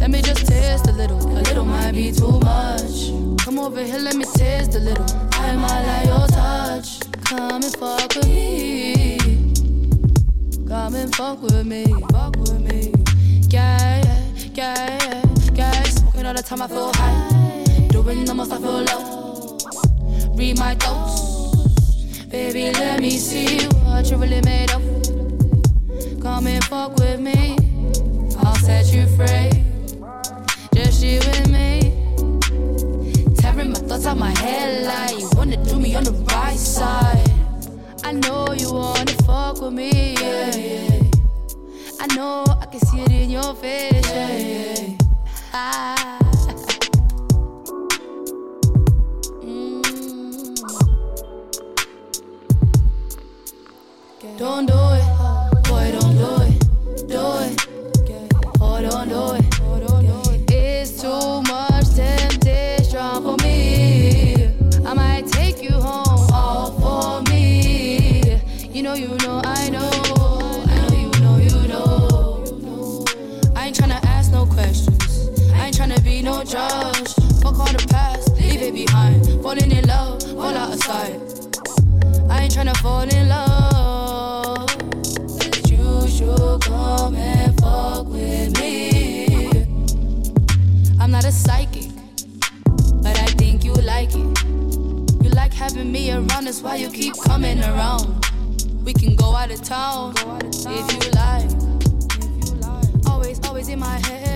Let 0.07 0.13
me 0.13 0.21
just 0.21 0.47
taste 0.47 0.87
a 0.87 0.93
little, 0.93 1.17
a 1.17 1.43
little 1.43 1.65
might 1.65 1.91
be 1.91 2.13
too 2.13 2.39
much. 2.39 3.11
Come 3.43 3.59
over 3.59 3.83
here, 3.83 3.99
let 3.99 4.15
me 4.15 4.23
taste 4.23 4.73
a 4.75 4.79
little. 4.79 5.05
I 5.33 5.53
might 5.57 5.83
like 5.83 6.05
your 6.05 6.27
touch. 6.27 7.01
Come 7.25 7.61
and 7.61 7.75
fuck 7.75 8.15
with 8.15 8.25
me. 8.25 9.17
Come 10.65 10.95
and 10.95 11.13
fuck 11.13 11.41
with 11.41 11.65
me, 11.65 11.93
fuck 12.13 12.37
with 12.37 12.57
me. 12.57 12.93
Yeah, 13.49 14.01
yeah, 14.55 14.97
yeah, 15.03 15.23
yeah. 15.53 15.83
Smoking 15.83 16.25
all 16.25 16.33
the 16.33 16.41
time, 16.41 16.61
I 16.61 16.67
feel 16.67 16.89
high. 16.93 17.87
Doing 17.89 18.23
the 18.23 18.33
most, 18.33 18.53
I 18.53 18.59
feel 18.59 18.83
low. 18.83 19.57
Read 20.37 20.57
my 20.57 20.73
thoughts. 20.75 22.23
Baby, 22.27 22.71
let 22.79 23.01
me 23.01 23.09
see 23.09 23.67
what 23.83 24.09
you 24.09 24.15
really 24.15 24.39
made 24.39 24.71
of. 24.71 24.81
Come 26.21 26.47
and 26.47 26.63
fuck 26.63 26.95
with 26.95 27.19
me. 27.19 27.57
I'll 28.39 28.55
set 28.55 28.93
you 28.93 29.05
free. 29.17 29.66
You 30.99 31.19
and 31.19 31.51
me. 31.51 31.93
Tearing 33.37 33.69
my 33.71 33.79
thoughts 33.79 34.07
out 34.07 34.17
my 34.17 34.31
head 34.39 34.83
like 34.85 35.19
you 35.19 35.29
wanna 35.35 35.63
do 35.63 35.79
me 35.79 35.95
on 35.95 36.03
the 36.03 36.11
right 36.33 36.57
side. 36.57 37.29
I 38.03 38.13
know 38.13 38.47
you 38.53 38.73
wanna 38.73 39.11
fuck 39.25 39.61
with 39.61 39.73
me, 39.73 40.15
yeah, 40.15 40.55
yeah. 40.55 41.01
I 41.99 42.07
know 42.15 42.45
I 42.47 42.65
can 42.65 42.79
see 42.79 43.01
it 43.01 43.11
in 43.11 43.29
your 43.29 43.53
face, 43.55 44.09
yeah, 44.09 44.37
yeah. 44.37 44.97
Ah. 45.53 46.19
Mm. 49.43 49.83
Don't 54.39 54.65
do 54.65 54.73
it, 54.73 55.06
tryna 82.57 82.75
fall 82.77 83.03
in 83.03 83.29
love. 83.29 84.67
You 85.69 86.07
should 86.07 86.61
come 86.61 87.15
and 87.15 87.55
fuck 87.61 88.07
with 88.07 88.59
me. 88.59 89.47
I'm 90.99 91.11
not 91.11 91.23
a 91.23 91.31
psychic, 91.31 91.91
but 93.03 93.15
I 93.19 93.27
think 93.37 93.63
you 93.63 93.73
like 93.73 94.09
it. 94.09 94.43
You 95.23 95.29
like 95.35 95.53
having 95.53 95.91
me 95.91 96.09
around, 96.11 96.45
that's 96.45 96.63
why 96.63 96.77
you 96.77 96.89
keep 96.89 97.13
coming 97.25 97.59
around. 97.59 98.25
We 98.83 98.91
can 98.91 99.15
go 99.15 99.35
out 99.35 99.51
of 99.51 99.61
town 99.61 100.15
if 100.51 100.87
you 100.93 101.11
like. 101.11 101.51
Always, 103.05 103.39
always 103.45 103.69
in 103.69 103.77
my 103.77 103.99
head, 104.07 104.26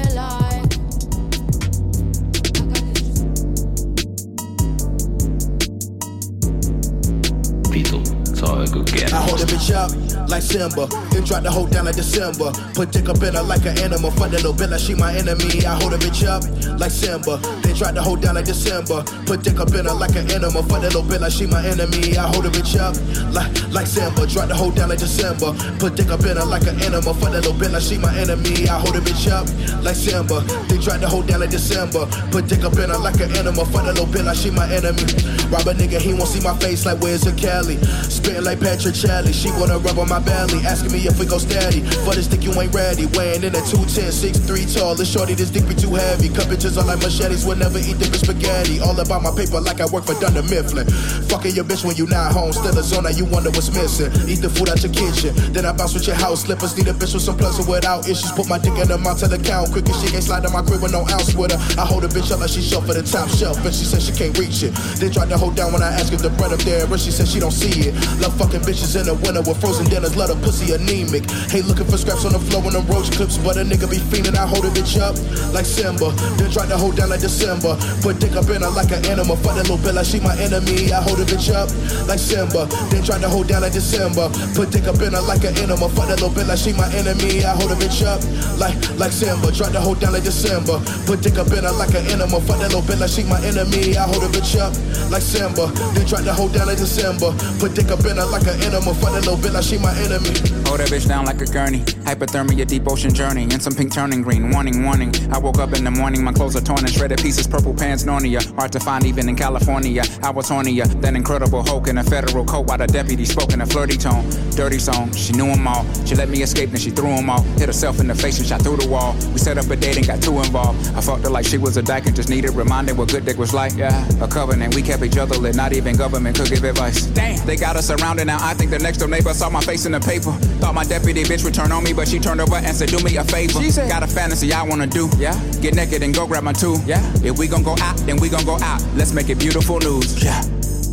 se 8.68 8.74
on 8.74 8.86
joku 8.86 9.14
I 9.14 9.22
hold 9.22 9.42
a 9.42 9.46
bitch 9.46 9.74
up 9.74 9.92
like 10.30 10.42
Simba. 10.42 10.88
Then 11.12 11.24
drop 11.24 11.44
the 11.44 11.52
hoe 11.52 11.68
down 11.68 11.86
like 11.86 11.96
December. 11.96 12.52
Put 12.74 12.92
dick 12.92 13.10
up 13.10 13.22
in 13.22 13.34
her 13.36 13.44
like 13.44 13.66
an 13.66 13.78
animal. 13.80 14.12
Fuck 14.12 14.32
that 14.32 14.44
little 14.44 14.54
bitch 14.54 14.72
like 14.72 14.80
she 14.80 14.96
my 14.96 15.14
enemy. 15.14 15.66
I 15.66 15.76
hold 15.76 15.94
a 15.94 15.98
bitch 15.98 16.24
up 16.24 16.44
like 16.80 16.92
Simba. 16.92 17.38
Then 17.62 17.76
drop 17.76 17.94
the 17.94 18.02
hoe 18.02 18.16
down 18.16 18.36
like 18.36 18.46
December. 18.46 19.04
Put 19.26 19.44
dick 19.44 19.60
up 19.60 19.74
in 19.74 19.86
her 19.86 19.94
like 19.94 20.16
an 20.16 20.30
animal. 20.32 20.64
Fuck 20.64 20.82
that 20.82 20.96
little 20.96 21.04
bitch 21.04 21.20
like 21.20 21.32
she 21.32 21.46
my 21.48 21.60
enemy. 21.66 22.18
I 22.18 22.28
hold 22.28 22.46
a 22.46 22.50
bitch 22.50 22.80
up 22.80 22.96
like 23.34 23.52
like 23.72 23.88
Simba. 23.88 24.28
Drop 24.28 24.48
the 24.48 24.56
hoe 24.56 24.72
down 24.72 24.90
like 24.90 25.00
December. 25.00 25.52
Put 25.80 25.96
dick 25.96 26.10
up 26.10 26.24
in 26.24 26.38
her 26.38 26.46
like 26.46 26.68
an 26.68 26.80
animal. 26.82 27.14
Fuck 27.14 27.32
that 27.36 27.44
little 27.44 27.54
bitch 27.54 27.72
like 27.72 27.84
she 27.84 27.98
my 27.98 28.14
enemy. 28.16 28.70
I 28.70 28.80
hold 28.80 28.96
a 28.96 29.02
bitch 29.02 29.28
up 29.28 29.48
like 29.84 29.96
Simba. 29.96 30.42
Then 30.72 30.80
drop 30.80 31.00
the 31.02 31.10
hoe 31.10 31.24
down 31.24 31.42
like 31.42 31.52
December. 31.52 32.08
Put 32.32 32.48
dick 32.48 32.64
up 32.64 32.80
in 32.80 32.90
her 32.90 33.00
like 33.00 33.20
an 33.20 33.36
animal. 33.36 33.66
Fuck 33.66 33.84
that 33.84 34.00
little 34.00 34.08
bitch 34.08 34.26
like 34.26 34.38
she 34.38 34.52
my 34.52 34.68
enemy. 34.72 35.04
Rob 35.52 35.68
a 35.68 35.74
nigga, 35.76 36.00
he 36.00 36.14
won't 36.16 36.32
see 36.32 36.40
my 36.40 36.56
face 36.64 36.86
like 36.86 37.04
where's 37.04 37.28
the 37.28 37.36
Cali. 37.36 37.76
Spitting 38.08 38.48
like 38.48 38.64
Patrick 38.64 38.96
Charlie. 38.96 39.36
She 39.36 39.52
wanna 39.60 39.80
rub 39.84 40.00
on 40.00 40.08
my 40.08 40.24
belly, 40.24 40.64
asking 40.64 40.96
me 40.96 41.04
if 41.04 41.20
we 41.20 41.26
go 41.28 41.38
steady. 41.38 41.84
For 42.08 42.16
this 42.16 42.28
dick, 42.28 42.44
you 42.44 42.56
ain't 42.56 42.74
ready. 42.74 43.06
Weighing 43.20 43.44
in 43.44 43.52
at 43.52 43.68
210, 43.68 44.16
6'3 44.16 44.64
tall. 44.72 44.96
This 44.96 45.12
shorty, 45.12 45.36
this 45.36 45.52
dick 45.52 45.68
be 45.68 45.76
too 45.76 45.92
heavy. 45.92 46.32
Cut 46.32 46.48
bitches 46.48 46.80
are 46.80 46.88
like 46.88 47.04
machetes, 47.04 47.44
will 47.44 47.60
never 47.60 47.84
eat 47.84 48.00
dick 48.00 48.16
spaghetti. 48.16 48.80
All 48.80 48.96
about 48.96 49.22
my 49.28 49.36
paper 49.36 49.60
like 49.60 49.84
I 49.84 49.88
work 49.92 50.08
for 50.08 50.16
Dunder 50.24 50.44
Mifflin. 50.48 50.88
Fucking 51.28 51.52
your 51.52 51.68
bitch 51.68 51.84
when 51.84 52.00
you 52.00 52.08
not 52.08 52.32
home. 52.32 52.54
Still 52.56 52.72
a 52.72 52.84
zone, 52.84 53.12
you 53.12 53.26
wonder 53.28 53.52
what's 53.52 53.76
missing. 53.76 54.08
Eat 54.32 54.40
the 54.40 54.48
food 54.48 54.72
out 54.72 54.80
your 54.80 54.96
kitchen. 54.96 55.36
Then 55.52 55.68
I 55.68 55.76
bounce 55.76 55.94
with 55.94 56.08
your 56.08 56.16
house 56.16 56.48
slippers. 56.48 56.78
Need 56.80 56.88
a 56.88 56.96
bitch 56.96 57.12
with 57.12 57.28
some 57.28 57.36
plugs 57.36 57.60
and 57.60 57.68
without 57.68 58.08
issues. 58.08 58.32
Put 58.32 58.48
my 58.48 58.58
dick 58.58 58.80
in 58.80 58.88
the 58.88 58.98
mouth 58.98 59.20
to 59.20 59.28
the 59.28 59.38
count. 59.38 59.76
Quick 59.76 59.90
as 59.92 60.00
she 60.00 60.16
ain't 60.16 60.24
slide 60.24 60.48
in 60.48 60.54
my 60.56 60.64
crib 60.64 60.80
with 60.82 60.96
no 60.96 61.04
ounce 61.12 61.36
with 61.36 61.52
her. 61.52 61.60
I 61.76 61.84
hold 61.84 62.06
a 62.06 62.08
bitch 62.08 62.32
up 62.32 62.40
like 62.40 62.56
she 62.56 62.64
short 62.64 62.88
for 62.88 62.96
the 62.96 63.04
top 63.04 63.28
shelf. 63.36 63.60
And 63.60 63.76
she 63.76 63.84
said 63.84 64.00
she 64.00 64.16
can't 64.16 64.38
reach 64.40 64.64
it. 64.64 64.72
Then 64.96 65.12
tried 65.12 65.28
to 65.30 65.41
hold 65.42 65.58
down 65.58 65.74
when 65.74 65.82
I 65.82 65.90
ask 65.98 66.14
if 66.14 66.22
the 66.22 66.30
bread 66.38 66.54
up 66.54 66.62
there. 66.62 66.86
But 66.86 67.02
she 67.02 67.10
said 67.10 67.28
she 67.28 67.42
don't 67.42 67.52
see 67.52 67.90
it. 67.90 67.98
Love 68.22 68.38
fucking 68.38 68.62
bitches 68.62 68.94
in 68.94 69.10
the 69.10 69.18
winter 69.18 69.42
with 69.42 69.58
frozen 69.58 69.90
dinners. 69.90 70.14
Let 70.14 70.30
her 70.30 70.38
pussy 70.46 70.70
anemic. 70.78 71.26
Hey, 71.50 71.66
looking 71.66 71.90
for 71.90 71.98
scraps 71.98 72.24
on 72.30 72.38
the 72.38 72.40
floor 72.40 72.62
in 72.70 72.78
them 72.78 72.86
roach 72.86 73.10
clips. 73.10 73.42
But 73.42 73.58
a 73.58 73.66
nigga 73.66 73.90
be 73.90 73.98
fiending. 73.98 74.38
I 74.38 74.46
hold 74.46 74.70
a 74.70 74.70
bitch 74.70 75.02
up 75.02 75.18
like 75.50 75.66
Simba. 75.66 76.14
Then 76.38 76.54
try 76.54 76.70
to 76.70 76.78
hold 76.78 77.02
down 77.02 77.10
like 77.10 77.26
December. 77.26 77.74
Put 78.06 78.22
dick 78.22 78.38
up 78.38 78.54
in 78.54 78.62
her 78.62 78.70
like 78.70 78.94
an 78.94 79.02
animal. 79.10 79.34
Fuck 79.42 79.58
that 79.58 79.66
little 79.66 79.82
bitch 79.82 79.98
like 79.98 80.06
she 80.06 80.22
my 80.22 80.38
enemy. 80.38 80.94
I 80.94 81.02
hold 81.02 81.18
a 81.18 81.26
bitch 81.26 81.50
up 81.50 81.74
like 82.06 82.22
Simba. 82.22 82.70
Then 82.94 83.02
try 83.02 83.18
to 83.18 83.30
hold 83.30 83.50
down 83.50 83.66
like 83.66 83.74
December. 83.74 84.30
Put 84.54 84.70
dick 84.70 84.86
up 84.86 85.02
in 85.02 85.18
her 85.18 85.26
like 85.26 85.42
an 85.42 85.58
animal. 85.58 85.90
Fuck 85.90 86.14
that 86.14 86.22
little 86.22 86.30
bitch 86.30 86.46
like 86.46 86.62
she 86.62 86.78
my 86.78 86.86
enemy. 86.94 87.42
I 87.42 87.58
hold 87.58 87.74
a 87.74 87.78
bitch 87.82 88.06
up 88.06 88.22
like 88.62 88.78
like 89.02 89.12
Simba. 89.12 89.50
Try 89.50 89.74
to 89.74 89.82
hold 89.82 89.98
down 89.98 90.14
like 90.14 90.24
December. 90.24 90.78
Put 91.10 91.26
dick 91.26 91.42
up 91.42 91.50
in 91.50 91.66
her 91.66 91.74
like 91.74 91.98
an 91.98 92.06
animal. 92.14 92.46
Fuck 92.46 92.62
that 92.62 92.70
little 92.70 92.86
bitch 92.86 93.02
like 93.02 93.10
she 93.10 93.26
my 93.26 93.42
enemy. 93.42 93.98
I 93.98 94.06
hold 94.06 94.22
a 94.22 94.30
bitch 94.30 94.54
up 94.62 94.78
like 95.10 95.26
Simba. 95.32 95.72
Then 95.96 96.06
tried 96.06 96.26
to 96.26 96.34
hold 96.34 96.54
down 96.54 96.68
like 96.68 96.78
December. 96.78 97.32
Put 97.58 97.74
dick 97.74 97.88
up 97.88 98.04
in 98.04 98.18
her 98.18 98.28
like 98.28 98.44
an 98.44 98.60
animal. 98.68 98.94
Fuck 98.94 99.16
that 99.16 99.24
little 99.24 99.38
bitch 99.38 99.54
like 99.54 99.64
she 99.64 99.78
my 99.78 99.96
enemy. 100.04 100.36
Hold 100.68 100.84
that 100.84 100.92
bitch 100.92 101.08
down 101.08 101.26
like 101.26 101.40
a 101.40 101.46
gurney. 101.46 101.80
Hypothermia, 102.04 102.68
deep 102.68 102.86
ocean 102.88 103.14
journey. 103.14 103.44
And 103.44 103.62
some 103.64 103.74
pink 103.74 103.94
turning 103.94 104.22
green. 104.24 104.52
Warning, 104.52 104.84
warning. 104.84 105.16
I 105.32 105.38
woke 105.38 105.60
up 105.60 105.72
in 105.74 105.86
the 105.86 105.92
morning, 105.92 106.22
my 106.22 106.34
clothes 106.34 106.58
are 106.58 106.62
torn 106.62 106.80
and 106.80 106.92
shredded 106.92 107.20
pieces. 107.22 107.48
Purple 107.48 107.74
pants, 107.74 108.04
Narnia. 108.04 108.44
Hard 108.58 108.74
to 108.74 108.82
find 108.82 109.06
even 109.06 109.30
in 109.30 109.38
California. 109.38 110.04
I 110.22 110.32
was 110.32 110.50
hornier 110.50 110.84
uh, 110.84 111.00
than 111.00 111.16
Incredible 111.16 111.64
Hulk 111.64 111.88
in 111.88 111.98
a 111.98 112.04
federal 112.04 112.44
coat 112.44 112.68
while 112.68 112.80
the 112.80 112.88
deputy 112.88 113.24
spoke 113.24 113.54
in 113.54 113.62
a 113.62 113.66
flirty 113.66 113.96
tone. 113.96 114.30
Dirty 114.52 114.80
song, 114.80 115.14
she 115.14 115.32
knew 115.32 115.48
them 115.48 115.66
all. 115.66 115.86
She 116.06 116.16
let 116.16 116.28
me 116.28 116.42
escape, 116.42 116.72
then 116.72 116.82
she 116.82 116.90
threw 116.90 117.16
them 117.16 117.30
all. 117.30 117.42
Hit 117.58 117.68
herself 117.68 118.02
in 118.02 118.08
the 118.08 118.16
face 118.16 118.38
and 118.40 118.48
shot 118.48 118.62
through 118.62 118.78
the 118.78 118.90
wall. 118.90 119.14
We 119.32 119.38
set 119.38 119.58
up 119.58 119.70
a 119.70 119.78
date 119.78 119.96
and 119.96 120.06
got 120.06 120.22
too 120.22 120.38
involved. 120.40 120.90
I 120.96 121.02
fucked 121.02 121.24
her 121.24 121.30
like 121.30 121.46
she 121.46 121.58
was 121.58 121.78
a 121.78 121.82
dyke 121.82 122.06
and 122.08 122.16
just 122.16 122.30
needed 122.30 122.52
reminding 122.52 122.98
what 122.98 123.10
good 123.10 123.24
dick 123.24 123.38
was 123.38 123.54
like. 123.54 123.74
Yeah, 123.78 124.06
a 124.20 124.28
covenant. 124.28 124.76
We 124.76 124.82
kept 124.82 125.04
each 125.04 125.18
other 125.18 125.21
lit, 125.30 125.56
not 125.56 125.74
even 125.74 125.96
government 125.96 126.38
could 126.38 126.50
give 126.50 126.64
advice. 126.64 127.06
Damn, 127.08 127.46
they 127.46 127.56
got 127.56 127.76
us 127.76 127.88
surrounded 127.88 128.26
now. 128.26 128.38
I 128.42 128.54
think 128.54 128.72
the 128.72 128.80
next 128.80 128.98
door 128.98 129.08
neighbor 129.08 129.34
saw 129.34 129.50
my 129.50 129.62
face 129.62 129.86
in 129.86 129.92
the 129.92 130.00
paper. 130.00 130.32
Thought 130.60 130.76
my 130.76 130.84
deputy 130.84 131.24
bitch 131.24 131.44
would 131.44 131.54
turn 131.54 131.72
on 131.72 131.84
me, 131.84 131.94
but 131.94 132.08
she 132.08 132.20
turned 132.20 132.42
over 132.42 132.56
and 132.56 132.76
said, 132.76 132.90
Do 132.90 133.00
me 133.04 133.18
a 133.18 133.24
favor. 133.24 133.62
She 133.62 133.72
said, 133.72 133.90
Got 133.90 134.04
a 134.04 134.08
fantasy 134.08 134.54
I 134.54 134.64
wanna 134.64 134.88
do. 134.88 135.10
Yeah, 135.18 135.34
get 135.62 135.76
naked 135.76 136.04
and 136.04 136.14
go 136.14 136.28
grab 136.28 136.44
my 136.44 136.54
two. 136.54 136.78
Yeah, 136.86 137.02
if 137.24 137.38
we 137.38 137.48
gon' 137.48 137.64
go 137.64 137.76
out, 137.80 137.98
then 137.98 138.18
we 138.18 138.30
gon' 138.30 138.46
go 138.46 138.58
out. 138.62 138.82
Let's 138.96 139.14
make 139.14 139.30
it 139.30 139.40
beautiful 139.40 139.80
news. 139.80 140.24
Yeah. 140.24 140.42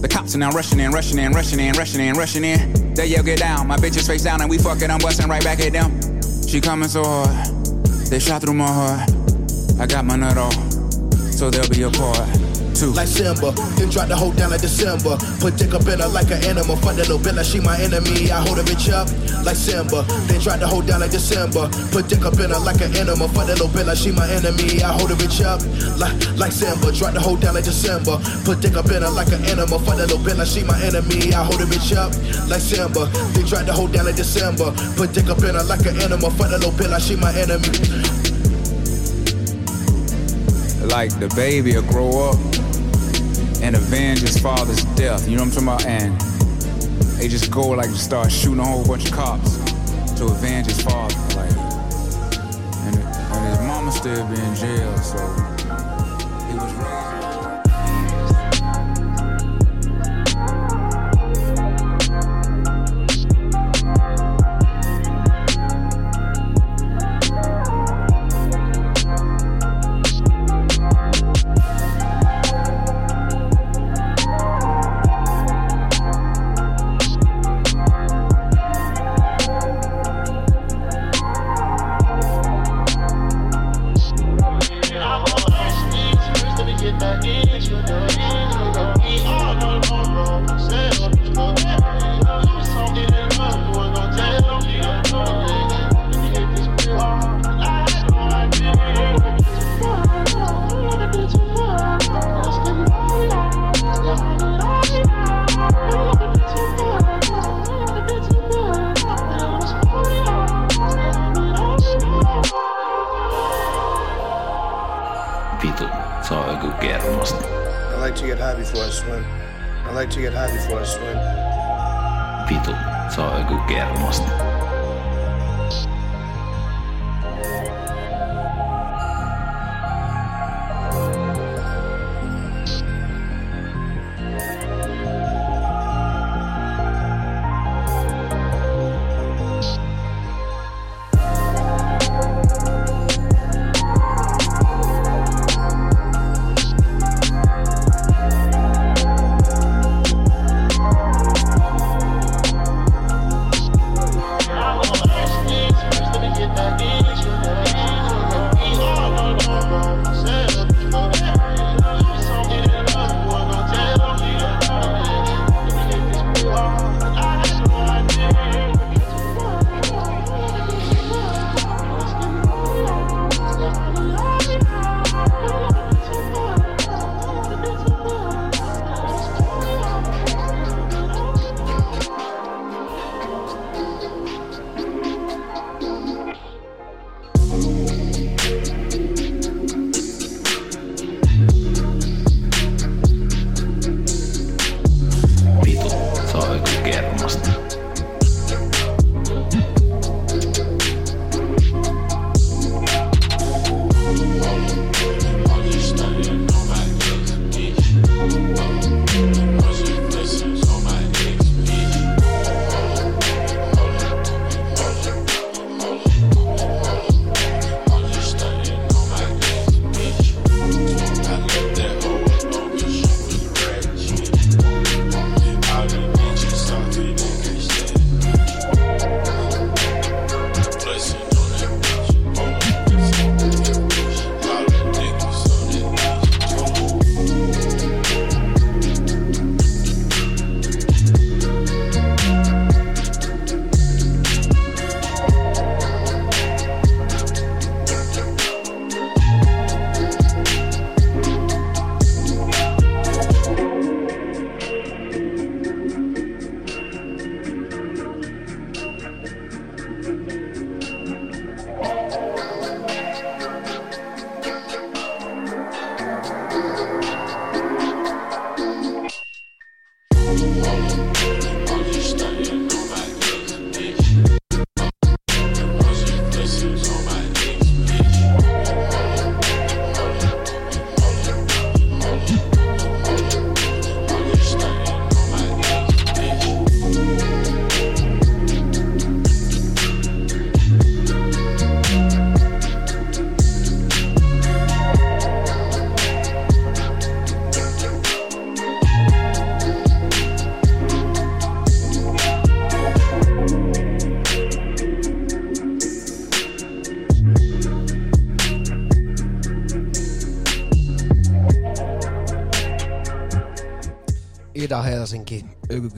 The 0.00 0.06
cops 0.06 0.36
are 0.36 0.38
now 0.38 0.50
rushing 0.52 0.78
in, 0.78 0.92
rushing 0.92 1.18
in, 1.18 1.32
rushing 1.32 1.58
in, 1.58 1.72
rushing 1.72 2.00
in, 2.00 2.14
rushing 2.14 2.44
in. 2.44 2.94
They 2.94 3.06
yell, 3.06 3.24
get 3.24 3.40
down. 3.40 3.66
My 3.66 3.76
bitch 3.76 3.96
is 3.96 4.06
face 4.06 4.22
down 4.22 4.40
and 4.40 4.48
we 4.48 4.56
fucking, 4.56 4.88
I'm 4.90 5.00
busting 5.00 5.28
right 5.28 5.42
back 5.42 5.58
at 5.58 5.72
them. 5.72 5.90
She 6.46 6.60
coming 6.60 6.88
so 6.88 7.02
hard. 7.02 7.46
They 8.06 8.20
shot 8.20 8.42
through 8.42 8.54
my 8.54 8.66
heart. 8.66 9.10
I 9.80 9.86
got 9.86 10.04
my 10.04 10.14
nut 10.14 10.38
off. 10.38 10.54
So 11.32 11.50
they'll 11.50 11.68
be 11.68 11.82
apart. 11.82 12.47
Two. 12.78 12.94
Like 12.94 13.08
Simba, 13.10 13.50
then 13.74 13.90
tried 13.90 14.06
to 14.06 14.14
hold 14.14 14.36
down 14.36 14.54
like 14.54 14.60
December. 14.60 15.18
Put 15.42 15.58
dick 15.58 15.74
up 15.74 15.82
in 15.90 15.98
her 15.98 16.06
like 16.06 16.30
an 16.30 16.38
animal. 16.46 16.78
Fuck 16.78 16.94
that 16.94 17.10
little 17.10 17.18
bitch 17.18 17.34
like 17.34 17.42
she 17.42 17.58
my 17.58 17.74
enemy. 17.74 18.30
I 18.30 18.38
hold 18.38 18.54
a 18.54 18.62
bitch 18.62 18.86
up 18.94 19.10
like 19.42 19.58
Simba. 19.58 20.06
Then 20.30 20.38
tried 20.38 20.62
to 20.62 20.68
hold 20.70 20.86
down 20.86 21.00
like 21.00 21.10
December. 21.10 21.66
Put 21.90 22.06
dick 22.06 22.22
up 22.22 22.38
in 22.38 22.54
her 22.54 22.62
like 22.62 22.78
an 22.78 22.94
animal. 22.94 23.26
Fuck 23.34 23.50
that 23.50 23.58
little 23.58 23.66
bitch 23.66 23.82
like 23.82 23.98
she 23.98 24.14
my 24.14 24.30
enemy. 24.30 24.78
I 24.78 24.94
hold 24.94 25.10
a 25.10 25.18
bitch 25.18 25.42
up 25.42 25.58
like 25.98 26.14
like 26.38 26.54
Simba. 26.54 26.94
Tried 26.94 27.18
to 27.18 27.20
hold 27.20 27.42
down 27.42 27.58
like 27.58 27.66
December. 27.66 28.14
Put 28.46 28.62
dick 28.62 28.78
up 28.78 28.86
in 28.94 29.02
her 29.02 29.10
like 29.10 29.34
an 29.34 29.42
animal. 29.50 29.82
Fuck 29.82 29.98
that 29.98 30.14
little 30.14 30.22
bitch 30.22 30.38
like 30.38 30.46
she 30.46 30.62
my 30.62 30.78
enemy. 30.78 31.34
I 31.34 31.42
hold 31.42 31.58
a 31.58 31.66
bitch 31.66 31.98
up 31.98 32.14
like 32.46 32.62
Simba. 32.62 33.10
Then 33.34 33.42
tried 33.42 33.66
to 33.66 33.74
hold 33.74 33.90
down 33.90 34.06
like 34.06 34.14
December. 34.14 34.70
Put 34.94 35.18
dick 35.18 35.26
up 35.26 35.42
in 35.42 35.58
her 35.58 35.66
like 35.66 35.82
an 35.82 35.98
animal. 35.98 36.30
Fuck 36.30 36.54
that 36.54 36.62
little 36.62 36.70
bitch 36.78 36.94
like 36.94 37.02
she 37.02 37.18
my 37.18 37.34
enemy. 37.34 37.74
Like 40.86 41.10
the 41.18 41.26
baby 41.34 41.74
will 41.74 41.82
grow 41.82 42.30
up 42.30 42.38
and 43.62 43.76
avenge 43.76 44.20
his 44.20 44.38
father's 44.38 44.84
death. 44.96 45.28
You 45.28 45.36
know 45.36 45.44
what 45.44 45.58
I'm 45.58 45.66
talking 45.66 45.68
about? 45.68 45.86
And 45.86 46.20
they 47.18 47.28
just 47.28 47.50
go 47.50 47.68
like 47.68 47.90
just 47.90 48.04
start 48.04 48.30
shooting 48.30 48.60
a 48.60 48.64
whole 48.64 48.86
bunch 48.86 49.06
of 49.06 49.12
cops 49.12 49.56
to 50.18 50.26
avenge 50.26 50.66
his 50.66 50.80
father. 50.80 51.14
Like, 51.36 51.56
and, 52.86 52.96
and 52.96 53.48
his 53.50 53.60
mama 53.66 53.92
still 53.92 54.26
be 54.26 54.40
in 54.40 54.54
jail, 54.54 54.96
so 54.98 55.18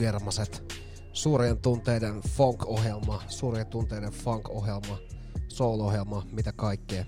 Ykygermaset, 0.01 0.73
suurien 1.13 1.57
tunteiden 1.57 2.21
funk-ohjelma, 2.21 3.23
suurien 3.27 3.67
tunteiden 3.67 4.11
funk-ohjelma, 4.11 4.97
soul-ohjelma, 5.47 6.25
mitä 6.31 6.53
kaikkea. 6.53 7.05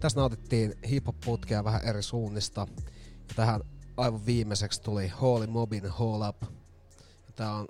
Tässä 0.00 0.20
nautittiin 0.20 0.74
hip-hop-putkea 0.90 1.64
vähän 1.64 1.84
eri 1.84 2.02
suunnista. 2.02 2.66
Ja 3.28 3.34
tähän 3.36 3.60
aivan 3.96 4.26
viimeiseksi 4.26 4.82
tuli 4.82 5.08
Holy 5.08 5.46
Mobin 5.46 5.88
Hall 5.88 6.28
Up. 6.28 6.42
Tää 7.36 7.54
on 7.54 7.68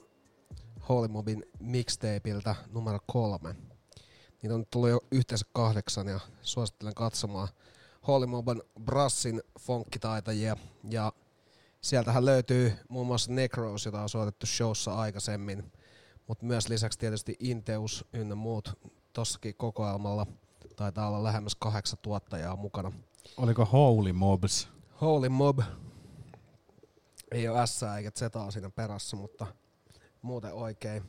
Holy 0.89 1.09
Mobin 1.09 1.45
mixtapeiltä 1.61 2.55
numero 2.73 2.99
kolme. 3.07 3.57
Niitä 4.43 4.55
on 4.55 4.67
tullut 4.71 4.91
jo 4.91 5.01
yhteensä 5.11 5.47
kahdeksan 5.53 6.09
ja 6.09 6.21
suosittelen 6.43 6.95
katsomaan 6.95 7.49
Holy 8.07 8.27
Mobin 8.27 8.63
Brassin 8.85 9.43
funkkitaitajia 9.61 10.57
ja 10.91 11.13
sieltähän 11.87 12.25
löytyy 12.25 12.73
muun 12.89 13.07
muassa 13.07 13.33
Necros, 13.33 13.85
jota 13.85 14.03
on 14.03 14.09
soitettu 14.09 14.47
showssa 14.47 14.95
aikaisemmin, 14.95 15.73
mutta 16.27 16.45
myös 16.45 16.69
lisäksi 16.69 16.99
tietysti 16.99 17.37
Inteus 17.41 18.05
ynnä 18.13 18.35
muut 18.35 18.79
tossakin 19.13 19.55
kokoelmalla 19.55 20.27
taitaa 20.77 21.09
olla 21.09 21.25
lähemmäs 21.25 21.55
kahdeksan 21.55 21.99
tuottajaa 22.03 22.57
mukana. 22.57 22.93
Oliko 23.37 23.65
Holy 23.65 24.13
Mobs? 24.13 24.69
Holy 25.01 25.29
Mob. 25.29 25.59
Ei 27.31 27.49
ole 27.49 27.67
S 27.67 27.83
eikä 27.83 28.11
Z 28.11 28.23
siinä 28.53 28.71
perässä, 28.71 29.17
mutta 29.17 29.47
muuten 30.23 30.53
oikein. 30.53 31.03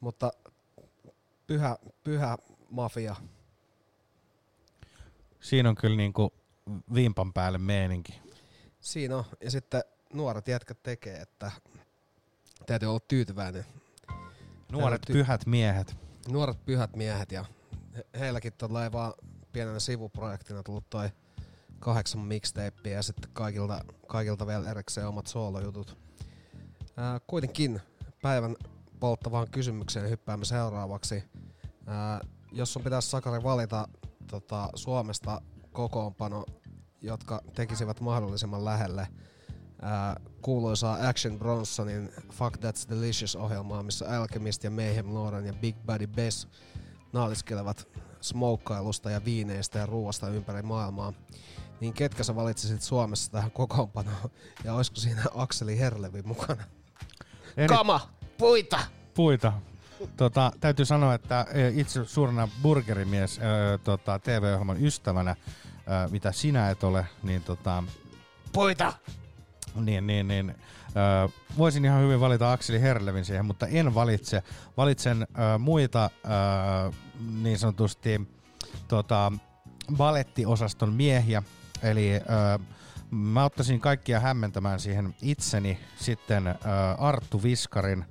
Mutta 0.00 0.30
pyhä, 1.46 1.78
pyhä 2.04 2.38
mafia. 2.70 3.16
Siinä 5.40 5.68
on 5.68 5.74
kyllä 5.74 5.96
niinku 5.96 6.32
vimpan 6.94 7.32
päälle 7.32 7.58
meininki. 7.58 8.20
Siinä 8.80 9.16
on. 9.16 9.24
Ja 9.40 9.50
sitten 9.50 9.82
nuoret 10.12 10.48
jätkät 10.48 10.82
tekee, 10.82 11.16
että 11.20 11.52
täytyy 12.66 12.88
olla 12.88 13.00
tyytyväinen. 13.08 13.64
Nuoret 14.72 15.00
Täytyy- 15.00 15.22
pyhät 15.22 15.46
miehet. 15.46 15.96
Nuoret 16.28 16.64
pyhät 16.64 16.96
miehet 16.96 17.32
ja 17.32 17.44
he- 17.96 18.06
heilläkin 18.18 18.52
tuolla 18.52 18.84
ei 18.84 18.92
vaan 18.92 19.12
pienenä 19.52 19.78
sivuprojektina 19.78 20.62
tullut 20.62 20.90
toi 20.90 21.10
kahdeksan 21.78 22.20
mixtapeä 22.20 22.92
ja 22.92 23.02
sitten 23.02 23.30
kaikilta, 23.32 23.84
kaikilta 24.06 24.46
vielä 24.46 24.70
erikseen 24.70 25.08
omat 25.08 25.26
soolojutut. 25.26 25.98
Ää, 26.96 27.20
kuitenkin 27.26 27.80
päivän 28.22 28.56
polttavaan 29.00 29.50
kysymykseen 29.50 30.10
hyppäämme 30.10 30.44
seuraavaksi. 30.44 31.24
Ää, 31.86 32.20
jos 32.52 32.72
sun 32.72 32.82
pitäisi 32.82 33.10
Sakari 33.10 33.42
valita 33.42 33.88
tota, 34.30 34.70
Suomesta 34.74 35.40
kokoonpano, 35.72 36.44
jotka 37.02 37.40
tekisivät 37.54 38.00
mahdollisimman 38.00 38.64
lähelle 38.64 39.08
ää, 39.82 40.20
kuuluisaa 40.42 40.98
Action 41.08 41.38
Bronsonin 41.38 42.12
Fuck 42.32 42.56
That's 42.56 42.90
Delicious-ohjelmaa, 42.90 43.82
missä 43.82 44.20
Alchemist 44.20 44.64
ja 44.64 44.70
Mayhem 44.70 45.14
Lauren 45.14 45.46
ja 45.46 45.52
Big 45.52 45.76
Buddy 45.86 46.06
Bess 46.06 46.48
naaliskelevat 47.12 47.88
smokailusta 48.20 49.10
ja 49.10 49.24
viineistä 49.24 49.78
ja 49.78 49.86
ruoasta 49.86 50.28
ympäri 50.28 50.62
maailmaa. 50.62 51.12
Niin 51.80 51.92
ketkä 51.92 52.22
sä 52.24 52.36
valitsisit 52.36 52.82
Suomessa 52.82 53.32
tähän 53.32 53.50
kokoonpanoon? 53.50 54.30
Ja 54.64 54.74
olisiko 54.74 54.96
siinä 54.96 55.22
Akseli 55.34 55.78
Herlevi 55.78 56.22
mukana? 56.22 56.62
Eri- 57.56 57.74
Kama! 57.76 58.08
Puita! 58.38 58.78
Puita. 59.14 59.52
Tota, 60.16 60.52
täytyy 60.60 60.84
sanoa, 60.84 61.14
että 61.14 61.46
e, 61.52 61.68
itse 61.68 62.04
suurena 62.04 62.48
burgerimies 62.62 63.38
ö, 63.38 63.78
tota, 63.84 64.18
TV-ohjelman 64.18 64.84
ystävänä, 64.84 65.36
ö, 65.76 66.08
mitä 66.08 66.32
sinä 66.32 66.70
et 66.70 66.84
ole, 66.84 67.06
niin 67.22 67.42
tota, 67.42 67.82
Puita! 68.52 68.92
Niin, 69.84 70.06
niin, 70.06 70.28
niin 70.28 70.50
ö, 70.50 71.28
voisin 71.58 71.84
ihan 71.84 72.02
hyvin 72.02 72.20
valita 72.20 72.52
Akseli 72.52 72.80
Herlevin 72.80 73.24
siihen, 73.24 73.44
mutta 73.44 73.66
en 73.66 73.94
valitse. 73.94 74.42
Valitsen 74.76 75.22
ö, 75.22 75.58
muita 75.58 76.10
ö, 76.24 76.92
niin 77.42 77.58
sanotusti 77.58 78.28
tota, 78.88 79.32
balettiosaston 79.96 80.92
miehiä, 80.92 81.42
eli 81.82 82.12
ö, 82.14 82.58
mä 83.10 83.44
ottaisin 83.44 83.80
kaikkia 83.80 84.20
hämmentämään 84.20 84.80
siihen 84.80 85.14
itseni, 85.22 85.78
sitten 85.96 86.46
ö, 86.46 86.54
Arttu 86.98 87.42
Viskarin 87.42 88.04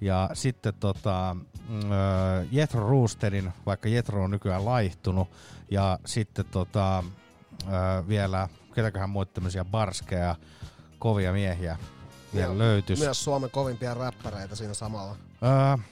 ja 0.00 0.30
sitten 0.32 0.74
tota, 0.80 1.36
mm, 1.68 1.92
ö, 1.92 2.46
Jethro 2.50 2.88
Roostedin, 2.88 3.52
vaikka 3.66 3.88
Jethro 3.88 4.24
on 4.24 4.30
nykyään 4.30 4.64
laihtunut, 4.64 5.28
ja 5.70 5.98
sitten 6.06 6.44
tota, 6.50 6.98
ö, 6.98 8.08
vielä, 8.08 8.48
ketäköhän 8.74 9.10
muita 9.10 9.32
tämmöisiä 9.32 9.64
barskeja, 9.64 10.36
kovia 11.00 11.32
miehiä 11.32 11.78
vielä 12.34 12.52
Ja 12.52 12.58
löytyisi. 12.58 13.02
Myös 13.02 13.24
Suomen 13.24 13.50
kovimpia 13.50 13.94
räppäreitä 13.94 14.56
siinä 14.56 14.74
samalla. 14.74 15.16
Öö, 15.42 15.84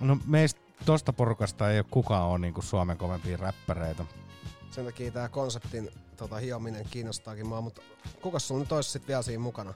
no 0.00 0.18
meistä 0.26 0.60
tosta 0.86 1.12
porukasta 1.12 1.70
ei 1.70 1.78
ole 1.78 1.86
kukaan 1.90 2.22
ole 2.28 2.38
niinku 2.38 2.62
Suomen 2.62 2.96
kovempia 2.96 3.36
räppäreitä. 3.36 4.04
Sen 4.70 4.84
takia 4.84 5.10
tää 5.10 5.28
konseptin 5.28 5.90
tota, 6.16 6.36
hiominen 6.36 6.86
kiinnostaakin 6.90 7.46
mua, 7.46 7.60
mutta 7.60 7.82
kuka 8.22 8.38
sulla 8.38 8.60
nyt 8.60 8.72
olisi 8.72 8.90
sit 8.90 9.08
vielä 9.08 9.22
siinä 9.22 9.42
mukana? 9.42 9.74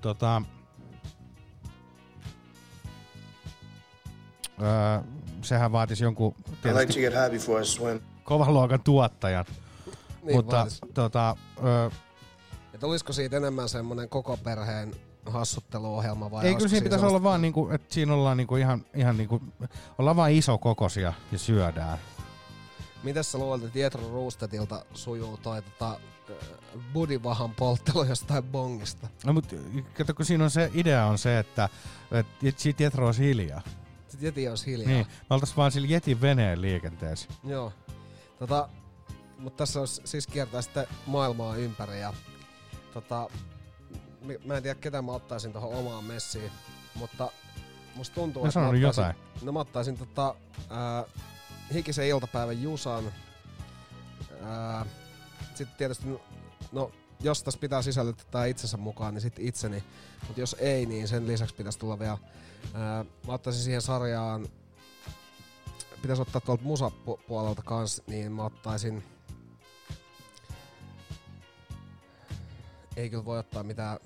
Tota, 0.00 0.42
öö, 4.62 5.00
sehän 5.42 5.72
vaatisi 5.72 6.04
jonkun 6.04 6.34
I 6.38 6.50
like 6.50 6.56
to 6.62 6.72
tietysti 6.72 7.00
get 7.00 7.12
high 7.14 7.30
before 7.32 7.62
I 7.62 7.64
swim. 7.64 8.00
kovan 8.24 8.54
luokan 8.54 8.82
tuottajan. 8.82 9.44
Niin 10.28 10.36
Mutta 10.36 10.56
vaatis. 10.56 10.80
tota, 10.94 11.36
öö, 11.64 11.90
Et 12.74 12.84
olisiko 12.84 13.12
siitä 13.12 13.36
enemmän 13.36 13.68
semmonen 13.68 14.08
koko 14.08 14.36
perheen 14.36 14.94
hassutteluohjelma 15.26 16.30
vai 16.30 16.46
ei 16.46 16.54
kyllä 16.54 16.68
siinä 16.68 16.84
pitäisi 16.84 17.00
sellaista- 17.00 17.16
olla 17.16 17.22
vaan 17.22 17.42
niinku, 17.42 17.68
että 17.70 17.94
siinä 17.94 18.14
ollaan 18.14 18.36
niinku 18.36 18.56
ihan, 18.56 18.84
ihan 18.94 19.16
niinku, 19.16 19.40
ollaan 19.98 20.16
vaan 20.16 20.32
isokokoisia 20.32 21.12
ja 21.32 21.38
syödään. 21.38 21.98
Mites 23.02 23.32
sä 23.32 23.38
luulet, 23.38 23.64
että 23.64 23.78
Jetro 23.78 24.12
Roostetilta 24.12 24.84
sujuu 24.94 25.36
toi 25.36 25.62
tota, 25.62 26.00
budivahan 26.92 27.50
polttelu 27.54 28.04
jostain 28.04 28.44
bongista? 28.44 29.08
No 29.24 29.32
mut 29.32 29.54
kato, 29.98 30.14
kun 30.14 30.24
siinä 30.24 30.44
on 30.44 30.50
se 30.50 30.70
idea 30.74 31.06
on 31.06 31.18
se, 31.18 31.38
että, 31.38 31.68
että 32.12 32.62
siitä 32.62 32.82
Jetro 32.82 33.06
olisi 33.06 33.22
hiljaa. 33.24 33.62
Sitten 34.08 34.26
Jeti 34.26 34.48
olisi 34.48 34.66
hiljaa. 34.66 34.88
Niin, 34.90 35.06
me 35.30 35.34
oltais 35.34 35.56
vaan 35.56 35.72
sillä 35.72 35.88
Jetin 35.88 36.20
veneen 36.20 36.62
liikenteessä. 36.62 37.28
Joo. 37.44 37.72
Tota, 38.38 38.68
mutta 39.38 39.56
tässä 39.56 39.80
olisi 39.80 40.02
siis 40.04 40.26
kiertää 40.26 40.62
sitten 40.62 40.86
maailmaa 41.06 41.56
ympäri 41.56 42.00
ja 42.00 42.14
tota, 42.94 43.30
mä 44.44 44.56
en 44.56 44.62
tiedä 44.62 44.80
ketä 44.80 45.02
mä 45.02 45.12
ottaisin 45.12 45.52
tuohon 45.52 45.74
omaan 45.74 46.04
messiin, 46.04 46.52
mutta 46.94 47.30
musta 47.94 48.14
tuntuu, 48.14 48.42
No 48.42 48.48
että 48.48 48.60
mä 48.60 48.66
ottaisin, 48.66 48.82
jotain. 48.82 49.14
No 49.42 49.52
mä 49.52 49.60
ottaisin 49.60 49.98
tota, 49.98 50.34
ää, 50.70 51.04
hikisen 51.74 52.06
iltapäivän 52.06 52.62
Jusan. 52.62 53.12
Ää, 54.42 54.86
sitten 55.54 55.76
tietysti, 55.78 56.06
no- 56.06 56.20
no 56.72 56.90
jos 57.20 57.42
tässä 57.42 57.60
pitää 57.60 57.82
sisällyttää 57.82 58.46
itsensä 58.46 58.76
mukaan, 58.76 59.14
niin 59.14 59.22
sitten 59.22 59.44
itseni. 59.44 59.84
Mutta 60.26 60.40
jos 60.40 60.56
ei, 60.58 60.86
niin 60.86 61.08
sen 61.08 61.26
lisäksi 61.26 61.54
pitäisi 61.54 61.78
tulla 61.78 61.98
vielä. 61.98 62.18
Ää, 62.74 63.04
mä 63.26 63.32
ottaisin 63.32 63.62
siihen 63.62 63.82
sarjaan 63.82 64.48
pitäisi 66.02 66.22
ottaa 66.22 66.40
tuolta 66.40 66.64
musapuolelta 66.64 67.62
kans, 67.62 68.02
niin 68.06 68.32
mä 68.32 68.44
ottaisin... 68.44 69.04
Ei 72.98 73.10
kyllä 73.10 73.24
voi 73.24 73.38
ottaa 73.38 73.62
mitään... 73.62 73.98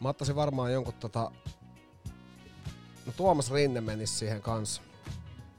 Mä 0.00 0.08
ottaisin 0.08 0.36
varmaan 0.36 0.72
jonkun 0.72 0.94
tota... 0.94 1.30
No 3.06 3.12
Tuomas 3.16 3.50
Rinne 3.50 3.80
menisi 3.80 4.14
siihen 4.14 4.42
kans. 4.42 4.82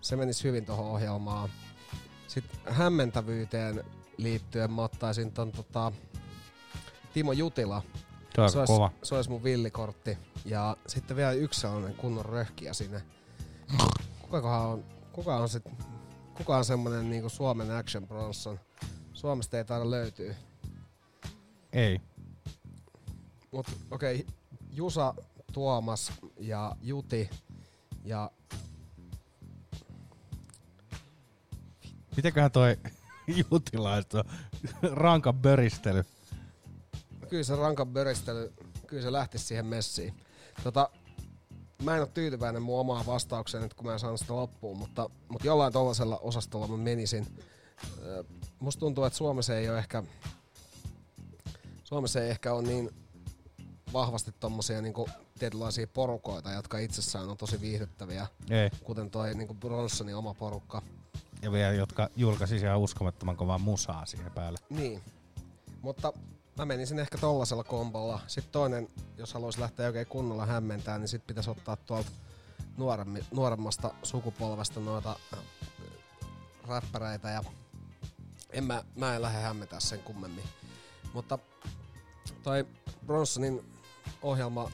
Se 0.02 0.16
menisi 0.16 0.44
hyvin 0.44 0.66
tuohon 0.66 0.86
ohjelmaan. 0.86 1.50
Sitten 2.28 2.74
hämmentävyyteen 2.74 3.84
liittyen 4.18 4.72
mä 4.72 4.82
ottaisin 4.82 5.32
ton 5.32 5.52
tota... 5.52 5.92
Timo 7.14 7.32
Jutila. 7.32 7.82
Se 8.36 8.42
olisi, 8.42 8.74
kova. 8.74 8.92
se 9.04 9.16
olisi 9.16 9.30
mun 9.30 9.44
villikortti. 9.44 10.18
Ja 10.46 10.78
sitten 10.88 11.18
vielä 11.18 11.32
yksi 11.32 11.60
sellainen 11.60 11.96
kunnon 11.96 12.26
röhkiä 12.26 12.74
sinne. 12.74 13.04
Kukakohan 14.22 14.62
on, 14.62 14.84
kuka 15.12 15.36
on 15.36 15.50
sit, 15.50 15.64
kuka 16.34 16.58
on 16.58 16.66
semmonen 16.66 17.10
niinku 17.10 17.30
Suomen 17.30 17.72
Action 17.72 18.08
Bronson? 18.08 18.60
Suomesta 19.20 19.58
ei 19.58 19.66
taida 19.66 19.92
löytyä. 19.92 20.36
Ei. 21.74 22.02
Mut 23.52 23.68
okei, 23.92 24.16
okay, 24.16 24.34
Jusa, 24.72 25.14
Tuomas 25.54 26.12
ja 26.38 26.76
Juti 26.82 27.30
ja 28.04 28.32
Mitenköhän 32.16 32.52
toi 32.52 32.78
jutilaista 33.52 34.24
rankan 34.92 35.36
böristely? 35.36 36.04
kyllä 37.30 37.44
se 37.44 37.56
rankan 37.56 37.88
böristely, 37.88 38.54
kyllä 38.88 39.04
se 39.04 39.12
lähti 39.12 39.38
siihen 39.38 39.66
messiin. 39.66 40.14
Tota, 40.64 40.90
mä 41.84 41.96
en 41.96 42.02
ole 42.02 42.10
tyytyväinen 42.14 42.62
mun 42.62 42.80
omaan 42.80 43.06
vastaukseen 43.06 43.64
nyt, 43.64 43.74
kun 43.74 43.86
mä 43.86 43.94
en 43.94 44.00
saanut 44.00 44.20
sitä 44.20 44.36
loppuun, 44.36 44.78
mutta, 44.78 45.10
mutta 45.30 45.48
jollain 45.48 45.74
tollasella 45.74 46.18
osastolla 46.18 46.68
mä 46.68 46.78
menisin. 46.78 47.28
Musta 48.60 48.80
tuntuu, 48.80 49.04
että 49.04 49.18
Suomessa 49.18 49.56
ei 49.58 49.70
ole 49.70 49.78
ehkä 49.78 50.04
Suomessa 51.84 52.22
ei 52.22 52.30
ehkä 52.30 52.54
ole 52.54 52.62
niin 52.62 52.90
vahvasti 53.94 54.32
tommosia 54.40 54.82
niinku 54.82 55.10
tietynlaisia 55.40 55.88
porukoita, 55.88 56.52
jotka 56.52 56.78
itsessään 56.78 57.30
on 57.30 57.38
tosi 57.38 57.62
viihdyttäviä. 57.62 58.28
Ei. 58.50 58.70
Kuten 58.84 59.10
toi 59.10 59.36
niinku 59.36 59.54
Bronsonin 59.54 60.16
oma 60.16 60.34
porukka. 60.34 60.82
Ja 61.42 61.52
vielä, 61.52 61.74
jotka 61.74 62.10
julkaisi 62.16 62.56
ihan 62.56 62.80
uskomattoman 62.80 63.38
kovaa 63.38 63.58
musaa 63.58 64.06
siihen 64.06 64.32
päälle. 64.32 64.60
Niin. 64.70 65.02
Mutta 65.82 66.14
mä 66.58 66.66
menisin 66.66 67.00
ehkä 67.00 67.18
tollasella 67.18 67.64
kombolla. 67.64 68.20
Sitten 68.28 68.52
toinen, 68.52 68.88
jos 69.18 69.34
haluaisi 69.34 69.60
lähteä 69.60 69.88
oikein 69.88 70.08
kunnolla 70.08 70.46
hämmentää, 70.46 70.98
niin 70.98 71.08
sit 71.08 71.28
pitäisi 71.28 71.50
ottaa 71.50 71.76
tuolta 71.76 72.12
nuoremmi, 72.78 73.20
nuoremmasta 73.32 73.92
sukupolvesta 74.04 74.80
noita 74.80 75.16
räppäreitä 76.68 77.30
ja 77.30 77.44
en 78.50 78.64
mä, 78.64 78.84
mä 78.96 79.16
en 79.16 79.22
lähde 79.22 79.40
hämmentää 79.40 79.80
sen 79.80 80.00
kummemmin. 80.00 80.44
Mutta 81.14 81.40
toi 82.44 82.68
Bronsonin 83.06 83.74
ohjelma 84.22 84.72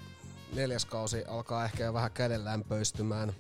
neljäs 0.54 0.86
kausi 0.86 1.26
alkaa 1.26 1.66
ehkä 1.66 1.84
jo 1.84 1.94
vähän 1.94 2.12
kädenlämpöistymään. 2.12 3.34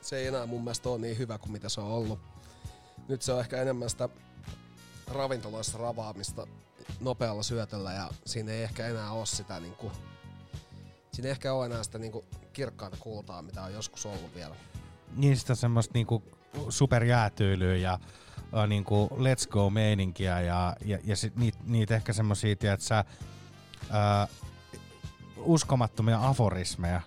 Se 0.00 0.16
ei 0.16 0.26
enää 0.26 0.46
mun 0.46 0.64
mielestä 0.64 0.88
ole 0.88 0.98
niin 0.98 1.18
hyvä 1.18 1.38
kuin 1.38 1.52
mitä 1.52 1.68
se 1.68 1.80
on 1.80 1.86
ollut. 1.86 2.18
Nyt 3.08 3.22
se 3.22 3.32
on 3.32 3.40
ehkä 3.40 3.62
enemmän 3.62 3.90
sitä 3.90 4.08
ravintoloissa 5.06 5.78
ravaamista 5.78 6.46
nopealla 7.00 7.42
syötöllä 7.42 7.92
ja 7.92 8.10
siinä 8.26 8.52
ei 8.52 8.62
ehkä 8.62 8.86
enää 8.86 9.12
ole 9.12 9.26
sitä 9.26 9.60
niinku, 9.60 9.92
siinä 11.12 11.26
ei 11.28 11.30
ehkä 11.30 11.52
ole 11.52 11.66
enää 11.66 11.82
sitä 11.82 11.98
niinku 11.98 12.24
kirkkaata 12.52 12.96
kultaa, 13.00 13.42
mitä 13.42 13.62
on 13.62 13.72
joskus 13.72 14.06
ollut 14.06 14.34
vielä. 14.34 14.56
Niin 15.16 15.36
sitä 15.36 15.54
semmoista 15.54 15.92
niinku 15.94 16.22
superjäätyylyä 16.68 17.76
ja 17.76 17.98
uh, 18.52 18.66
niinku 18.68 19.08
let's 19.12 19.48
go 19.48 19.70
meininkiä 19.70 20.40
ja, 20.40 20.76
ja, 20.84 20.98
ja 21.04 21.16
sit 21.16 21.36
niitä 21.36 21.58
niit 21.64 21.90
ehkä 21.90 22.12
semmosia, 22.12 22.52
että 22.52 22.76
sä, 22.78 23.04
uh, 23.82 24.50
uskomattomia 25.36 26.28
aforismeja. 26.28 27.00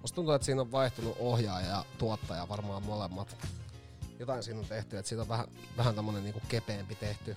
Musta 0.00 0.14
tuntuu, 0.14 0.34
että 0.34 0.44
siinä 0.44 0.60
on 0.60 0.72
vaihtunut 0.72 1.16
ohjaaja 1.18 1.68
ja 1.68 1.84
tuottaja 1.98 2.48
varmaan 2.48 2.82
molemmat. 2.82 3.36
Jotain 4.18 4.42
siinä 4.42 4.60
on 4.60 4.66
tehty, 4.66 4.98
että 4.98 5.08
siitä 5.08 5.22
on 5.22 5.28
vähän, 5.28 5.46
vähän 5.76 5.94
tämmönen 5.94 6.24
niinku 6.24 6.40
kepeämpi 6.48 6.94
tehty. 6.94 7.36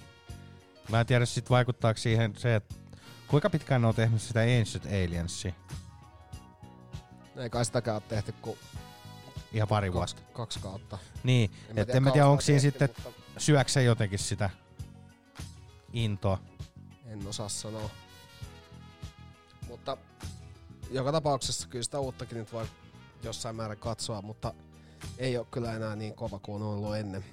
Mä 0.90 1.00
en 1.00 1.06
tiedä 1.06 1.26
sit 1.26 1.50
vaikuttaako 1.50 1.98
siihen 1.98 2.34
se, 2.38 2.56
että 2.56 2.76
kuinka 3.28 3.50
pitkään 3.50 3.82
ne 3.82 3.88
on 3.88 3.96
tehnyt 3.96 4.22
sitä 4.22 4.40
Ancient 4.40 4.86
Aliensia. 4.86 5.54
Ei 7.36 7.50
kai 7.50 7.66
sitäkään 7.66 7.96
ole 7.96 8.04
tehty 8.08 8.32
kuin 8.32 8.58
Ihan 9.54 9.68
pari 9.68 9.92
kaksi, 9.92 10.16
vuotta. 10.16 10.34
kaksi 10.34 10.60
kautta. 10.60 10.98
Niin, 11.24 11.52
En 11.70 11.80
että 11.80 11.98
en 11.98 12.04
mä 12.04 12.12
tiedä 12.12 12.28
onko 12.28 12.42
siinä 12.42 12.60
sitten, 12.60 12.90
mutta- 13.06 13.22
syöksä 13.38 13.82
jotenkin 13.82 14.20
sitä 14.20 14.50
intoa. 15.94 16.38
En 17.06 17.28
osaa 17.28 17.50
sanoa. 17.50 17.90
Mutta 19.68 19.98
joka 20.92 21.12
tapauksessa 21.12 21.68
kyllä 21.68 21.84
sitä 21.84 22.00
uuttakin 22.00 22.38
nyt 22.38 22.54
voi 22.54 22.66
jossain 23.24 23.56
määrin 23.56 23.78
katsoa, 23.80 24.22
mutta 24.22 24.54
ei 25.18 25.38
ole 25.38 25.48
kyllä 25.52 25.74
enää 25.76 25.96
niin 25.96 26.14
kova 26.16 26.40
kuin 26.40 26.64
on 26.64 26.70
ollut 26.70 26.96
ennen. 26.96 27.26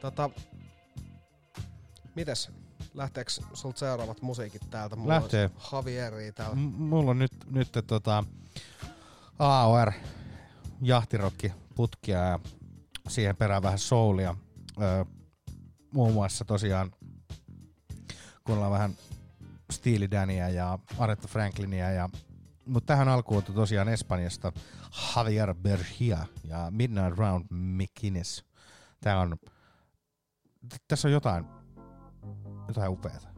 Tota, 0.00 0.30
mites? 2.14 2.50
Lähteekö 2.94 3.30
sulta 3.54 3.78
seuraavat 3.78 4.22
musiikit 4.22 4.62
täältä? 4.70 4.96
Mulla 4.96 5.14
Lähtee. 5.14 5.50
olisi 5.54 5.68
Javieri 5.76 6.32
täällä. 6.32 6.54
M- 6.56 6.58
mulla 6.82 7.10
on 7.10 7.18
nyt, 7.18 7.32
nyt 7.50 7.68
tota 7.86 8.24
AOR 9.38 9.92
jahtirokki 10.82 11.52
putkia 11.74 12.18
ja 12.18 12.38
siihen 13.08 13.36
perään 13.36 13.62
vähän 13.62 13.78
soulia. 13.78 14.36
Öö, 14.82 15.04
muun 15.94 16.12
muassa 16.12 16.44
tosiaan 16.44 16.90
kuunnellaan 18.44 18.72
vähän 18.72 18.94
Steely 19.72 20.10
Dania 20.10 20.48
ja 20.48 20.78
Aretha 20.98 21.28
Franklinia 21.28 21.90
ja 21.90 22.08
mutta 22.66 22.86
tähän 22.86 23.08
alkuun 23.08 23.42
to- 23.42 23.52
tosiaan 23.52 23.88
Espanjasta 23.88 24.52
Javier 25.16 25.54
Bergia 25.54 26.26
ja 26.44 26.70
Midnight 26.70 27.18
Round 27.18 27.44
McInnes. 27.50 28.44
Tää 29.00 29.20
on, 29.20 29.36
tässä 30.88 31.08
on 31.08 31.12
jotain, 31.12 31.44
jotain 32.68 32.90
upeata. 32.90 33.29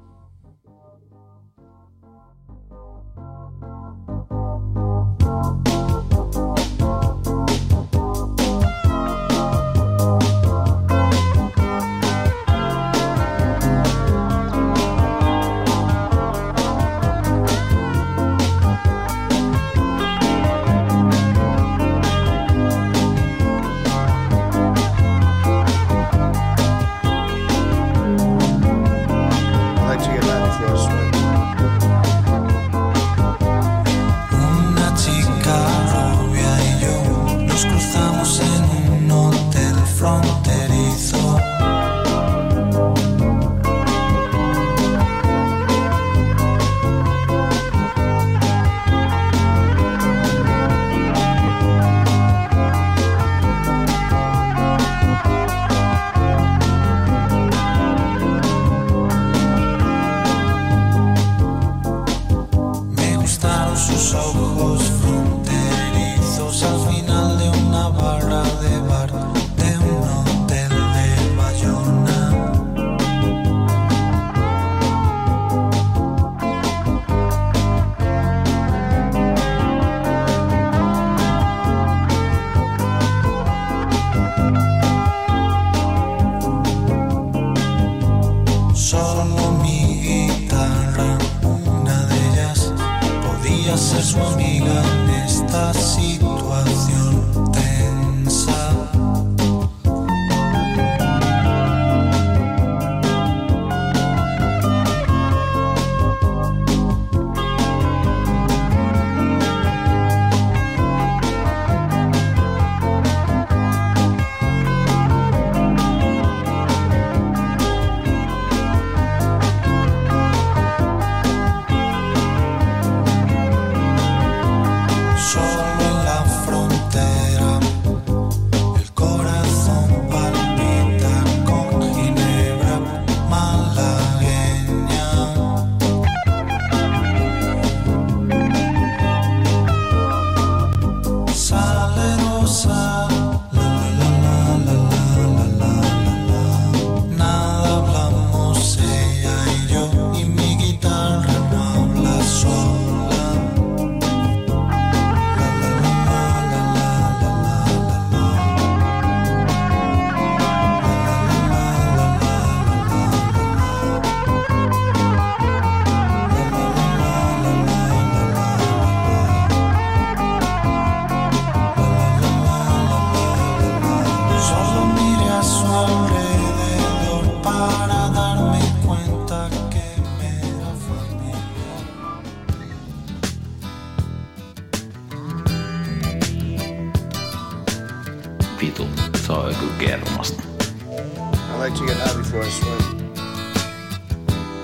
like 191.69 191.77
to 191.77 191.87
get 191.87 191.97
out 192.01 192.17
before 192.17 192.43
I 192.43 192.49
swim. 192.49 193.13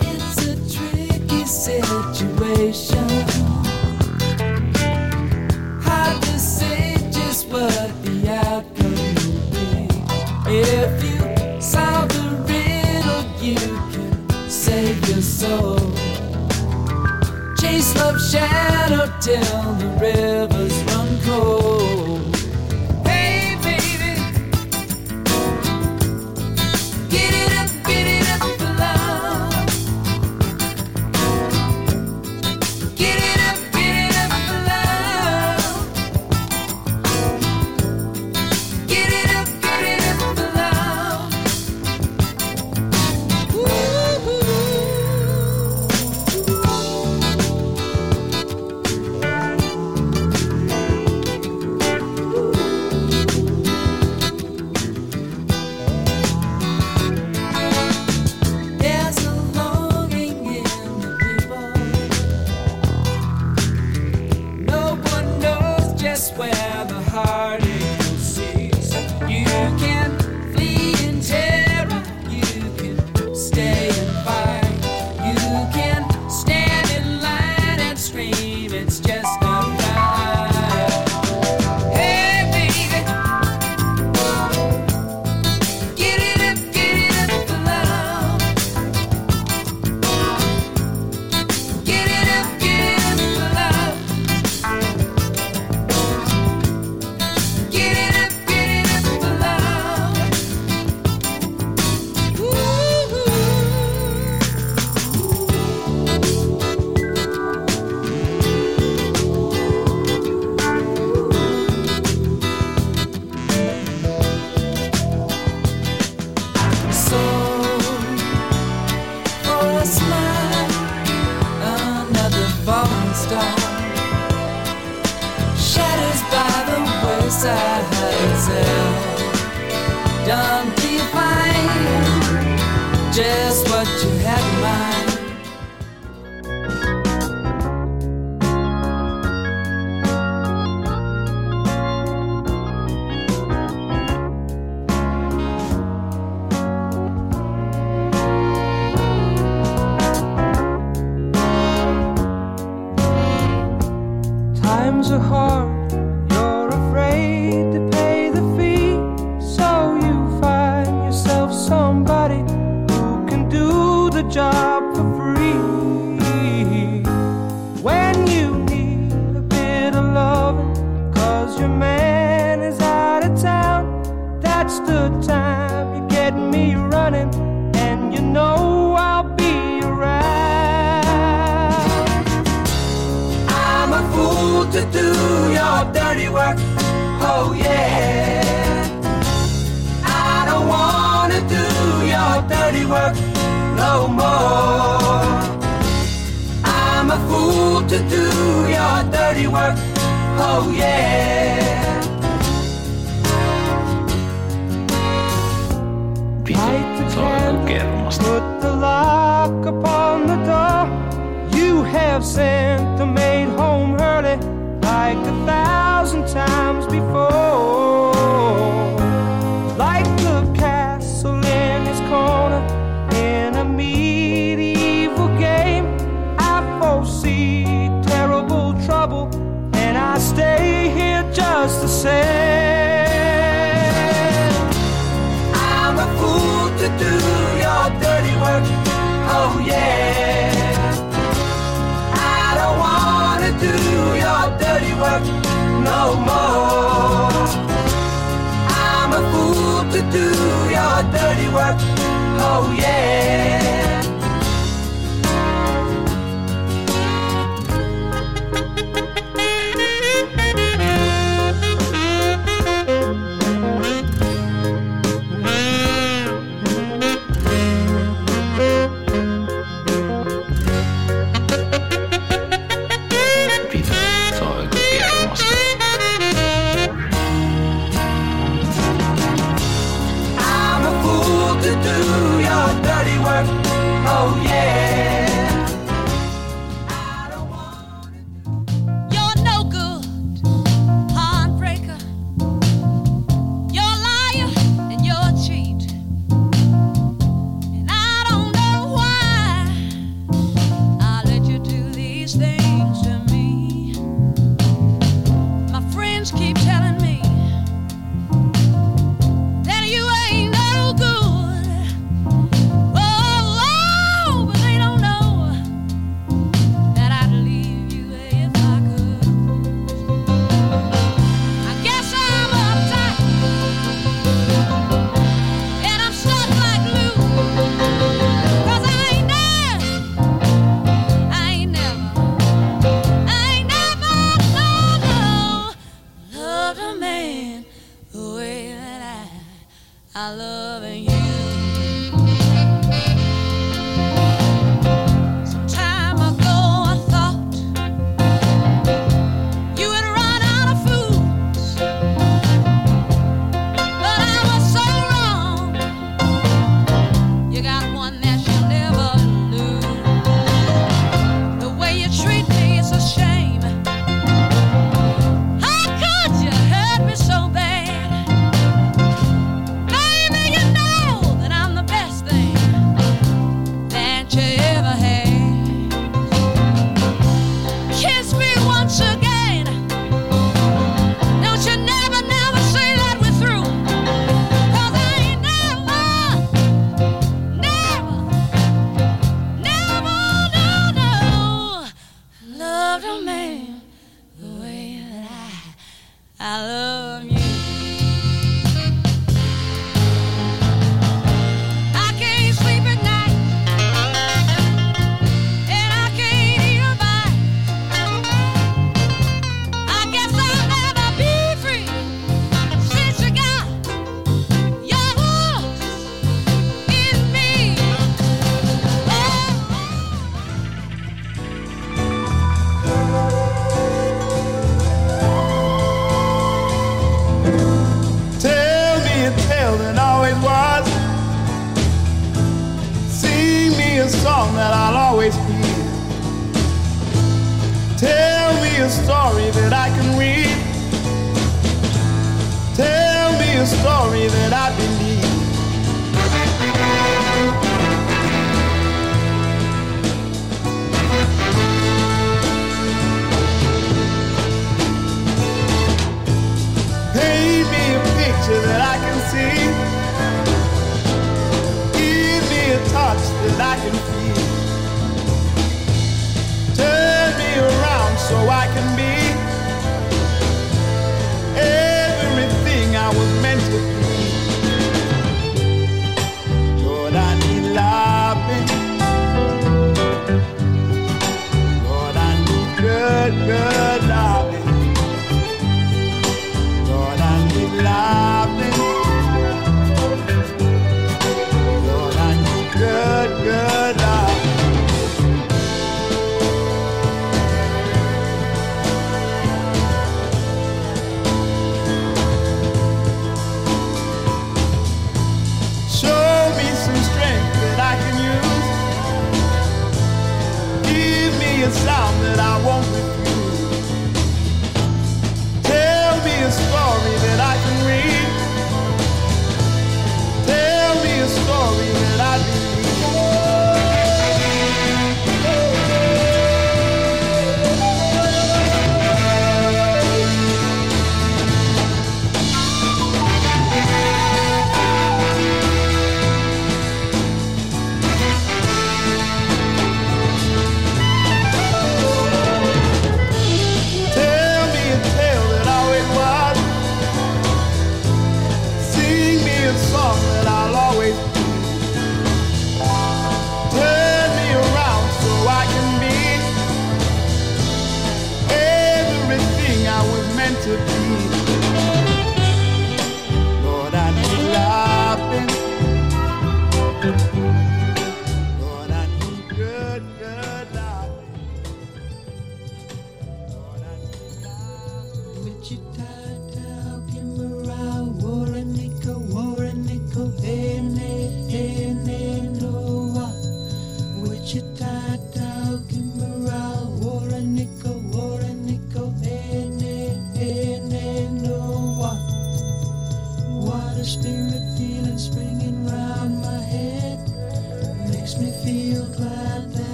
It's 0.00 0.46
a 0.48 0.56
tricky 0.74 1.44
situation. 1.44 3.08
Hard 5.80 6.20
to 6.22 6.38
say 6.40 6.96
just 7.12 7.46
what 7.50 7.88
the 8.02 8.28
outcome 8.44 8.96
will 9.14 9.44
be. 9.54 9.86
If 10.50 11.04
you 11.04 11.60
solve 11.62 12.08
the 12.08 12.26
riddle, 12.50 13.24
you 13.40 13.54
can 13.92 14.50
save 14.50 14.98
your 15.08 15.22
soul. 15.22 15.78
Chase 17.60 17.94
love 17.94 18.20
shadow 18.20 19.06
till 19.20 19.72
the 19.74 19.88
rivers 20.00 20.76
run 20.88 21.20
cold. 21.22 22.07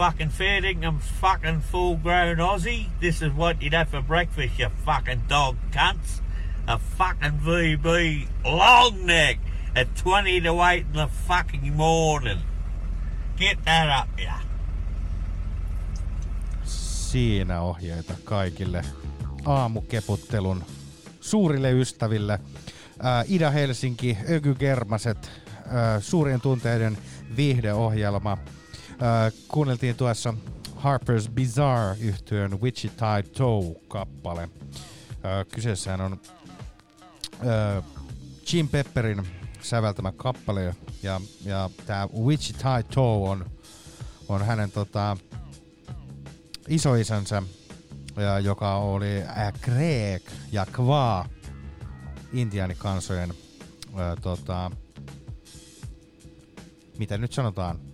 Fucking 0.00 0.30
fair 0.30 0.62
dinkum 0.62 0.98
fucking 1.20 1.60
full 1.60 1.96
grown 1.96 2.38
Aussie, 2.38 2.86
this 3.00 3.20
is 3.20 3.30
what 3.36 3.60
you'd 3.60 3.74
have 3.74 3.90
for 3.90 4.00
breakfast, 4.00 4.58
you 4.58 4.70
fucking 4.86 5.20
dog 5.28 5.56
cunts. 5.72 6.22
A 6.66 6.78
fucking 6.78 7.38
VB 7.44 8.26
long 8.44 9.04
neck 9.04 9.38
at 9.76 9.94
20 9.96 10.40
to 10.40 10.62
8 10.62 10.86
in 10.86 10.92
the 10.92 11.06
fucking 11.28 11.76
morning. 11.76 12.38
Get 13.36 13.58
that 13.64 14.02
up, 14.02 14.08
yeah. 14.18 14.40
Siinä 16.64 17.60
ohjeita 17.60 18.14
kaikille 18.24 18.84
aamukeputtelun 19.46 20.64
suurille 21.20 21.72
ystäville. 21.72 22.38
Ää, 23.02 23.24
Ida-Helsinki, 23.28 24.18
Öky 24.30 24.54
Germaset, 24.54 25.30
ää, 25.68 26.00
suurien 26.00 26.40
tunteiden 26.40 26.98
viihdeohjelma. 27.36 28.38
Ää, 29.02 29.30
kuunneltiin 29.48 29.96
tuossa 29.96 30.34
Harper's 30.76 31.30
Bizarre 31.30 31.96
yhtyön 32.00 32.60
Wichita 32.60 33.22
Toe-kappale. 33.36 34.48
Ää, 35.22 35.44
kyseessähän 35.44 36.00
on 36.00 36.20
ää, 37.46 37.82
Jim 38.52 38.68
Pepperin 38.68 39.26
säveltämä 39.62 40.12
kappale 40.12 40.74
ja, 41.02 41.20
ja 41.44 41.70
tämä 41.86 42.08
Wichita 42.24 42.82
Toe 42.94 43.30
on, 43.30 43.50
on 44.28 44.46
hänen 44.46 44.70
tota, 44.70 45.16
isoisänsä, 46.68 47.42
ja, 48.16 48.38
joka 48.38 48.76
oli 48.76 49.22
äh, 49.22 49.52
Kreek 49.60 50.22
ja 50.52 50.66
Kva 50.66 51.26
intiaanikansojen 52.32 53.30
äh, 53.30 54.16
tota, 54.22 54.70
mitä 56.98 57.18
nyt 57.18 57.32
sanotaan, 57.32 57.89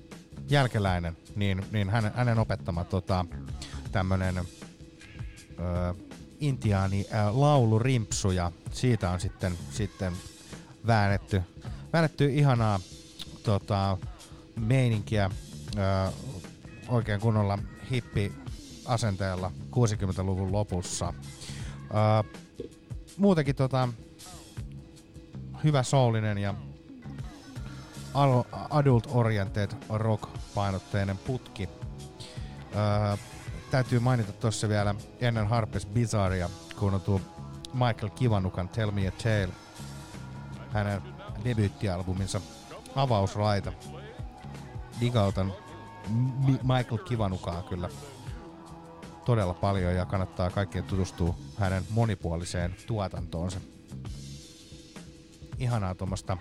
jälkeläinen, 0.48 1.16
niin, 1.36 1.66
niin 1.72 1.90
hänen, 1.90 2.12
hänen 2.14 2.38
opettama 2.38 2.84
tota, 2.84 3.24
tämmönen 3.92 4.38
ö, 4.38 4.44
intiaani 6.40 7.06
ö, 7.10 7.14
laulurimpsu 7.32 8.30
ja 8.30 8.52
siitä 8.72 9.10
on 9.10 9.20
sitten, 9.20 9.52
sitten 9.70 10.12
väännetty, 10.86 11.42
väännetty 11.92 12.26
ihanaa 12.26 12.80
tota, 13.42 13.98
meininkiä 14.56 15.30
ö, 15.76 16.12
oikein 16.88 17.20
kunnolla 17.20 17.58
hippi 17.90 18.32
asenteella 18.84 19.52
60-luvun 19.72 20.52
lopussa. 20.52 21.14
Ö, 21.80 22.38
muutenkin 23.16 23.56
tota, 23.56 23.88
hyvä 25.64 25.82
soulinen 25.82 26.38
ja 26.38 26.54
adult-oriented 28.70 29.70
rock-painotteinen 29.88 31.18
putki. 31.18 31.68
Öö, 32.74 33.16
täytyy 33.70 34.00
mainita 34.00 34.32
tuossa 34.32 34.68
vielä 34.68 34.94
ennen 35.20 35.48
Harpes 35.48 35.86
Bizarria, 35.86 36.50
tuo 37.04 37.20
Michael 37.72 38.10
Kivanukan 38.14 38.68
Tell 38.68 38.90
Me 38.90 39.08
a 39.08 39.10
Tale, 39.10 39.48
hänen 40.72 41.02
debyyttialbuminsa 41.44 42.40
avausraita. 42.96 43.72
Digautan 45.00 45.52
Mi- 46.46 46.60
Michael 46.62 46.98
Kivanukaa 47.04 47.62
kyllä 47.62 47.88
todella 49.24 49.54
paljon 49.54 49.94
ja 49.94 50.06
kannattaa 50.06 50.50
kaikkien 50.50 50.84
tutustua 50.84 51.34
hänen 51.58 51.84
monipuoliseen 51.90 52.76
tuotantoonsa. 52.86 53.60
Ihanaa 55.58 55.94
tuommoista 55.94 56.36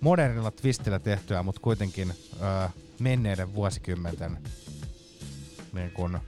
modernilla 0.00 0.50
twistillä 0.50 0.98
tehtyä, 0.98 1.42
mutta 1.42 1.60
kuitenkin 1.60 2.14
öö, 2.42 2.68
menneiden 3.00 3.54
vuosikymmenten 3.54 4.38
niin 5.72 5.90
kun, 5.90 6.18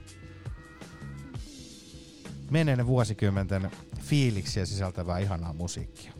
menneiden 2.51 2.87
vuosikymmenten 2.87 3.71
fiiliksiä 4.01 4.65
sisältävää 4.65 5.19
ihanaa 5.19 5.53
musiikkia. 5.53 6.13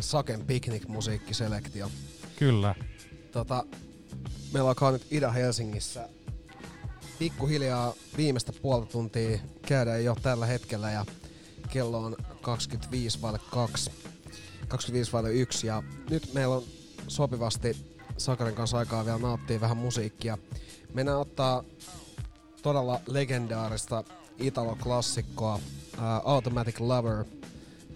Saken 0.00 0.46
Picnic-musiikkiselektio. 0.46 1.90
Kyllä. 2.38 2.74
Tota, 3.32 3.64
meillä 4.52 4.68
alkaa 4.68 4.92
nyt 4.92 5.06
Ida-Helsingissä 5.10 6.08
pikkuhiljaa 7.18 7.94
viimeistä 8.16 8.52
puolta 8.62 8.86
tuntia 8.86 9.38
käydään 9.66 10.04
jo 10.04 10.16
tällä 10.22 10.46
hetkellä 10.46 10.90
ja 10.90 11.04
kello 11.70 11.98
on 11.98 12.16
25 12.40 13.22
vaille 13.22 13.40
2. 13.50 13.90
25 14.68 15.12
vaille 15.12 15.32
1 15.32 15.66
ja 15.66 15.82
nyt 16.10 16.34
meillä 16.34 16.54
on 16.54 16.62
sopivasti 17.08 17.76
Sakarin 18.18 18.54
kanssa 18.54 18.78
aikaa 18.78 19.04
vielä 19.04 19.18
nauttia 19.18 19.60
vähän 19.60 19.76
musiikkia. 19.76 20.38
Mennään 20.94 21.18
ottaa 21.18 21.64
todella 22.62 23.00
legendaarista 23.06 24.04
Italo-klassikkoa 24.38 25.54
uh, 25.54 25.60
Automatic 26.24 26.80
Lover, 26.80 27.24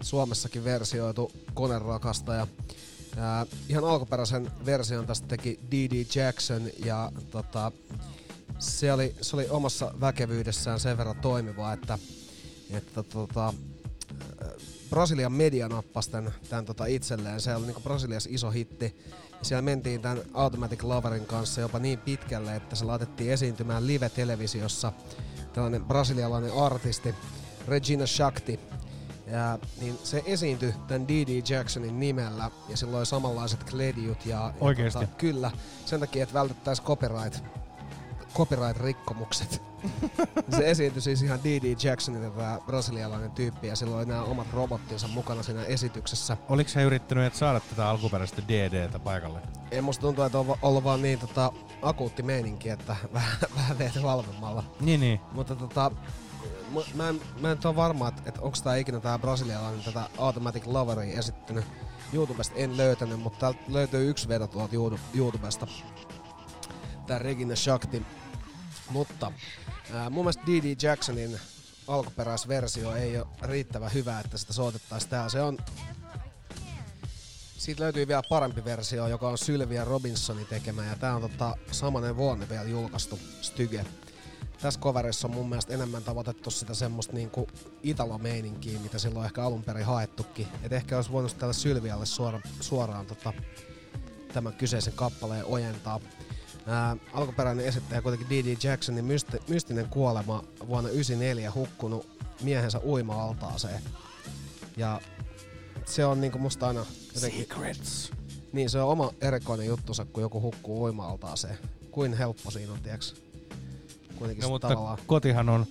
Suomessakin 0.01 0.63
versioitu 0.63 1.31
konerakastaja. 1.53 2.43
Uh, 2.43 3.57
ihan 3.69 3.83
alkuperäisen 3.83 4.51
version 4.65 5.07
tästä 5.07 5.27
teki 5.27 5.59
D.D. 5.71 6.05
Jackson 6.15 6.61
ja 6.85 7.11
tota, 7.31 7.71
se, 8.59 8.93
oli, 8.93 9.15
se 9.21 9.35
oli 9.35 9.49
omassa 9.49 9.93
väkevyydessään 10.01 10.79
sen 10.79 10.97
verran 10.97 11.19
toimiva, 11.19 11.73
että, 11.73 11.99
että 12.69 13.03
tota, 13.03 13.53
Brasilian 14.91 15.31
media 15.31 15.67
nappasi 15.67 16.11
tämän, 16.11 16.33
tämän 16.49 16.65
tota 16.65 16.85
itselleen. 16.85 17.41
Se 17.41 17.55
oli 17.55 17.65
niinku 17.65 17.81
Brasiliassa 17.81 18.29
iso 18.33 18.51
hitti. 18.51 18.95
Ja 19.39 19.45
siellä 19.45 19.61
mentiin 19.61 20.01
tämän 20.01 20.21
Automatic 20.33 20.83
Loverin 20.83 21.25
kanssa 21.25 21.61
jopa 21.61 21.79
niin 21.79 21.99
pitkälle, 21.99 22.55
että 22.55 22.75
se 22.75 22.85
laitettiin 22.85 23.31
esiintymään 23.31 23.87
live-televisiossa 23.87 24.91
tällainen 25.53 25.85
brasilialainen 25.85 26.53
artisti, 26.53 27.15
Regina 27.67 28.05
Shakti. 28.05 28.59
Ja, 29.27 29.59
niin 29.81 29.99
se 30.03 30.23
esiintyi 30.25 30.73
tämän 30.87 31.07
D.D. 31.07 31.53
Jacksonin 31.53 31.99
nimellä 31.99 32.51
ja 32.69 32.77
sillä 32.77 32.97
oli 32.97 33.05
samanlaiset 33.05 33.63
klediut. 33.63 34.25
Ja, 34.25 34.35
ja 34.35 34.53
Oikeesti? 34.61 34.99
Tota, 34.99 35.11
kyllä, 35.17 35.51
sen 35.85 35.99
takia, 35.99 36.23
että 36.23 36.33
vältettäisiin 36.33 36.85
copyright, 36.85 37.43
copyright-rikkomukset. 38.33 39.61
se 40.57 40.71
esiintyi 40.71 41.01
siis 41.01 41.21
ihan 41.21 41.39
D.D. 41.43 41.75
Jacksonin 41.83 42.31
tämä 42.31 42.59
brasilialainen 42.65 43.31
tyyppi 43.31 43.67
ja 43.67 43.75
sillä 43.75 43.97
oli 43.97 44.05
nämä 44.05 44.23
omat 44.23 44.47
robottinsa 44.53 45.07
mukana 45.07 45.43
siinä 45.43 45.63
esityksessä. 45.63 46.37
Oliko 46.49 46.69
sä 46.69 46.81
yrittänyt 46.81 47.25
et 47.25 47.35
saada 47.35 47.59
tätä 47.59 47.89
alkuperäistä 47.89 48.41
DDtä 48.47 48.99
paikalle? 48.99 49.39
Ei 49.71 49.81
musta 49.81 50.01
tuntuu, 50.01 50.23
että 50.23 50.39
on 50.39 50.57
ollut 50.61 50.83
vaan 50.83 51.01
niin 51.01 51.19
tota, 51.19 51.51
akuutti 51.81 52.23
meininki, 52.23 52.69
että 52.69 52.95
vähän, 53.13 53.37
vähän 53.55 53.77
teet 53.77 54.03
valvemmalla. 54.03 54.63
Niin, 54.79 54.99
niin. 54.99 55.19
Mutta 55.31 55.55
tota, 55.55 55.91
mu- 56.73 56.95
mä 56.95 57.09
en, 57.09 57.21
mä 57.39 57.51
en 57.51 57.57
ole 57.65 57.75
varma, 57.75 58.07
että, 58.07 58.21
että 58.25 58.41
onko 58.41 58.57
tää 58.63 58.75
ikinä 58.75 58.99
tää 58.99 59.19
brasilialainen 59.19 59.83
tätä 59.83 60.09
Automatic 60.17 60.67
Loveria 60.67 61.19
esittänyt 61.19 61.65
YouTubesta. 62.13 62.55
En 62.55 62.77
löytänyt, 62.77 63.19
mutta 63.19 63.39
täältä 63.39 63.59
löytyy 63.67 64.09
yksi 64.09 64.27
vedo 64.27 64.47
tuolta 64.47 64.75
Youtube- 64.75 65.17
YouTubesta. 65.17 65.67
Tää 67.07 67.19
Regina 67.19 67.55
Shakti. 67.55 68.05
Mutta 68.91 69.31
ää, 69.93 70.09
mun 70.09 70.25
mielestä 70.25 70.43
D.D. 70.47 70.75
Jacksonin 70.83 71.39
alkuperäisversio 71.87 72.95
ei 72.95 73.17
ole 73.17 73.27
riittävän 73.41 73.93
hyvä, 73.93 74.19
että 74.19 74.37
sitä 74.37 74.53
soitettaisiin 74.53 75.09
täällä. 75.09 75.29
Se 75.29 75.41
on 75.41 75.57
siitä 77.61 77.83
löytyy 77.83 78.07
vielä 78.07 78.23
parempi 78.29 78.65
versio, 78.65 79.07
joka 79.07 79.29
on 79.29 79.37
Sylvia 79.37 79.85
Robinsonin 79.85 80.45
tekemä, 80.45 80.85
ja 80.85 80.95
tää 80.95 81.15
on 81.15 81.21
tota, 81.21 81.55
samanen 81.71 82.17
vuonna 82.17 82.49
vielä 82.49 82.63
julkaistu 82.63 83.19
Styge. 83.41 83.85
tässä 84.61 84.79
coverissa 84.79 85.27
on 85.27 85.33
mun 85.33 85.49
mielestä 85.49 85.73
enemmän 85.73 86.03
tavoitettu 86.03 86.51
sitä 86.51 86.73
semmoista 86.73 87.13
niinku 87.13 87.47
Italo-meininkiä, 87.83 88.79
mitä 88.79 88.99
silloin 88.99 89.25
ehkä 89.25 89.43
alun 89.43 89.63
perin 89.63 89.85
haettukin. 89.85 90.47
Et 90.63 90.73
ehkä 90.73 90.95
olisi 90.95 91.11
voinut 91.11 91.37
tälle 91.37 91.53
Sylvialle 91.53 92.05
suora, 92.05 92.39
suoraan 92.59 93.05
tota, 93.05 93.33
tämän 94.33 94.53
kyseisen 94.53 94.93
kappaleen 94.93 95.45
ojentaa. 95.45 95.99
Ää, 96.67 96.97
alkuperäinen 97.13 97.65
esittäjä 97.65 98.01
kuitenkin 98.01 98.29
D.D. 98.29 98.57
Jacksonin 98.63 99.05
mysti, 99.05 99.37
mystinen 99.47 99.85
kuolema 99.89 100.43
vuonna 100.67 100.89
1994 100.89 101.51
hukkunut 101.55 102.07
miehensä 102.41 102.79
uima-altaaseen. 102.85 103.81
Ja 104.77 105.01
se 105.85 106.05
on 106.05 106.21
niinku 106.21 106.39
musta 106.39 106.67
aina 106.67 106.85
jotenkin... 107.15 107.39
Secrets. 107.39 108.11
Niin, 108.53 108.69
se 108.69 108.81
on 108.81 108.89
oma 108.89 109.11
erikoinen 109.21 109.67
juttusa, 109.67 110.05
kun 110.05 110.23
joku 110.23 110.41
hukkuu 110.41 110.83
uima-altaaseen. 110.83 111.57
Kuin 111.91 112.13
helppo 112.13 112.51
siinä 112.51 112.73
on, 112.73 112.79
tiiäks? 112.79 113.15
Kuitenkin 114.15 114.43
No, 114.43 114.49
mutta 114.49 114.67
tavallaan... 114.67 114.97
kotihan 115.07 115.49
on 115.49 115.65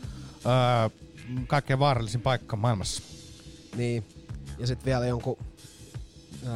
öö, 0.47 0.91
kaikkein 1.47 1.79
vaarallisin 1.79 2.21
paikka 2.21 2.57
maailmassa. 2.57 3.03
Niin. 3.77 4.05
Ja 4.59 4.67
sitten 4.67 4.85
vielä 4.85 5.07
jonkun 5.07 5.37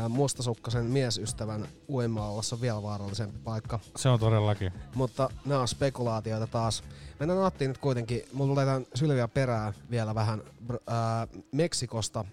mustasukkasen 0.09 0.85
miesystävän 0.85 1.69
uima 1.89 2.28
on 2.28 2.43
vielä 2.61 2.82
vaarallisempi 2.82 3.39
paikka. 3.39 3.81
Se 3.97 4.09
on 4.09 4.20
todellakin. 4.20 4.73
Mutta 4.94 5.31
nämä 5.44 5.61
on 5.61 5.69
spekulaatioita 5.69 6.47
taas. 6.47 6.85
Mennään 7.20 7.40
nauttiin 7.40 7.69
nyt 7.69 7.78
kuitenkin. 7.78 8.23
Mulla 8.32 8.51
tulee 8.51 8.66
tämän 8.66 8.86
Sylvia 8.94 9.28
perää 9.28 9.73
vielä 9.90 10.15
vähän 10.15 10.43
ää, 10.86 11.27
Meksikosta 11.52 12.24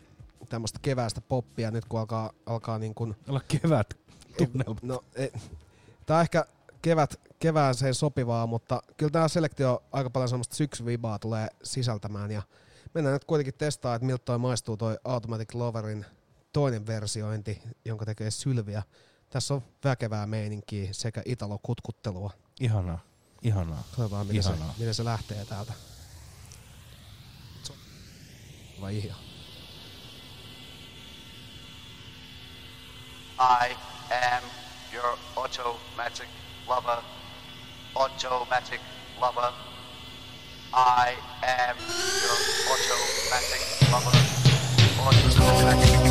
tämmöistä 0.50 0.80
keväästä 0.82 1.22
poppia 1.22 1.72
nyt 1.72 1.86
kun 1.86 2.00
alkaa, 2.00 2.32
alkaa 2.46 2.80
niin 2.80 2.96
kuin... 2.96 3.16
Olla 3.30 3.42
kevät 3.48 3.94
tunnelma. 4.38 4.80
No, 4.82 5.04
e, 5.16 5.28
tää 6.06 6.18
on 6.18 6.22
ehkä 6.22 6.46
kevät, 6.82 7.20
kevääseen 7.40 7.96
sopivaa, 7.96 8.48
mutta 8.48 8.82
kyllä 8.98 9.12
tämä 9.12 9.28
selektio 9.28 9.84
aika 9.92 10.10
paljon 10.10 10.30
semmoista 10.30 10.56
syksyvibaa 10.56 11.20
tulee 11.20 11.48
sisältämään 11.64 12.32
ja 12.32 12.42
mennään 12.94 13.14
nyt 13.14 13.26
kuitenkin 13.26 13.54
testaa, 13.58 13.96
että 13.96 14.06
miltä 14.06 14.26
toi 14.26 14.38
maistuu 14.38 14.78
toi 14.78 14.98
Automatic 15.04 15.54
Loverin 15.54 16.06
toinen 16.54 16.88
versiointi, 16.88 17.62
jonka 17.86 18.06
tekee 18.06 18.32
Sylviä. 18.32 18.84
Tässä 19.30 19.54
on 19.54 19.64
väkevää 19.84 20.28
meininkiä 20.28 20.90
sekä 20.92 21.22
italo-kutkuttelua. 21.26 22.32
Ihanaa. 22.60 23.00
Ihanaa. 23.42 23.84
Katsotaan, 23.84 24.28
miten 24.28 24.44
se, 24.44 24.50
Ihanaa. 24.50 24.74
miten 24.78 24.94
se 24.94 25.06
lähtee 25.06 25.46
täältä. 25.46 25.74
Vai 28.82 28.98
ihan? 28.98 29.20
I 33.40 33.76
am 34.12 34.44
your 34.94 35.18
automatic 35.36 36.28
lover. 36.68 36.98
Automatic 37.96 38.82
lover. 39.20 39.52
I 40.74 41.16
am 41.42 41.78
your 42.24 42.38
automatic 42.72 43.62
lover. 43.92 44.18
Automatic 45.00 45.40
lover. 45.40 46.11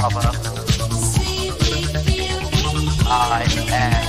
Automatic 0.00 0.20
lover. 0.20 0.30
I 3.10 3.42
am 3.72 4.04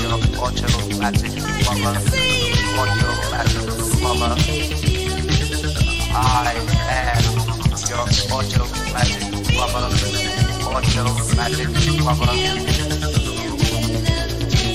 your 0.00 0.16
automatic 0.40 1.34
lover. 1.66 1.96
Automatic 2.78 3.66
lover. 4.02 4.34
I 6.14 6.56
am 6.88 7.24
your 7.88 8.06
automatic 8.32 9.24
lover. 9.56 9.86
Automatic 10.64 11.70
lover. 12.00 12.32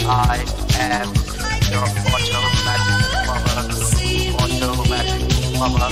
I 0.08 0.46
am 0.80 1.10
your 1.72 1.88
automatic 2.14 3.00
lover. 3.28 3.66
Automatic 4.44 5.22
lover. 5.60 5.92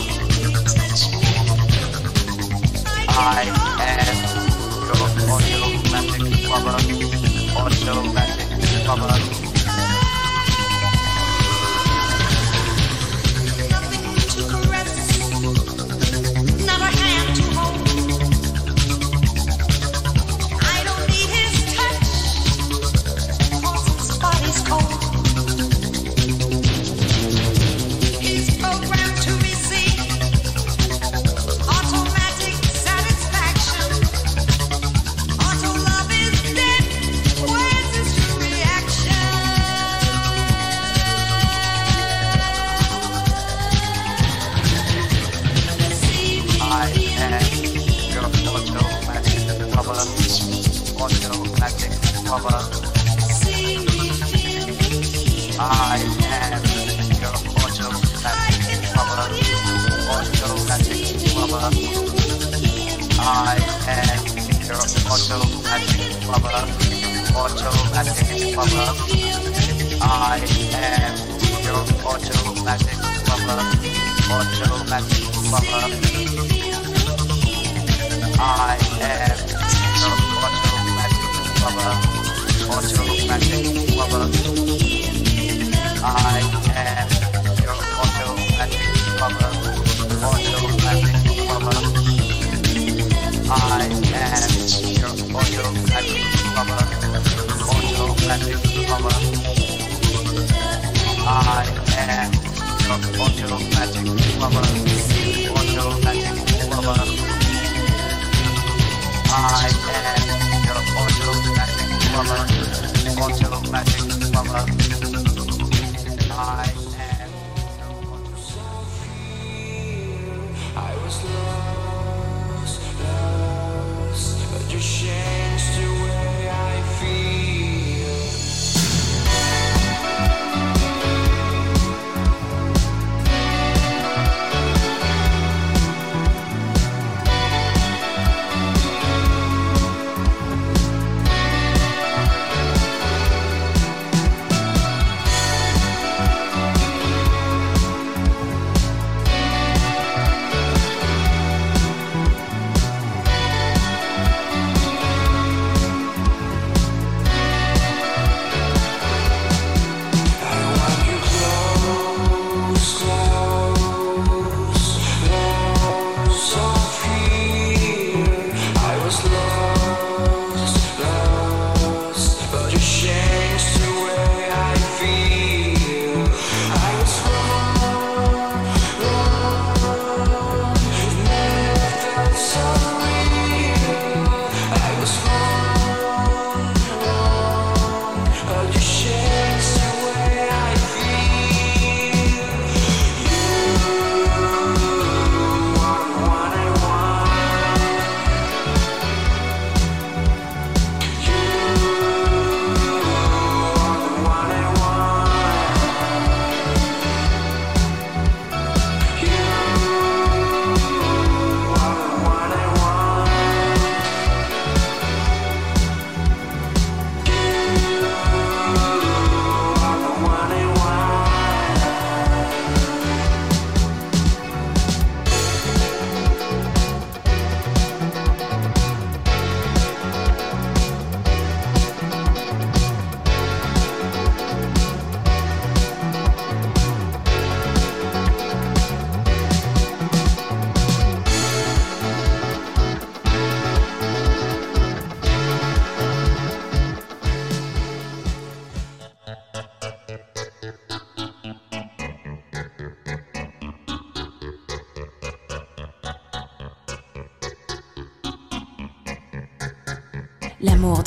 I 3.12 3.42
am 3.42 3.48
your 3.48 3.59
automatic 6.52 7.86
lover. 7.86 8.20
Automatic 8.88 8.88
lover. 8.88 9.29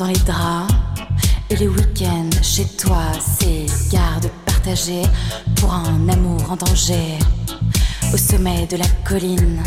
les 0.06 0.18
draps. 0.20 0.72
Et 1.50 1.56
les 1.56 1.68
week-ends 1.68 2.30
chez 2.42 2.66
toi, 2.78 3.12
c'est 3.20 3.66
garde 3.90 4.30
partagée 4.46 5.02
pour 5.56 5.72
un 5.72 6.08
amour 6.08 6.50
en 6.50 6.56
danger. 6.56 7.18
Au 8.12 8.16
sommet 8.16 8.66
de 8.66 8.76
la 8.76 8.88
colline, 9.04 9.62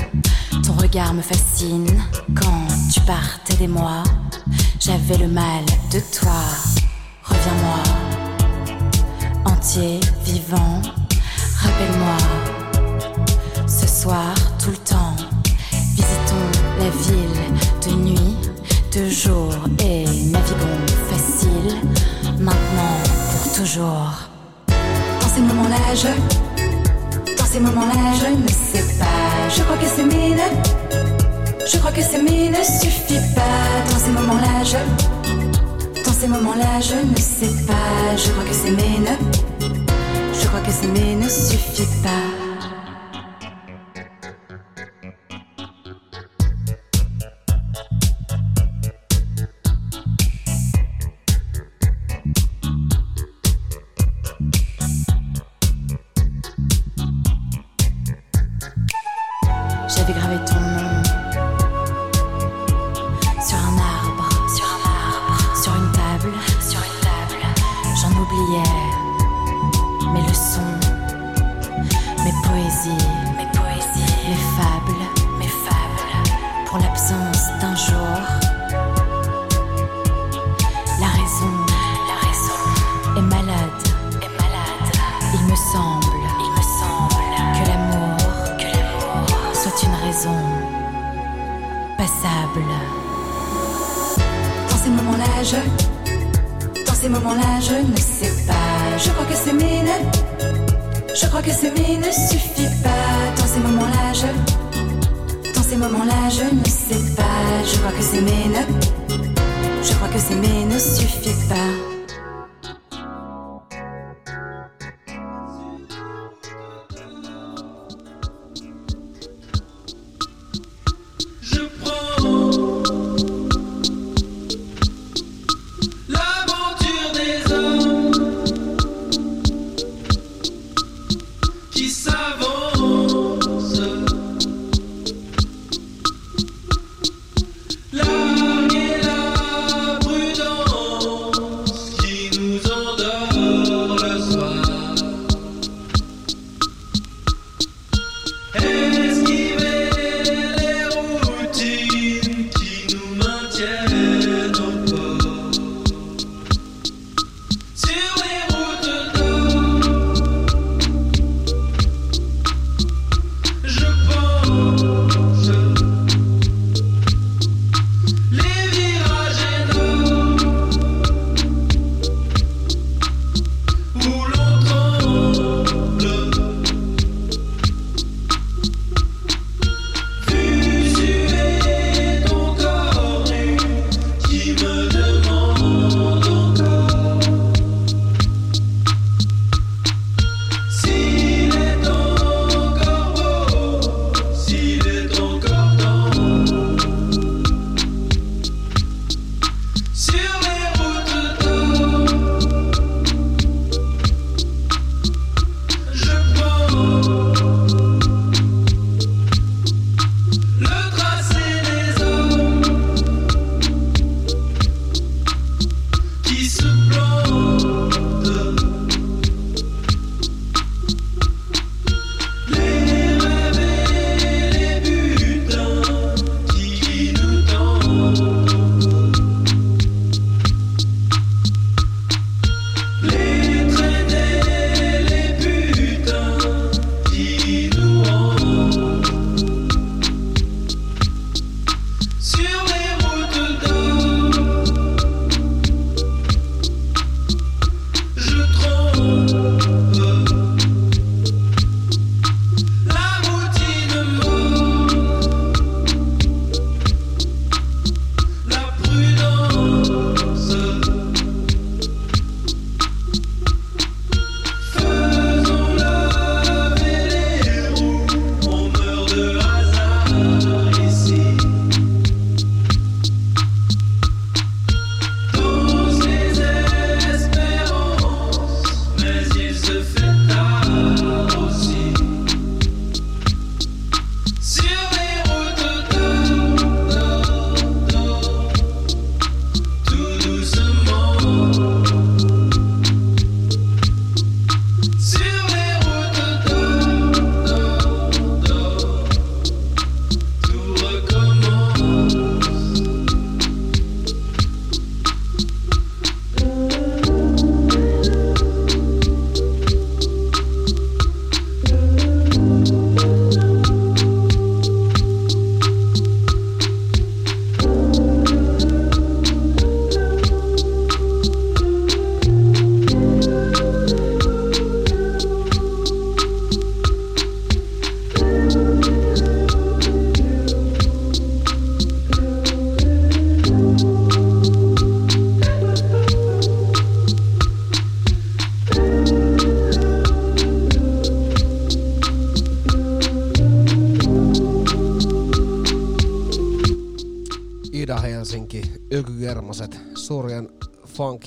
ton 0.65 0.73
regard 0.73 1.13
me 1.13 1.21
fascine. 1.21 1.87
Quand 2.35 2.67
tu 2.91 2.99
partais 3.01 3.55
des 3.55 3.67
mois, 3.67 4.03
j'avais 4.79 5.17
le 5.17 5.27
mal 5.27 5.63
de 5.91 5.99
toi. 6.17 6.41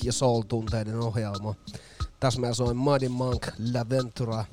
Ja 0.09 0.13
soul-tunteiden 0.13 0.99
ohjelma. 0.99 1.55
Tässä 2.19 2.41
meillä 2.41 2.65
on 2.65 2.77
Muddy 2.77 3.09
Monk 3.09 3.47
La 3.73 3.89
Ventura. 3.89 4.45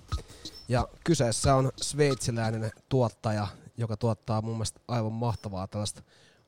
Ja 0.69 0.89
kyseessä 1.05 1.55
on 1.55 1.73
sveitsiläinen 1.83 2.71
tuottaja, 2.89 3.47
joka 3.77 3.97
tuottaa 3.97 4.43
mun 4.43 4.55
mielestä 4.55 4.81
aivan 4.89 5.13
mahtavaa 5.13 5.67
tällaista 5.67 6.03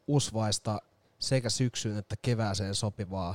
usvaista 0.07 0.83
sekä 1.19 1.51
syksyyn 1.51 1.99
että 1.99 2.17
kevääseen 2.23 2.75
sopivaa 2.75 3.35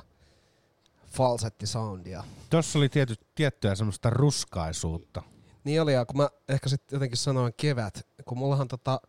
falsettisoundia. 1.08 2.24
Tossa 2.50 2.80
oli 2.80 2.90
tiety, 2.90 3.16
tiettyä 3.36 3.76
semmoista 3.76 4.10
ruskaisuutta. 4.10 5.24
Niin 5.64 5.82
oli, 5.82 5.94
ja 5.94 6.06
kun 6.06 6.18
mä 6.18 6.30
ehkä 6.50 6.70
sitten 6.70 6.96
jotenkin 6.96 7.18
sanoin 7.18 7.54
kevät, 7.58 8.08
kun 8.26 8.38
mullahan 8.38 8.68
tota, 8.68 9.02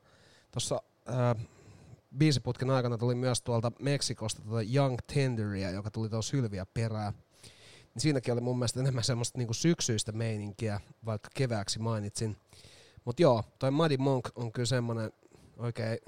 tuossa 0.53 0.83
ää, 1.07 1.35
biisiputken 2.19 2.71
aikana 2.71 2.99
tuli 2.99 3.15
myös 3.15 3.43
tuolta 3.43 3.73
Meksikosta 3.81 4.43
tota 4.43 4.63
Young 4.75 4.97
Tenderia, 5.15 5.71
joka 5.71 5.91
tuli 5.91 6.09
tuossa 6.09 6.31
Sylviä 6.31 6.67
perää. 6.67 7.13
Niin 7.95 8.03
siinäkin 8.03 8.33
oli 8.33 8.41
mun 8.41 8.59
mielestä 8.59 8.81
enemmän 8.81 9.05
semmoista 9.05 9.39
niinku 9.39 9.55
syksyistä 9.55 10.13
meininkiä, 10.13 10.81
vaikka 11.05 11.29
kevääksi 11.35 11.79
mainitsin. 11.79 12.37
Mutta 13.05 13.23
joo, 13.23 13.45
toi 13.59 13.71
Muddy 13.71 13.97
Monk 13.97 14.29
on 14.35 14.53
kyllä 14.53 14.67
semmonen 14.67 15.13
oikein 15.57 15.99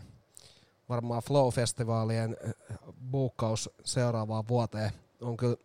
varmaan 0.89 1.23
Flow-festivaalien 1.23 2.37
äh, 2.47 2.53
buukkaus 3.11 3.71
seuraavaan 3.85 4.49
vuoteen 4.49 4.91
on 5.21 5.37
kyllä 5.37 5.57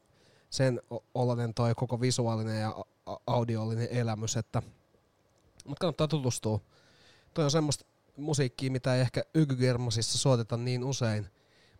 sen 0.49 0.81
o- 0.93 1.03
oloinen 1.13 1.53
toi 1.53 1.75
koko 1.75 2.01
visuaalinen 2.01 2.61
ja 2.61 2.75
audiollinen 3.27 3.87
elämys, 3.91 4.37
että 4.37 4.61
mutta 5.65 5.81
kannattaa 5.81 6.07
tutustua. 6.07 6.59
Toi 7.33 7.45
on 7.45 7.51
semmoista 7.51 7.85
musiikkia, 8.17 8.71
mitä 8.71 8.95
ei 8.95 9.01
ehkä 9.01 9.23
Ykygermasissa 9.35 10.17
soiteta 10.17 10.57
niin 10.57 10.83
usein, 10.83 11.27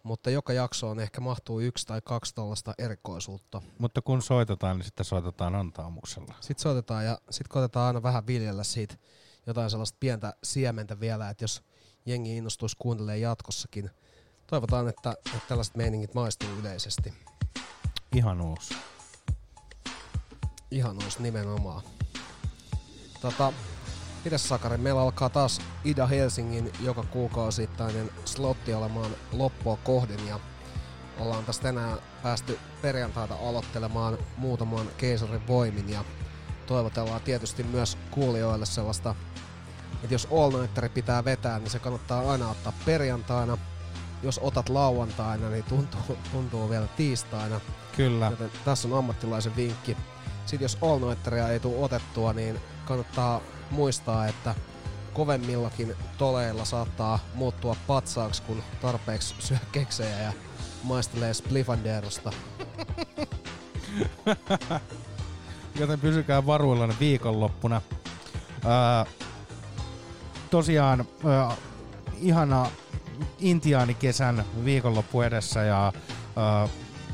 mutta 0.03 0.29
joka 0.29 0.53
jaksoon 0.53 0.99
ehkä 0.99 1.21
mahtuu 1.21 1.59
yksi 1.59 1.87
tai 1.87 2.01
kaksi 2.03 2.35
tällaista 2.35 2.73
erikoisuutta. 2.77 3.61
Mutta 3.77 4.01
kun 4.01 4.21
soitetaan, 4.21 4.77
niin 4.77 4.85
sitten 4.85 5.05
soitetaan 5.05 5.55
antaamuksella. 5.55 6.33
Sitten 6.41 6.63
soitetaan 6.63 7.05
ja 7.05 7.17
sitten 7.29 7.53
koitetaan 7.53 7.87
aina 7.87 8.03
vähän 8.03 8.27
viljellä 8.27 8.63
siitä 8.63 8.95
jotain 9.47 9.69
sellaista 9.69 9.97
pientä 9.99 10.33
siementä 10.43 10.99
vielä, 10.99 11.29
että 11.29 11.43
jos 11.43 11.63
jengi 12.05 12.37
innostuisi 12.37 12.75
kuuntelemaan 12.79 13.21
jatkossakin. 13.21 13.89
Toivotaan, 14.47 14.87
että, 14.87 15.13
että 15.25 15.47
tällaiset 15.47 15.75
meiningit 15.75 16.13
maistuu 16.13 16.49
yleisesti. 16.59 17.13
Ihan 18.15 18.41
uusi. 18.41 18.73
Ihan 20.71 20.95
uusi 21.03 21.21
nimenomaan. 21.21 21.81
Tota, 23.21 23.53
mitäs 24.23 24.49
Sakari, 24.49 24.77
meillä 24.77 25.01
alkaa 25.01 25.29
taas 25.29 25.61
Ida 25.83 26.07
Helsingin 26.07 26.71
joka 26.79 27.03
kuukausittainen 27.03 28.09
slotti 28.25 28.73
olemaan 28.73 29.11
loppua 29.31 29.77
kohden 29.83 30.27
ja 30.27 30.39
ollaan 31.19 31.45
tässä 31.45 31.61
tänään 31.61 31.97
päästy 32.23 32.59
perjantaita 32.81 33.35
aloittelemaan 33.35 34.17
muutaman 34.37 34.87
keisarin 34.97 35.47
voimin 35.47 35.89
ja 35.89 36.03
toivotellaan 36.67 37.21
tietysti 37.21 37.63
myös 37.63 37.97
kuulijoille 38.11 38.65
sellaista, 38.65 39.15
että 40.03 40.13
jos 40.13 40.27
all 40.31 40.67
pitää 40.93 41.25
vetää, 41.25 41.59
niin 41.59 41.69
se 41.69 41.79
kannattaa 41.79 42.31
aina 42.31 42.49
ottaa 42.49 42.73
perjantaina. 42.85 43.57
Jos 44.23 44.39
otat 44.43 44.69
lauantaina, 44.69 45.49
niin 45.49 45.63
tuntuu, 45.63 46.17
tuntuu 46.31 46.69
vielä 46.69 46.87
tiistaina. 46.97 47.61
Kyllä. 47.97 48.27
Joten 48.29 48.51
tässä 48.65 48.87
on 48.87 48.97
ammattilaisen 48.97 49.55
vinkki. 49.55 49.97
Sitten 50.45 50.65
jos 50.65 50.77
all 50.81 51.15
ei 51.51 51.59
tule 51.59 51.83
otettua, 51.83 52.33
niin 52.33 52.59
kannattaa 52.85 53.41
muistaa, 53.71 54.27
että 54.27 54.55
kovemmillakin 55.13 55.95
toleilla 56.17 56.65
saattaa 56.65 57.19
muuttua 57.33 57.75
patsaaksi, 57.87 58.41
kun 58.41 58.63
tarpeeksi 58.81 59.35
syö 59.39 59.57
keksejä 59.71 60.17
ja 60.21 60.33
maistelee 60.83 61.33
spliffanderosta. 61.33 62.31
Joten 65.79 65.99
pysykää 65.99 66.45
varuillanne 66.45 66.95
viikonloppuna. 66.99 67.81
Ää, 68.65 69.05
tosiaan 70.49 71.05
ää, 71.25 71.55
ihana 72.21 72.71
intiaanikesän 73.39 74.45
viikonloppu 74.65 75.21
edessä 75.21 75.63
ja 75.63 75.93
ää, 76.35 76.67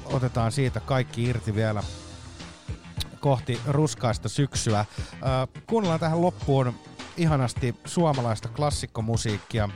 otetaan 0.06 0.52
siitä 0.52 0.80
kaikki 0.80 1.24
irti 1.24 1.56
vielä 1.56 1.84
kohti 3.20 3.60
ruskaista 3.68 4.30
syksyä. 4.30 4.86
Kuunnellaan 5.68 6.00
tähän 6.00 6.22
loppuun 6.22 6.74
ihanasti 7.18 7.76
suomalaista 7.86 8.50
klassikkomusiikkia. 8.50 9.70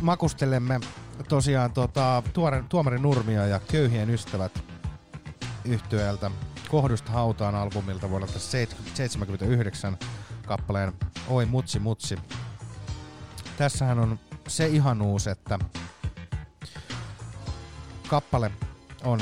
Makustelemme 0.00 0.80
tosiaan 1.28 1.72
tota, 1.72 2.22
tuore, 2.32 2.64
Tuomari 2.68 2.98
Nurmia 2.98 3.46
ja 3.46 3.60
Köyhien 3.60 4.10
ystävät 4.10 4.64
yhtyeeltä 5.64 6.30
Kohdusta 6.68 7.12
hautaan 7.12 7.54
albumilta 7.54 8.10
vuodelta 8.10 8.32
1979 8.32 9.98
kappaleen 10.46 10.92
Oi 11.28 11.46
mutsi 11.46 11.78
mutsi. 11.78 12.18
Tässähän 13.56 13.98
on 13.98 14.18
se 14.48 14.66
ihanuus, 14.66 15.26
että 15.26 15.58
kappale 18.08 18.50
on 19.04 19.20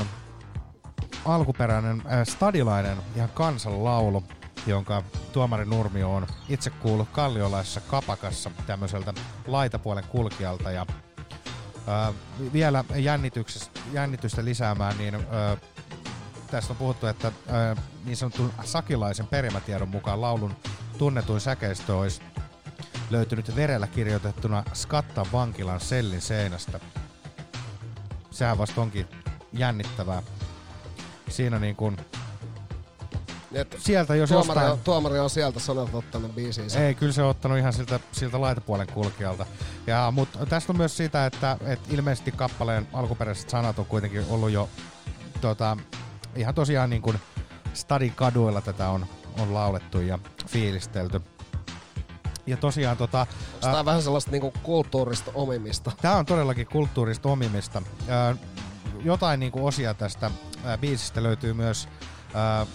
alkuperäinen 1.25 2.03
äh, 2.05 2.27
stadilainen 2.27 2.97
ihan 3.15 3.29
kansanlaulu, 3.29 4.23
jonka 4.67 5.03
tuomari 5.33 5.65
Nurmio 5.65 6.15
on 6.15 6.27
itse 6.49 6.69
kuullut 6.69 7.09
kalliolaisessa 7.09 7.81
kapakassa 7.81 8.51
tämmöiseltä 8.67 9.13
laitapuolen 9.47 10.03
kulkijalta 10.03 10.71
ja 10.71 10.85
äh, 11.89 12.13
vielä 12.53 12.83
jännitystä 13.93 14.45
lisäämään, 14.45 14.97
niin 14.97 15.15
äh, 15.15 15.21
tästä 16.51 16.73
on 16.73 16.77
puhuttu, 16.77 17.07
että 17.07 17.27
äh, 17.27 17.83
niin 18.05 18.17
sanotun 18.17 18.53
sakilaisen 18.63 19.27
perimätiedon 19.27 19.89
mukaan 19.89 20.21
laulun 20.21 20.55
tunnetuin 20.97 21.41
säkeistö 21.41 21.97
olisi 21.97 22.21
löytynyt 23.09 23.55
verellä 23.55 23.87
kirjoitettuna 23.87 24.63
Skattan 24.73 25.25
vankilan 25.33 25.79
sellin 25.79 26.21
seinästä. 26.21 26.79
Sehän 28.31 28.57
vasta 28.57 28.81
onkin 28.81 29.07
jännittävää. 29.53 30.21
Siinä 31.29 31.59
niin 31.59 31.75
kuin 31.75 31.97
Et 33.55 33.75
sieltä 33.79 34.15
jos 34.15 34.29
tuomari, 34.29 34.47
jostain... 34.47 34.71
on, 34.71 34.79
tuomari 34.79 35.19
on 35.19 35.29
sieltä 35.29 35.59
sanelta 35.59 35.97
ottanut 35.97 36.35
biisiin. 36.35 36.77
Ei, 36.77 36.95
kyllä 36.95 37.13
se 37.13 37.23
on 37.23 37.29
ottanut 37.29 37.57
ihan 37.57 37.73
siltä, 37.73 37.99
siltä 38.11 38.41
laitapuolen 38.41 38.87
kulkijalta. 38.87 39.45
Ja, 39.87 40.11
mutta 40.15 40.45
tästä 40.45 40.73
on 40.73 40.77
myös 40.77 40.97
sitä, 40.97 41.25
että, 41.25 41.57
että 41.65 41.93
ilmeisesti 41.93 42.31
kappaleen 42.31 42.87
alkuperäiset 42.93 43.49
sanat 43.49 43.79
on 43.79 43.85
kuitenkin 43.85 44.25
ollut 44.29 44.49
jo 44.49 44.69
tota, 45.41 45.77
ihan 46.35 46.55
tosiaan 46.55 46.89
niin 46.89 47.01
kuin 47.01 47.19
stadin 47.73 48.13
kaduilla 48.13 48.61
tätä 48.61 48.89
on, 48.89 49.05
on 49.39 49.53
laulettu 49.53 50.01
ja 50.01 50.19
fiilistelty. 50.47 51.21
Ja 52.47 52.57
tosiaan 52.57 52.97
tota... 52.97 53.27
Tämä 53.61 53.79
on 53.79 53.85
vähän 53.85 54.01
sellaista 54.01 54.31
niinku 54.31 54.53
kulttuurista 54.63 55.31
omimista. 55.33 55.91
Tämä 56.01 56.15
on 56.15 56.25
todellakin 56.25 56.67
kulttuurista 56.67 57.29
omimista. 57.29 57.81
Ää, 58.07 58.35
jotain 59.05 59.39
niinku 59.39 59.65
osia 59.67 59.93
tästä 59.93 60.31
ää, 60.63 60.77
biisistä 60.77 61.23
löytyy 61.23 61.53
myös 61.53 61.89
ää, 62.33 62.65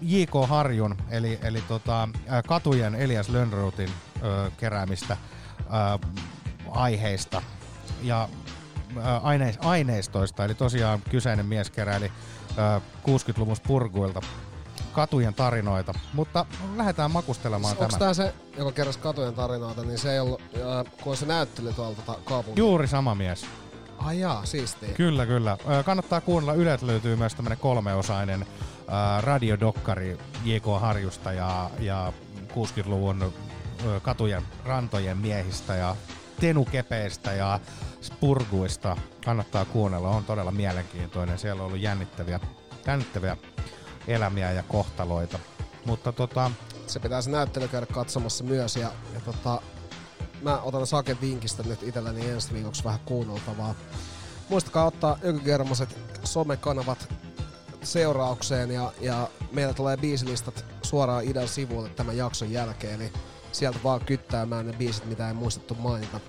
J.K. 0.00 0.32
Harjun, 0.48 0.96
eli, 1.10 1.38
eli 1.42 1.60
tota, 1.68 2.08
ää, 2.28 2.42
Katujen 2.42 2.94
Elias 2.94 3.28
Lönnrotin 3.28 3.90
ää, 4.22 4.50
keräämistä 4.56 5.16
ää, 5.70 5.98
aiheista 6.70 7.42
ja 8.02 8.28
ää, 9.02 9.18
aine, 9.18 9.54
aineistoista. 9.60 10.44
Eli 10.44 10.54
tosiaan 10.54 11.02
kyseinen 11.10 11.46
mies 11.46 11.70
keräili 11.70 12.12
ää, 12.56 12.80
60-luvun 13.08 13.56
spurguilta 13.56 14.20
katujen 14.92 15.34
tarinoita, 15.34 15.94
mutta 16.12 16.46
lähdetään 16.76 17.10
makustelemaan 17.10 17.72
Onko 17.72 17.86
tämä. 17.86 17.98
tämä 17.98 18.14
se, 18.14 18.34
joka 18.58 18.72
kerrasi 18.72 18.98
katujen 18.98 19.34
tarinoita, 19.34 19.82
niin 19.82 19.98
se 19.98 20.12
ei 20.12 20.20
ollut, 20.20 20.40
äh, 20.40 20.92
kun 21.02 21.10
on 21.10 21.16
se 21.16 21.26
näyttely 21.26 21.72
tuolta 21.72 22.02
ta- 22.02 22.18
kaupungin. 22.24 22.58
Juuri 22.58 22.88
sama 22.88 23.14
mies. 23.14 23.46
Ai 23.98 24.20
jaa, 24.20 24.44
siistiä. 24.44 24.88
Kyllä, 24.88 25.26
kyllä. 25.26 25.58
Kannattaa 25.84 26.20
kuunnella. 26.20 26.54
Yleltä 26.54 26.86
löytyy 26.86 27.16
myös 27.16 27.34
tämmönen 27.34 27.58
kolmeosainen 27.58 28.46
radiodokkari 29.20 30.18
J.K. 30.44 30.64
Harjusta 30.80 31.32
ja, 31.32 31.70
ja 31.80 32.12
60-luvun 32.54 33.32
ö, 33.86 34.00
katujen 34.00 34.42
rantojen 34.64 35.18
miehistä 35.18 35.76
ja 35.76 35.96
tenukepeistä 36.40 37.32
ja 37.32 37.60
spurguista. 38.00 38.96
Kannattaa 39.24 39.64
kuunnella. 39.64 40.08
On 40.08 40.24
todella 40.24 40.50
mielenkiintoinen. 40.50 41.38
Siellä 41.38 41.62
on 41.62 41.66
ollut 41.66 41.80
jännittäviä, 41.80 42.40
jännittäviä 42.86 43.36
elämiä 44.08 44.52
ja 44.52 44.62
kohtaloita. 44.62 45.38
Mutta 45.84 46.12
tota, 46.12 46.50
Se 46.86 47.00
pitää 47.00 47.22
se 47.22 47.30
näyttely 47.30 47.68
käydä 47.68 47.86
katsomassa 47.86 48.44
myös 48.44 48.76
ja, 48.76 48.90
ja 49.14 49.20
tota, 49.20 49.62
mä 50.46 50.60
otan 50.62 50.86
Sake 50.86 51.16
vinkistä 51.20 51.62
nyt 51.62 51.82
itselläni 51.82 52.28
ensi 52.28 52.54
viikoksi 52.54 52.84
vähän 52.84 53.00
kuunneltavaa. 53.04 53.74
Muistakaa 54.48 54.84
ottaa 54.84 55.18
ökykermaset 55.24 55.98
somekanavat 56.24 57.08
seuraukseen 57.82 58.70
ja, 58.70 58.92
ja 59.00 59.28
meillä 59.52 59.74
tulee 59.74 59.96
biisilistat 59.96 60.64
suoraan 60.82 61.24
idän 61.24 61.48
sivuille 61.48 61.88
tämän 61.88 62.16
jakson 62.16 62.52
jälkeen, 62.52 63.00
eli 63.00 63.12
sieltä 63.52 63.78
vaan 63.84 64.00
kyttäämään 64.00 64.66
ne 64.66 64.72
biisit, 64.72 65.04
mitä 65.04 65.28
ei 65.28 65.34
muistettu 65.34 65.74
mainita. 65.74 66.20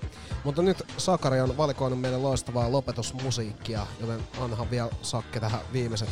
Mutta 0.44 0.62
nyt 0.62 0.84
Sakari 0.98 1.42
on 1.42 1.58
valikoinut 1.58 2.02
meille 2.02 2.18
loistavaa 2.18 2.72
lopetusmusiikkia, 2.72 3.88
joten 4.00 4.20
anhan 4.40 4.72
vielä 4.72 4.90
Sakke 5.02 5.40
tähän 5.40 5.62
viimeiset. 5.74 6.10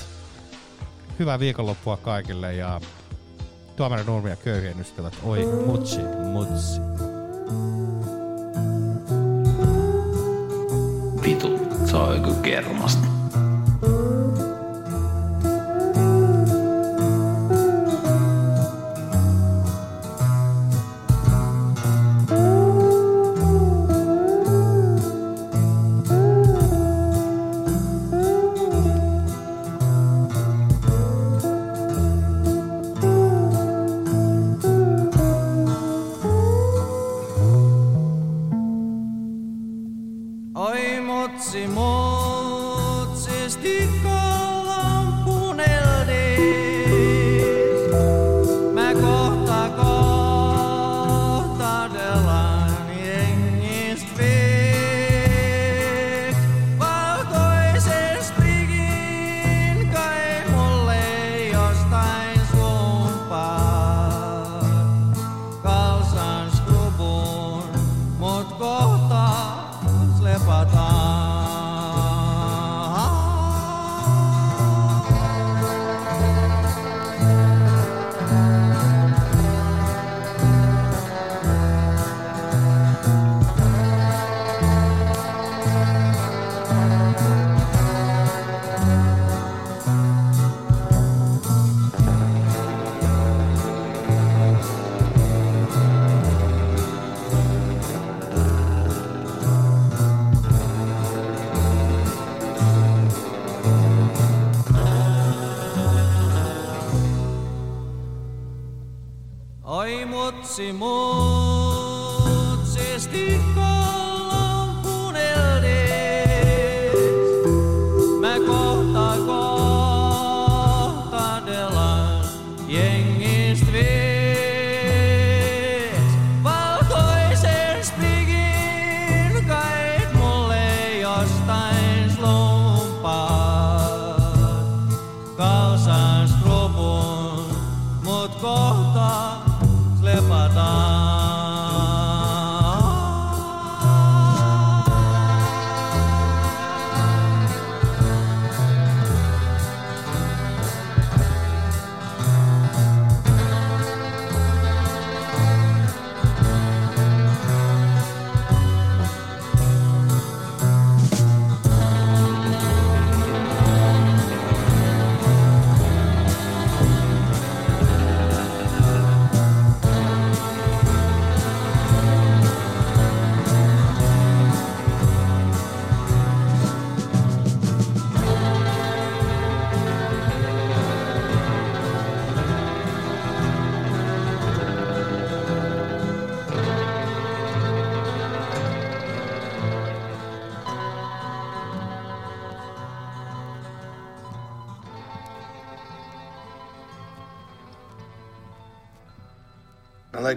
Hyvää 1.19 1.39
viikonloppua 1.39 1.97
kaikille 1.97 2.53
ja 2.53 2.81
tuomari 3.75 4.03
nurmia 4.03 4.35
köyhien 4.35 4.79
ystävät. 4.79 5.13
Oi, 5.23 5.45
mutsi, 5.65 5.99
mutsi. 6.33 6.81
saa 11.95 12.15
joku 12.15 12.33
kermasta. 12.41 13.07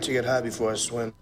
to 0.02 0.12
get 0.12 0.24
high 0.24 0.40
before 0.40 0.72
I 0.72 0.74
swim. 0.74 1.12